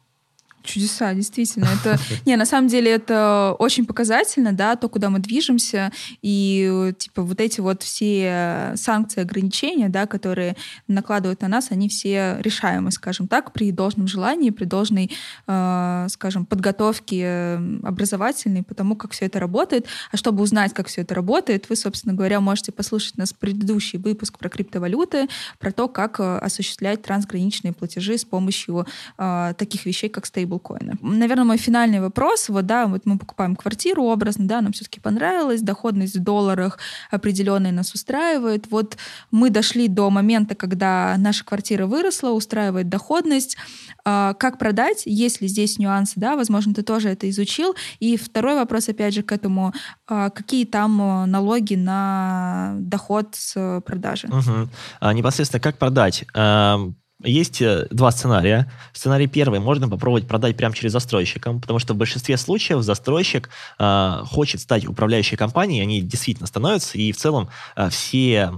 Чудеса, 0.65 1.15
действительно. 1.15 1.67
Это, 1.67 1.99
не, 2.27 2.37
на 2.37 2.47
самом 2.47 2.69
деле 2.69 2.91
это 2.91 3.55
очень 3.59 3.87
показательно, 3.87 4.53
да, 4.53 4.77
то, 4.77 4.89
куда 4.89 5.11
мы 5.11 5.19
движемся, 5.19 5.93
и 6.23 6.93
типа 6.99 7.23
вот 7.23 7.41
эти 7.41 7.61
вот 7.61 7.83
все 7.83 8.73
санкции, 8.77 9.21
ограничения, 9.21 9.89
да, 9.89 10.07
которые 10.07 10.57
накладывают 10.89 11.41
на 11.43 11.49
нас, 11.49 11.71
они 11.71 11.89
все 11.89 12.37
решаемы, 12.41 12.91
скажем 12.91 13.29
так, 13.29 13.53
при 13.53 13.73
должном 13.73 14.07
желании, 14.07 14.51
при 14.51 14.65
должной, 14.65 15.11
э, 15.47 16.07
скажем, 16.11 16.47
подготовке 16.47 17.61
образовательной, 17.83 18.63
потому 18.63 18.97
как 18.97 19.13
все 19.13 19.27
это 19.27 19.41
работает. 19.41 19.87
А 20.13 20.17
чтобы 20.17 20.43
узнать, 20.43 20.73
как 20.73 20.89
все 20.89 21.03
это 21.03 21.15
работает, 21.15 21.69
вы, 21.69 21.77
собственно 21.77 22.15
говоря, 22.15 22.41
можете 22.41 22.73
послушать 22.73 23.19
нас 23.19 23.33
предыдущий 23.33 23.99
выпуск 23.99 24.39
про 24.39 24.49
криптовалюты, 24.49 25.29
про 25.59 25.73
то, 25.73 25.89
как 25.89 26.21
э, 26.21 26.39
осуществлять 26.39 27.03
трансграничные 27.03 27.73
платежи 27.73 28.17
с 28.19 28.25
помощью 28.25 28.87
э, 29.19 29.55
таких 29.57 29.87
вещей, 29.87 30.09
как 30.09 30.27
стейбл 30.27 30.54
стейблкоины. 30.55 30.95
Наверное, 31.03 31.45
мой 31.45 31.57
финальный 31.59 32.01
вопрос, 32.01 32.49
вот, 32.49 32.67
да, 32.67 32.87
вот 32.87 33.03
мы 33.07 33.19
покупаем 33.19 33.57
квартиру 33.57 34.03
образно, 34.05 34.47
да, 34.47 34.61
нам 34.61 34.73
все-таки 34.73 35.01
понравилось, 35.01 35.61
доходность 35.61 36.17
в 36.17 36.23
долларах 36.23 36.79
определенная 37.11 37.73
нас 37.73 37.95
устраивает. 37.95 38.67
Вот 38.71 38.97
мы 39.31 39.51
дошли 39.51 39.89
до 39.89 40.11
момента, 40.11 40.55
когда 40.55 41.17
наша 41.19 41.45
квартира 41.45 41.87
выросла, 41.87 42.31
устраивает 42.31 42.89
доходность. 42.89 43.57
А, 44.05 44.35
как 44.35 44.59
продать? 44.59 45.03
Есть 45.07 45.41
ли 45.41 45.49
здесь 45.49 45.79
нюансы, 45.79 46.15
да, 46.17 46.37
возможно, 46.37 46.75
ты 46.75 46.83
тоже 46.83 47.09
это 47.09 47.29
изучил. 47.31 47.75
И 48.01 48.17
второй 48.17 48.55
вопрос, 48.55 48.89
опять 48.89 49.15
же, 49.15 49.23
к 49.23 49.33
этому, 49.33 49.73
а, 50.07 50.31
какие 50.31 50.65
там 50.65 51.01
э, 51.01 51.27
налоги 51.27 51.75
на 51.75 52.75
доход 52.79 53.29
с 53.33 53.83
продажи? 53.85 54.29
Угу. 54.29 54.69
А, 55.01 55.13
непосредственно 55.13 55.61
как 55.61 55.79
продать? 55.79 56.25
Есть 57.23 57.63
э, 57.63 57.87
два 57.91 58.11
сценария. 58.11 58.71
Сценарий 58.93 59.29
первый 59.29 59.61
можно 59.61 59.89
попробовать 59.89 60.27
продать 60.27 60.57
прямо 60.57 60.75
через 60.75 60.93
застройщика, 60.93 61.53
потому 61.53 61.79
что 61.79 61.95
в 61.95 61.97
большинстве 61.97 62.37
случаев 62.37 62.83
застройщик 62.83 63.51
э, 63.79 64.23
хочет 64.27 64.61
стать 64.61 64.85
управляющей 64.87 65.37
компанией, 65.37 65.81
они 65.81 66.01
действительно 66.03 66.49
становятся, 66.49 66.99
и 66.99 67.13
в 67.13 67.17
целом 67.17 67.49
э, 67.77 67.89
все 67.91 68.51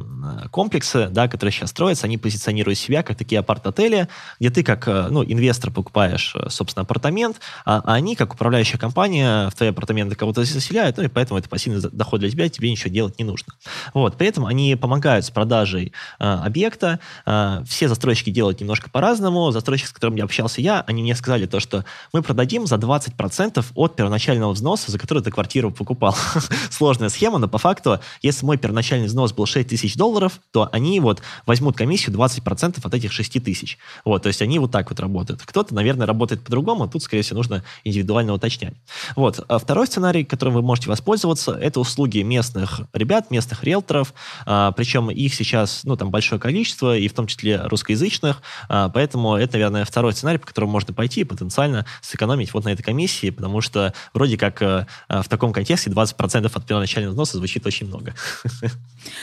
комплексы, 0.51 1.09
да, 1.11 1.29
которые 1.29 1.53
сейчас 1.53 1.71
строятся, 1.71 2.07
они 2.07 2.17
позиционируют 2.17 2.79
себя 2.79 3.03
как 3.03 3.19
такие 3.19 3.39
апарт-отели, 3.41 4.09
где 4.41 4.51
ты 4.51 4.63
как 4.63 4.89
э, 4.89 5.09
ну, 5.11 5.23
инвестор 5.23 5.71
покупаешь, 5.71 6.35
э, 6.35 6.49
собственно, 6.49 6.83
апартамент, 6.83 7.41
а, 7.67 7.83
а 7.85 7.95
они, 7.95 8.17
как 8.17 8.35
управляющая 8.35 8.79
компания, 8.79 9.51
в 9.51 9.55
твои 9.55 9.69
апартаменты 9.69 10.17
кого-то 10.17 10.45
заселяют, 10.45 10.97
ну 10.97 11.03
и 11.05 11.09
поэтому 11.09 11.39
это 11.39 11.49
пассивный 11.51 11.83
доход 11.93 12.21
для 12.21 12.31
тебя, 12.31 12.49
тебе 12.49 12.71
ничего 12.71 12.91
делать 12.91 13.19
не 13.19 13.25
нужно. 13.25 13.53
Вот, 13.93 14.17
при 14.17 14.29
этом 14.29 14.47
они 14.47 14.77
помогают 14.77 15.27
с 15.27 15.31
продажей 15.31 15.93
э, 16.19 16.25
объекта, 16.25 17.01
э, 17.27 17.63
все 17.69 17.89
застройщики 17.89 18.31
делают 18.31 18.46
делать 18.47 18.61
немножко 18.61 18.89
по-разному. 18.91 19.51
Застройщик, 19.51 19.89
с 19.89 19.93
которым 19.93 20.15
я 20.17 20.25
общался 20.25 20.61
я, 20.61 20.85
они 20.87 21.03
мне 21.03 21.17
сказали 21.17 21.47
то, 21.47 21.59
что 21.59 21.85
мы 22.13 22.23
продадим 22.23 22.67
за 22.67 22.77
20% 22.77 23.65
от 23.75 23.97
первоначального 23.97 24.53
взноса, 24.53 24.93
за 24.93 24.99
который 24.99 25.21
ты 25.21 25.33
квартиру 25.33 25.73
покупал. 25.73 26.17
Сложная 26.71 27.09
схема, 27.09 27.39
но 27.39 27.49
по 27.49 27.59
факту, 27.59 27.99
если 28.23 28.47
мой 28.47 28.57
первоначальный 28.57 29.09
взнос 29.09 29.33
был 29.33 29.47
6 29.47 29.69
тысяч 29.69 29.97
долларов, 29.97 30.41
то 30.53 30.69
они 30.71 31.01
вот 31.01 31.23
возьмут 31.45 31.77
комиссию 31.77 32.15
20% 32.15 32.79
от 32.81 32.95
этих 32.95 33.11
6 33.11 33.43
тысяч. 33.43 33.79
Вот, 34.05 34.23
то 34.23 34.29
есть 34.29 34.41
они 34.43 34.61
вот 34.61 34.71
так 34.71 34.91
вот 34.91 35.01
работают. 35.01 35.43
Кто-то, 35.43 35.75
наверное, 35.75 36.07
работает 36.07 36.45
по-другому, 36.45 36.89
тут, 36.89 37.03
скорее 37.03 37.23
всего, 37.23 37.39
нужно 37.39 37.65
индивидуально 37.83 38.33
уточнять. 38.33 38.75
Вот. 39.17 39.45
А 39.49 39.59
второй 39.59 39.89
сценарий, 39.89 40.25
которым 40.25 40.55
вы 40.55 40.63
можете 40.63 40.89
воспользоваться, 40.89 41.53
это 41.53 41.81
услуги 41.81 42.21
местных 42.21 42.83
ребят, 42.93 43.33
местных 43.33 43.65
риэлторов, 43.65 44.15
а, 44.45 44.71
причем 44.71 45.11
их 45.11 45.35
сейчас, 45.35 45.81
ну, 45.83 45.97
там 45.97 46.11
большое 46.11 46.41
количество, 46.41 46.97
и 46.97 47.09
в 47.09 47.13
том 47.13 47.27
числе 47.27 47.61
русскоязычных, 47.65 48.36
регионах. 48.37 48.43
А, 48.69 48.89
поэтому 48.89 49.37
это, 49.37 49.55
наверное, 49.55 49.85
второй 49.85 50.13
сценарий, 50.13 50.39
по 50.39 50.47
которому 50.47 50.73
можно 50.73 50.95
пойти 50.95 51.21
и 51.21 51.25
потенциально 51.25 51.85
сэкономить 52.03 52.53
вот 52.55 52.65
на 52.65 52.71
этой 52.71 52.83
комиссии, 52.83 53.31
потому 53.31 53.61
что 53.61 53.93
вроде 54.13 54.37
как 54.37 54.63
э, 54.63 54.87
э, 55.09 55.23
в 55.23 55.29
таком 55.29 55.53
контексте 55.53 55.91
20% 55.91 56.51
от 56.53 56.67
первоначального 56.67 57.13
взноса 57.13 57.39
звучит 57.39 57.67
очень 57.67 57.87
много. 57.87 58.15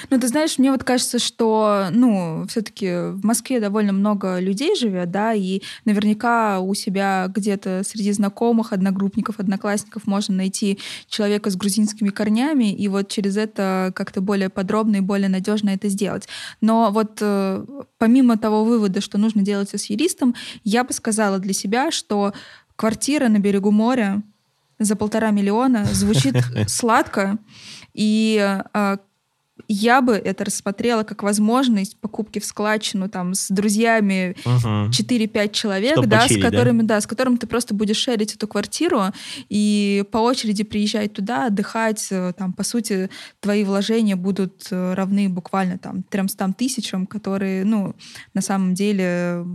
Ну, 0.10 0.20
ты 0.20 0.28
знаешь, 0.28 0.58
мне 0.58 0.72
вот 0.72 0.84
кажется, 0.86 1.20
что, 1.20 1.88
ну, 1.92 2.46
все-таки 2.48 3.12
в 3.12 3.26
Москве 3.26 3.60
довольно 3.60 3.92
много 3.92 4.40
людей 4.40 4.78
живет, 4.78 5.12
да, 5.12 5.34
и 5.34 5.62
наверняка 5.84 6.60
у 6.62 6.74
себя 6.74 7.28
где-то 7.28 7.84
среди 7.86 8.14
знакомых, 8.14 8.72
одногруппников, 8.72 9.40
одноклассников 9.40 10.08
можно 10.08 10.36
найти 10.36 10.80
человека 11.10 11.50
с 11.50 11.58
грузинскими 11.58 12.10
корнями, 12.10 12.72
и 12.74 12.88
вот 12.88 13.10
через 13.10 13.36
это 13.36 13.92
как-то 13.94 14.22
более 14.22 14.50
подробно 14.50 14.98
и 14.98 15.02
более 15.02 15.28
надежно 15.28 15.72
это 15.72 15.90
сделать. 15.90 16.30
Но 16.62 16.90
вот 16.92 17.18
э, 17.20 17.66
помимо 17.98 18.38
того 18.38 18.64
вывода, 18.64 19.02
что 19.04 19.18
нужно 19.18 19.42
делать 19.42 19.70
все 19.70 19.78
с 19.78 19.86
юристом, 19.86 20.36
я 20.64 20.84
бы 20.84 20.94
сказала 20.94 21.40
для 21.40 21.54
себя, 21.54 21.92
что 21.92 22.34
квартира 22.76 23.28
на 23.28 23.38
берегу 23.38 23.72
моря 23.72 24.22
за 24.80 24.96
полтора 24.96 25.32
миллиона 25.32 25.86
звучит 25.86 26.36
сладко, 26.68 27.38
и 27.94 28.40
а, 28.74 29.00
я 29.68 30.02
бы 30.02 30.14
это 30.14 30.46
рассмотрела 30.46 31.04
как 31.04 31.24
возможность 31.24 31.98
покупки 31.98 32.40
в 32.40 32.46
складчину 32.46 33.08
там 33.08 33.34
с 33.34 33.50
друзьями 33.50 34.36
угу. 34.46 34.90
4-5 34.90 35.52
человек, 35.52 36.06
да, 36.06 36.22
почили, 36.22 36.40
с 36.40 36.44
которыми, 36.44 36.82
да? 36.82 36.96
да, 36.96 37.02
с 37.02 37.08
которыми 37.08 37.38
ты 37.38 37.48
просто 37.48 37.74
будешь 37.74 37.98
шерить 37.98 38.36
эту 38.36 38.48
квартиру 38.48 39.06
и 39.50 40.04
по 40.12 40.18
очереди 40.18 40.64
приезжать 40.64 41.14
туда, 41.14 41.48
отдыхать, 41.48 42.08
э, 42.10 42.34
там, 42.36 42.54
по 42.54 42.64
сути, 42.64 43.10
твои 43.40 43.64
вложения 43.64 44.16
будут 44.16 44.68
э, 44.72 44.94
равны 44.96 45.30
буквально 45.30 45.78
там 45.78 46.04
300 46.04 46.54
тысячам, 46.58 47.06
которые, 47.06 47.64
ну, 47.64 47.96
на 48.34 48.42
самом 48.42 48.74
деле 48.74 49.46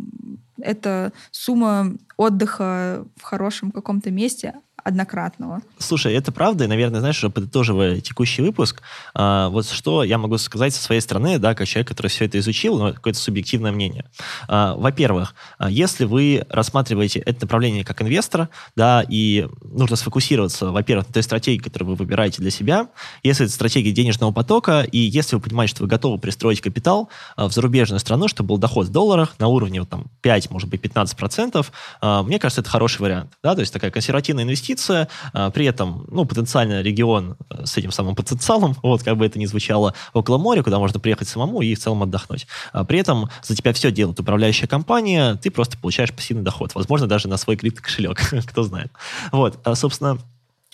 это 0.61 1.13
сумма 1.31 1.97
отдыха 2.17 3.05
в 3.17 3.23
хорошем 3.23 3.71
каком-то 3.71 4.11
месте, 4.11 4.55
однократного. 4.89 5.61
Слушай, 5.79 6.15
это 6.15 6.33
правда, 6.33 6.65
и, 6.65 6.67
наверное, 6.67 7.01
знаешь, 7.01 7.19
уже 7.19 7.31
подытоживая 7.31 8.01
текущий 8.01 8.43
выпуск, 8.43 8.83
а, 9.15 9.49
вот 9.49 9.69
что 9.69 10.03
я 10.03 10.19
могу 10.19 10.39
сказать 10.39 10.75
со 10.75 10.83
своей 10.83 11.01
стороны, 11.01 11.39
да, 11.39 11.55
как 11.55 11.69
человек, 11.69 11.89
который 11.89 12.09
все 12.09 12.25
это 12.25 12.39
изучил, 12.39 12.79
но 12.79 12.93
какое-то 12.93 13.19
субъективное 13.19 13.73
мнение. 13.73 14.05
А, 14.49 14.75
во-первых, 14.75 15.35
а, 15.59 15.71
если 15.71 16.05
вы 16.05 16.45
рассматриваете 16.49 17.21
это 17.21 17.43
направление 17.43 17.85
как 17.85 18.03
инвестора, 18.03 18.49
да, 18.75 19.05
и 19.09 19.47
нужно 19.63 19.97
сфокусироваться, 19.97 20.71
во-первых, 20.71 21.09
на 21.09 21.15
той 21.15 21.23
стратегии, 21.23 21.59
которую 21.59 21.91
вы 21.91 21.95
выбираете 21.95 22.43
для 22.43 22.51
себя, 22.51 22.89
если 23.23 23.45
это 23.45 23.55
стратегия 23.55 23.93
денежного 23.93 24.33
потока, 24.33 24.83
и 24.83 24.99
если 24.99 25.37
вы 25.37 25.43
понимаете, 25.43 25.75
что 25.75 25.83
вы 25.83 25.89
готовы 25.89 26.19
пристроить 26.19 26.61
капитал 26.61 27.09
а, 27.37 27.49
в 27.49 27.53
зарубежную 27.53 28.01
страну, 28.01 28.29
чтобы 28.29 28.49
был 28.49 28.59
доход 28.59 28.87
в 28.87 28.93
долларах 28.93 29.35
на 29.39 29.49
уровне 29.49 29.81
вот, 29.81 29.91
там, 29.91 30.07
5, 30.23 30.51
может 30.51 30.69
быть, 30.69 30.81
15%, 30.81 31.67
а, 32.01 32.23
мне 32.23 32.39
кажется, 32.39 32.63
это 32.63 32.71
хороший 32.71 33.03
вариант, 33.03 33.33
да, 33.43 33.55
то 33.55 33.61
есть 33.61 33.73
такая 33.73 33.91
консервативная 33.91 34.45
инвестиция, 34.45 34.78
инвестиция, 34.79 35.09
а, 35.33 35.51
при 35.51 35.67
этом, 35.67 36.07
ну, 36.11 36.25
потенциально 36.25 36.83
регион 36.83 37.37
э, 37.51 37.65
с 37.67 37.77
этим 37.77 37.93
самым 37.93 38.15
потенциалом, 38.15 38.77
вот, 38.83 39.03
как 39.03 39.17
бы 39.17 39.27
это 39.27 39.39
ни 39.39 39.47
звучало, 39.47 39.95
около 40.13 40.39
моря, 40.39 40.63
куда 40.63 40.79
можно 40.79 41.01
приехать 41.01 41.29
самому 41.29 41.61
и 41.63 41.75
в 41.75 41.79
целом 41.79 42.03
отдохнуть. 42.03 42.47
А 42.73 42.85
при 42.85 42.99
этом 42.99 43.29
за 43.43 43.57
тебя 43.57 43.73
все 43.73 43.91
делает 43.91 44.19
управляющая 44.21 44.69
компания, 44.69 45.35
ты 45.37 45.51
просто 45.51 45.79
получаешь 45.79 46.13
пассивный 46.13 46.45
доход, 46.45 46.75
возможно, 46.75 47.07
даже 47.07 47.29
на 47.29 47.37
свой 47.37 47.57
криптокошелек, 47.57 48.19
кто 48.47 48.63
знает. 48.63 48.93
Вот, 49.33 49.59
а, 49.65 49.75
собственно, 49.75 50.19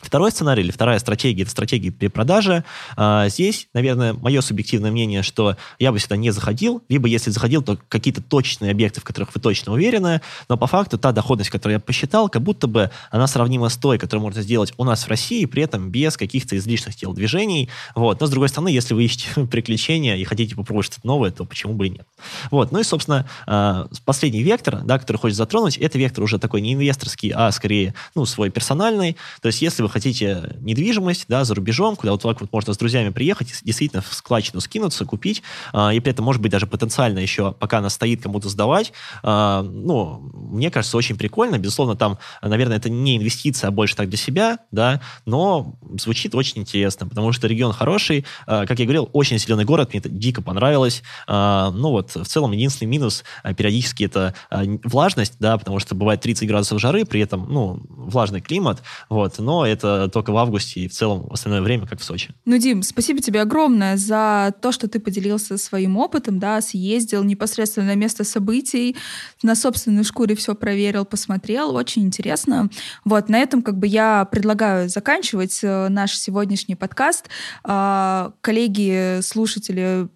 Второй 0.04 0.30
сценарий 0.30 0.62
или 0.62 0.70
вторая 0.70 0.98
стратегия– 0.98 1.42
это 1.44 1.50
стратегия 1.50 1.90
перепродажи. 1.90 2.64
А, 2.96 3.28
здесь, 3.28 3.68
наверное, 3.72 4.12
мое 4.12 4.40
субъективное 4.42 4.90
мнение, 4.90 5.22
что 5.22 5.56
я 5.78 5.92
бы 5.92 5.98
сюда 5.98 6.16
не 6.16 6.30
заходил, 6.30 6.82
либо 6.88 7.08
если 7.08 7.30
заходил, 7.30 7.62
то 7.62 7.78
какие-то 7.88 8.22
точные 8.22 8.70
объекты, 8.70 9.00
в 9.00 9.04
которых 9.04 9.34
вы 9.34 9.40
точно 9.40 9.72
уверены, 9.72 10.20
но 10.48 10.56
по 10.56 10.66
факту 10.66 10.98
та 10.98 11.12
доходность, 11.12 11.50
которую 11.50 11.76
я 11.76 11.80
посчитал, 11.80 12.28
как 12.28 12.42
будто 12.42 12.66
бы 12.66 12.90
она 13.10 13.26
сравнима 13.26 13.68
с 13.68 13.76
той, 13.76 13.98
которую 13.98 14.22
можно 14.22 14.42
сделать 14.42 14.74
у 14.76 14.84
нас 14.84 15.04
в 15.04 15.08
России, 15.08 15.44
при 15.46 15.62
этом 15.62 15.90
без 15.90 16.16
каких-то 16.16 16.56
излишних 16.56 16.94
телодвижений. 16.96 17.70
Вот. 17.94 18.20
Но, 18.20 18.26
с 18.26 18.30
другой 18.30 18.50
стороны, 18.50 18.68
если 18.68 18.94
вы 18.94 19.04
ищете 19.04 19.46
приключения 19.50 20.16
и 20.16 20.24
хотите 20.24 20.54
попробовать 20.54 20.86
что-то 20.86 21.06
новое, 21.06 21.30
то 21.30 21.44
почему 21.44 21.72
бы 21.72 21.86
и 21.86 21.90
нет. 21.90 22.06
Вот. 22.50 22.72
Ну 22.72 22.80
и, 22.80 22.84
собственно, 22.84 23.26
а, 23.46 23.88
последний 24.04 24.42
вектор, 24.42 24.82
да, 24.82 24.98
который 24.98 25.16
хочешь 25.16 25.36
затронуть, 25.36 25.78
это 25.78 25.98
вектор 25.98 26.24
уже 26.24 26.38
такой 26.38 26.60
не 26.60 26.74
инвесторский, 26.74 27.30
а 27.34 27.50
скорее 27.52 27.94
ну, 28.14 28.26
свой 28.26 28.50
персональный. 28.50 29.16
То 29.40 29.48
есть 29.48 29.62
если 29.62 29.82
вы 29.82 29.88
хотите 29.94 30.56
недвижимость, 30.60 31.26
да, 31.28 31.44
за 31.44 31.54
рубежом, 31.54 31.94
куда 31.94 32.12
вот 32.12 32.22
так 32.22 32.40
вот 32.40 32.52
можно 32.52 32.74
с 32.74 32.76
друзьями 32.76 33.10
приехать, 33.10 33.54
действительно 33.62 34.02
в 34.02 34.12
складчину 34.12 34.60
скинуться, 34.60 35.04
купить, 35.04 35.42
а, 35.72 35.94
и 35.94 36.00
при 36.00 36.10
этом, 36.12 36.24
может 36.24 36.42
быть, 36.42 36.50
даже 36.50 36.66
потенциально 36.66 37.20
еще, 37.20 37.52
пока 37.52 37.78
она 37.78 37.90
стоит, 37.90 38.22
кому-то 38.22 38.48
сдавать, 38.48 38.92
а, 39.22 39.62
ну, 39.62 40.30
мне 40.34 40.70
кажется, 40.70 40.96
очень 40.96 41.16
прикольно. 41.16 41.58
Безусловно, 41.58 41.94
там, 41.94 42.18
наверное, 42.42 42.76
это 42.76 42.90
не 42.90 43.16
инвестиция, 43.16 43.68
а 43.68 43.70
больше 43.70 43.94
так 43.94 44.08
для 44.08 44.18
себя, 44.18 44.58
да, 44.72 45.00
но 45.26 45.76
звучит 45.98 46.34
очень 46.34 46.62
интересно, 46.62 47.06
потому 47.06 47.32
что 47.32 47.46
регион 47.46 47.72
хороший, 47.72 48.26
а, 48.46 48.66
как 48.66 48.80
я 48.80 48.84
говорил, 48.84 49.08
очень 49.12 49.38
зеленый 49.38 49.64
город, 49.64 49.90
мне 49.92 50.00
это 50.00 50.08
дико 50.08 50.42
понравилось. 50.42 51.02
Ну 51.28 51.90
вот, 51.90 52.16
в 52.16 52.24
целом, 52.26 52.50
единственный 52.52 52.88
минус 52.88 53.24
периодически 53.56 54.04
это 54.04 54.34
влажность, 54.50 55.36
да, 55.38 55.56
потому 55.56 55.78
что 55.78 55.94
бывает 55.94 56.20
30 56.20 56.48
градусов 56.48 56.80
жары, 56.80 57.04
при 57.04 57.20
этом, 57.20 57.46
ну, 57.48 57.80
влажный 57.88 58.40
климат, 58.40 58.82
вот, 59.08 59.38
но 59.38 59.64
это 59.74 60.08
только 60.08 60.30
в 60.30 60.36
августе 60.38 60.80
и 60.80 60.88
в 60.88 60.92
целом 60.92 61.26
в 61.28 61.32
остальное 61.32 61.60
время, 61.60 61.86
как 61.86 62.00
в 62.00 62.04
Сочи. 62.04 62.34
Ну, 62.44 62.56
Дим, 62.58 62.82
спасибо 62.82 63.20
тебе 63.20 63.42
огромное 63.42 63.96
за 63.96 64.54
то, 64.60 64.72
что 64.72 64.88
ты 64.88 65.00
поделился 65.00 65.58
своим 65.58 65.96
опытом, 65.96 66.38
да, 66.38 66.60
съездил 66.60 67.22
непосредственно 67.24 67.86
на 67.86 67.94
место 67.94 68.24
событий, 68.24 68.96
на 69.42 69.54
собственной 69.54 70.04
шкуре 70.04 70.34
все 70.34 70.54
проверил, 70.54 71.04
посмотрел, 71.04 71.74
очень 71.74 72.02
интересно. 72.02 72.70
Вот, 73.04 73.28
на 73.28 73.38
этом 73.38 73.62
как 73.62 73.78
бы 73.78 73.86
я 73.86 74.24
предлагаю 74.24 74.88
заканчивать 74.88 75.60
э, 75.62 75.88
наш 75.88 76.16
сегодняшний 76.16 76.74
подкаст. 76.74 77.28
А, 77.62 78.32
коллеги, 78.40 79.20
слушатели, 79.22 80.08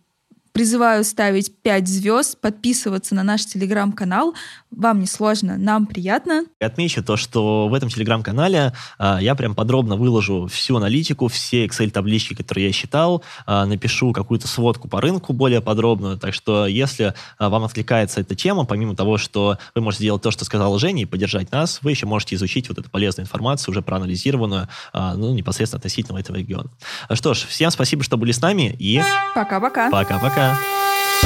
Призываю 0.59 1.05
ставить 1.05 1.57
5 1.63 1.87
звезд, 1.87 2.41
подписываться 2.41 3.15
на 3.15 3.23
наш 3.23 3.47
телеграм-канал. 3.47 4.35
Вам 4.73 4.99
не 4.99 5.07
сложно, 5.07 5.57
нам 5.57 5.87
приятно. 5.87 6.47
Отмечу 6.59 7.05
то, 7.05 7.17
что 7.17 7.69
в 7.69 7.75
этом 7.75 7.89
телеграм-канале 7.89 8.73
а, 8.99 9.21
я 9.21 9.37
прям 9.37 9.55
подробно 9.55 9.95
выложу 9.95 10.49
всю 10.49 10.77
аналитику, 10.77 11.29
все 11.29 11.65
Excel-таблички, 11.65 12.35
которые 12.35 12.67
я 12.67 12.73
считал, 12.73 13.23
а, 13.47 13.67
напишу 13.67 14.13
какую-то 14.13 14.49
сводку 14.49 14.89
по 14.89 15.01
рынку 15.01 15.33
более 15.33 15.61
подробную. 15.61 16.19
Так 16.19 16.35
что, 16.35 16.67
если 16.67 17.15
а, 17.39 17.51
вам 17.51 17.63
откликается 17.63 18.21
эта 18.21 18.35
тема, 18.35 18.65
помимо 18.65 18.97
того, 18.97 19.17
что 19.17 19.59
вы 19.77 19.81
можете 19.81 20.07
сделать 20.07 20.23
то, 20.23 20.33
что 20.33 20.45
сказала 20.45 20.77
Женя, 20.81 21.03
и 21.03 21.05
поддержать 21.05 21.53
нас, 21.53 21.79
вы 21.83 21.93
еще 21.93 22.07
можете 22.07 22.35
изучить 22.35 22.69
вот 22.69 22.79
эту 22.79 22.91
полезную 22.91 23.27
информацию, 23.27 23.71
уже 23.71 23.81
проанализированную, 23.81 24.67
а, 24.93 25.15
ну, 25.15 25.33
непосредственно 25.35 25.79
относительно 25.79 26.19
этого 26.19 26.37
региона. 26.37 26.69
Что 27.13 27.35
ж, 27.35 27.47
всем 27.49 27.71
спасибо, 27.71 28.03
что 28.03 28.17
были 28.17 28.33
с 28.33 28.41
нами, 28.41 28.75
и... 28.77 29.01
Пока-пока. 29.37 29.89
Пока-пока. 29.93 30.48
Tchau. 30.49 31.18